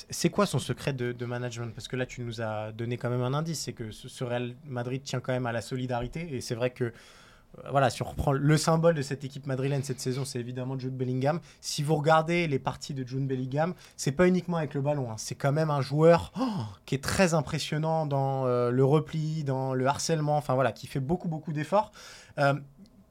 C'est 0.08 0.30
quoi 0.30 0.46
son 0.46 0.58
secret 0.58 0.92
de, 0.92 1.24
management? 1.24 1.72
Parce 1.74 1.86
que 1.86 1.94
là, 1.94 2.06
tu 2.06 2.22
nous 2.22 2.40
as 2.40 2.72
donné 2.72 2.96
quand 2.96 3.10
même 3.10 3.22
un 3.22 3.34
indice, 3.34 3.60
c'est 3.60 3.72
que 3.72 3.90
ce, 3.92 4.24
Real 4.24 4.54
Madrid 4.64 5.02
tient 5.02 5.20
quand 5.20 5.32
même 5.32 5.46
à 5.46 5.52
la 5.52 5.60
solidarité. 5.60 6.34
Et 6.34 6.40
c'est 6.40 6.54
vrai 6.54 6.70
que 6.70 6.92
voilà, 7.70 7.90
si 7.90 8.02
on 8.02 8.06
reprend 8.06 8.32
le 8.32 8.56
symbole 8.56 8.94
de 8.94 9.02
cette 9.02 9.24
équipe 9.24 9.46
madrilène 9.46 9.82
cette 9.82 10.00
saison, 10.00 10.24
c'est 10.24 10.38
évidemment 10.38 10.78
Jude 10.78 10.96
Bellingham. 10.96 11.40
Si 11.60 11.82
vous 11.82 11.96
regardez 11.96 12.46
les 12.46 12.58
parties 12.58 12.94
de 12.94 13.06
Jude 13.06 13.26
Bellingham, 13.26 13.74
c'est 13.96 14.12
pas 14.12 14.26
uniquement 14.26 14.56
avec 14.56 14.74
le 14.74 14.80
ballon, 14.80 15.10
hein. 15.10 15.16
c'est 15.18 15.34
quand 15.34 15.52
même 15.52 15.70
un 15.70 15.80
joueur 15.80 16.32
oh, 16.38 16.44
qui 16.86 16.94
est 16.94 17.02
très 17.02 17.34
impressionnant 17.34 18.06
dans 18.06 18.46
euh, 18.46 18.70
le 18.70 18.84
repli, 18.84 19.44
dans 19.44 19.74
le 19.74 19.86
harcèlement, 19.86 20.36
enfin 20.36 20.54
voilà, 20.54 20.72
qui 20.72 20.86
fait 20.86 21.00
beaucoup 21.00 21.28
beaucoup 21.28 21.52
d'efforts. 21.52 21.92
Euh, 22.38 22.54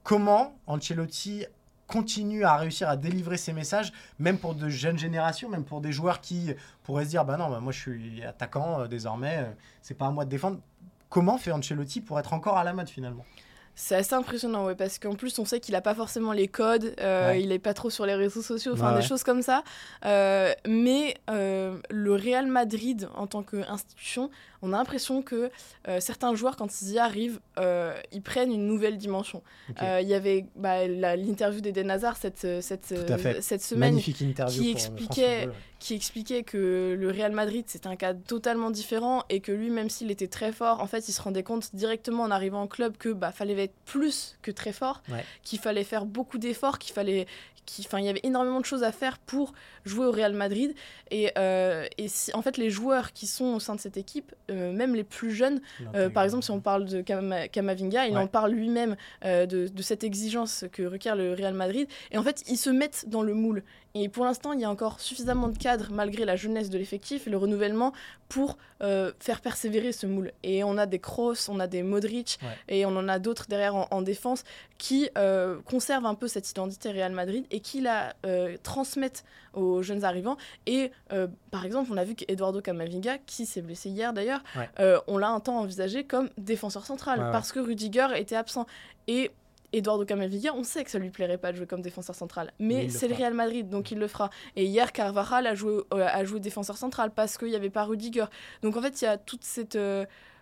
comment 0.03 0.55
Ancelotti 0.67 1.45
continue 1.87 2.43
à 2.43 2.55
réussir 2.55 2.87
à 2.87 2.97
délivrer 2.97 3.37
ses 3.37 3.51
messages, 3.51 3.91
même 4.19 4.37
pour 4.37 4.55
de 4.55 4.69
jeunes 4.69 4.99
générations, 4.99 5.49
même 5.49 5.65
pour 5.65 5.81
des 5.81 5.91
joueurs 5.91 6.21
qui 6.21 6.53
pourraient 6.83 7.05
se 7.05 7.09
dire 7.09 7.25
bah 7.25 7.35
non, 7.35 7.49
bah 7.49 7.59
moi 7.59 7.71
je 7.71 7.79
suis 7.79 8.23
attaquant 8.23 8.81
euh, 8.81 8.87
désormais, 8.87 9.53
c'est 9.81 9.95
pas 9.95 10.07
à 10.07 10.11
moi 10.11 10.25
de 10.25 10.29
défendre. 10.29 10.59
Comment 11.09 11.37
fait 11.39 11.51
Ancelotti 11.51 12.01
pour 12.01 12.19
être 12.19 12.33
encore 12.33 12.57
à 12.57 12.63
la 12.63 12.73
mode 12.73 12.87
finalement? 12.87 13.25
C'est 13.79 13.95
assez 13.95 14.13
impressionnant, 14.13 14.65
ouais, 14.65 14.75
parce 14.75 14.99
qu'en 14.99 15.15
plus, 15.15 15.39
on 15.39 15.45
sait 15.45 15.61
qu'il 15.61 15.71
n'a 15.71 15.79
pas 15.79 15.95
forcément 15.95 16.33
les 16.33 16.49
codes, 16.49 16.93
euh, 16.99 17.33
il 17.39 17.47
n'est 17.47 17.59
pas 17.59 17.73
trop 17.73 17.89
sur 17.89 18.05
les 18.05 18.13
réseaux 18.13 18.41
sociaux, 18.41 18.73
enfin 18.73 18.93
des 18.93 19.01
choses 19.01 19.23
comme 19.23 19.41
ça. 19.41 19.63
Euh, 20.05 20.53
mais 20.67 21.15
euh, 21.29 21.77
le 21.89 22.13
Real 22.13 22.47
Madrid, 22.47 23.07
en 23.15 23.25
tant 23.25 23.41
qu'institution, 23.41 24.31
on 24.61 24.73
a 24.73 24.77
l'impression 24.77 25.21
que 25.21 25.49
certains 25.99 26.35
joueurs, 26.35 26.57
quand 26.57 26.81
ils 26.81 26.91
y 26.91 26.99
arrivent, 26.99 27.39
ils 28.11 28.21
prennent 28.21 28.51
une 28.51 28.67
nouvelle 28.67 28.97
dimension. 28.97 29.41
Il 29.81 30.07
y 30.07 30.13
avait 30.13 30.45
bah, 30.57 30.85
l'interview 30.85 31.61
d'Eden 31.61 31.89
Hazard 31.89 32.17
cette, 32.17 32.61
cette, 32.61 32.93
cette 33.39 33.63
semaine 33.63 33.97
qui 33.97 34.71
expliquait, 34.71 35.47
qui 35.79 35.95
expliquait 35.95 36.43
que 36.43 36.95
le 36.99 37.09
Real 37.09 37.31
Madrid, 37.31 37.63
c'est 37.67 37.87
un 37.87 37.95
cas 37.95 38.13
totalement 38.13 38.69
différent 38.69 39.23
et 39.29 39.39
que 39.39 39.51
lui, 39.51 39.69
même 39.69 39.89
s'il 39.89 40.11
était 40.11 40.27
très 40.27 40.51
fort, 40.51 40.81
en 40.81 40.87
fait, 40.87 41.07
il 41.07 41.13
se 41.13 41.21
rendait 41.21 41.43
compte 41.43 41.73
directement 41.73 42.23
en 42.23 42.31
arrivant 42.31 42.63
au 42.63 42.67
club 42.67 42.97
que 42.97 43.09
bah, 43.09 43.31
fallait 43.31 43.63
être 43.63 43.75
plus 43.85 44.37
que 44.41 44.51
très 44.51 44.73
fort, 44.73 45.01
qu'il 45.43 45.59
fallait 45.59 45.83
faire 45.83 46.05
beaucoup 46.05 46.37
d'efforts, 46.37 46.79
qu'il 46.79 46.93
fallait 46.93 47.27
il 47.97 48.05
y 48.05 48.09
avait 48.09 48.19
énormément 48.23 48.59
de 48.59 48.65
choses 48.65 48.83
à 48.83 48.91
faire 48.91 49.17
pour 49.19 49.53
jouer 49.85 50.05
au 50.05 50.11
Real 50.11 50.33
Madrid. 50.33 50.73
Et, 51.11 51.31
euh, 51.37 51.85
et 51.97 52.07
si, 52.07 52.33
en 52.33 52.41
fait, 52.41 52.57
les 52.57 52.69
joueurs 52.69 53.13
qui 53.13 53.27
sont 53.27 53.45
au 53.55 53.59
sein 53.59 53.75
de 53.75 53.79
cette 53.79 53.97
équipe, 53.97 54.33
euh, 54.49 54.71
même 54.71 54.95
les 54.95 55.03
plus 55.03 55.31
jeunes, 55.31 55.61
euh, 55.95 56.09
par 56.09 56.23
exemple, 56.23 56.43
si 56.43 56.51
on 56.51 56.61
parle 56.61 56.85
de 56.85 57.01
Kamavinga, 57.01 58.07
il 58.07 58.17
en 58.17 58.27
parle 58.27 58.51
lui-même 58.51 58.95
de, 59.23 59.45
de, 59.45 59.81
cette 59.81 60.03
exigence 60.03 60.65
que 60.71 60.83
requiert 60.83 61.15
le 61.15 61.33
Real 61.33 61.53
Madrid. 61.53 61.87
Et 62.11 62.17
en 62.17 62.23
fait, 62.23 62.43
ils 62.47 62.57
se 62.57 62.69
mettent 62.69 63.05
dans 63.07 63.21
le 63.21 63.33
moule. 63.33 63.63
Et 63.95 64.09
pour 64.09 64.25
l'instant, 64.25 64.53
il 64.53 64.59
y 64.59 64.65
a 64.65 64.69
encore 64.69 64.99
suffisamment 64.99 65.47
de 65.47 65.57
cadres, 65.57 65.87
malgré 65.91 66.25
la 66.25 66.35
jeunesse 66.35 66.69
de 66.69 66.77
l'effectif 66.77 67.27
et 67.27 67.29
le 67.29 67.37
renouvellement, 67.37 67.93
pour 68.27 68.57
faire 68.79 69.41
persévérer 69.41 69.91
ce 69.91 70.07
moule. 70.07 70.31
Et 70.43 70.63
on 70.63 70.77
a 70.77 70.85
des 70.85 70.99
Kroos, 70.99 71.49
on 71.49 71.59
a 71.59 71.67
des 71.67 71.83
Modric, 71.83 72.39
et 72.69 72.85
on 72.85 72.95
en 72.95 73.09
a 73.09 73.19
d'autres 73.19 73.47
derrière 73.49 73.75
en, 73.75 73.87
en, 73.91 74.01
défense 74.01 74.43
qui 74.77 75.09
conservent 75.65 76.05
un 76.05 76.15
peu 76.15 76.27
cette 76.27 76.49
identité 76.49 76.91
Real 76.91 77.11
Madrid 77.11 77.45
et 77.51 77.59
qui 77.59 77.81
la 77.81 78.13
euh, 78.25 78.57
transmettent 78.63 79.23
aux 79.53 79.81
jeunes 79.81 80.03
arrivants. 80.03 80.37
Et 80.65 80.91
euh, 81.11 81.27
par 81.51 81.65
exemple, 81.65 81.89
on 81.91 81.97
a 81.97 82.03
vu 82.03 82.15
qu'Eduardo 82.15 82.61
Camavinga, 82.61 83.17
qui 83.19 83.45
s'est 83.45 83.61
blessé 83.61 83.89
hier 83.89 84.13
d'ailleurs, 84.13 84.43
euh, 84.79 84.99
on 85.07 85.17
l'a 85.17 85.29
un 85.29 85.39
temps 85.39 85.59
envisagé 85.59 86.03
comme 86.03 86.29
défenseur 86.37 86.85
central 86.85 87.29
parce 87.31 87.51
que 87.51 87.59
Rudiger 87.59 88.07
était 88.15 88.35
absent. 88.35 88.65
Et 89.07 89.31
Eduardo 89.73 90.05
Camavinga, 90.05 90.53
on 90.55 90.63
sait 90.63 90.83
que 90.83 90.91
ça 90.91 90.99
lui 90.99 91.09
plairait 91.09 91.37
pas 91.37 91.51
de 91.51 91.57
jouer 91.57 91.67
comme 91.67 91.81
défenseur 91.81 92.15
central, 92.15 92.51
mais, 92.59 92.89
c'est 92.89 93.07
le, 93.07 93.15
Real 93.15 93.33
Madrid, 93.33 93.69
donc 93.69 93.91
il 93.91 93.99
le 93.99 94.07
fera. 94.07 94.29
Et 94.55 94.65
hier, 94.65 94.91
Carvajal 94.91 95.47
a 95.47 95.55
joué, 95.55 95.81
a 95.91 96.23
joué 96.25 96.39
défenseur 96.39 96.77
central 96.77 97.11
parce 97.11 97.37
qu'il 97.37 97.49
n'y 97.49 97.55
avait 97.55 97.69
pas 97.69 97.83
Rudiger. 97.83 98.25
Donc 98.61 98.77
en 98.77 98.81
fait, 98.81 99.01
il 99.01 99.05
y 99.05 99.07
a 99.07 99.17
toute 99.17 99.43
cette. 99.43 99.77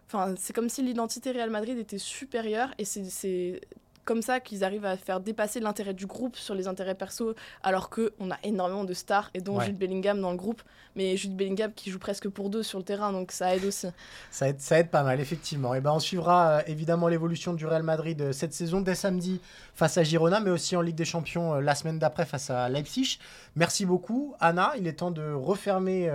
Enfin, 0.05 0.35
c'est 0.37 0.53
comme 0.53 0.69
si 0.69 0.81
l'identité 0.81 1.31
Real 1.31 1.49
Madrid 1.49 1.77
était 1.77 1.97
supérieure 1.97 2.73
et 2.77 2.85
c'est 2.85 3.59
comme 4.07 4.21
ça 4.21 4.39
qu'ils 4.39 4.63
arrivent 4.63 4.85
à 4.85 4.95
faire 4.95 5.19
dépasser 5.19 5.59
l'intérêt 5.59 5.93
du 5.93 6.07
groupe 6.07 6.37
sur 6.37 6.55
les 6.55 6.67
intérêts 6.67 6.95
perso, 6.95 7.35
alors 7.61 7.89
qu'on 7.89 8.31
a 8.31 8.37
énormément 8.43 8.85
de 8.85 8.93
stars, 8.93 9.29
et 9.33 9.41
dont 9.41 9.59
Jude 9.59 9.77
Bellingham 9.77 10.21
dans 10.21 10.31
le 10.31 10.37
groupe, 10.37 10.61
mais 10.95 11.17
Jude 11.17 11.35
Bellingham 11.35 11.73
qui 11.75 11.91
joue 11.91 11.99
presque 11.99 12.29
pour 12.29 12.49
deux 12.49 12.63
sur 12.63 12.79
le 12.79 12.85
terrain, 12.85 13.11
donc 13.11 13.33
ça 13.33 13.53
aide 13.53 13.65
aussi. 13.65 13.87
Ça 14.31 14.47
aide, 14.47 14.61
ça 14.61 14.79
aide 14.79 14.89
pas 14.89 15.03
mal, 15.03 15.19
effectivement. 15.19 15.75
Et 15.75 15.81
ben 15.81 15.91
on 15.91 15.99
suivra 15.99 16.47
euh, 16.47 16.61
évidemment 16.67 17.09
l'évolution 17.09 17.53
du 17.53 17.65
Real 17.65 17.83
Madrid 17.83 18.21
euh, 18.21 18.31
cette 18.31 18.53
saison, 18.53 18.79
dès 18.79 18.95
samedi 18.95 19.41
face 19.75 19.97
à 19.97 20.03
Girona, 20.03 20.39
mais 20.39 20.51
aussi 20.51 20.77
en 20.77 20.81
Ligue 20.81 20.95
des 20.95 21.05
Champions 21.05 21.55
euh, 21.55 21.61
la 21.61 21.75
semaine 21.75 21.99
d'après 21.99 22.25
face 22.25 22.49
à 22.49 22.69
Leipzig. 22.69 23.19
Merci 23.57 23.85
beaucoup, 23.85 24.35
Anna. 24.39 24.71
Il 24.77 24.87
est 24.87 24.93
temps 24.93 25.11
de 25.11 25.33
refermer 25.33 26.09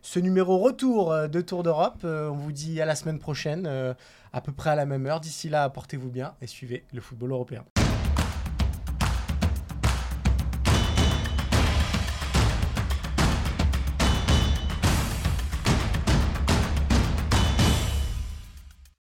ce 0.00 0.20
numéro 0.20 0.58
retour 0.58 1.12
de 1.28 1.40
Tour 1.40 1.64
d'Europe. 1.64 2.04
on 2.04 2.32
vous 2.32 2.52
dit 2.52 2.80
à 2.80 2.86
la 2.86 2.94
semaine 2.94 3.18
prochaine 3.18 3.94
à 4.34 4.40
peu 4.40 4.52
près 4.52 4.70
à 4.70 4.74
la 4.74 4.84
même 4.84 5.06
heure. 5.06 5.20
D'ici 5.20 5.48
là, 5.48 5.70
portez-vous 5.70 6.10
bien 6.10 6.34
et 6.42 6.46
suivez 6.46 6.84
le 6.92 7.00
football 7.00 7.30
européen. 7.30 7.64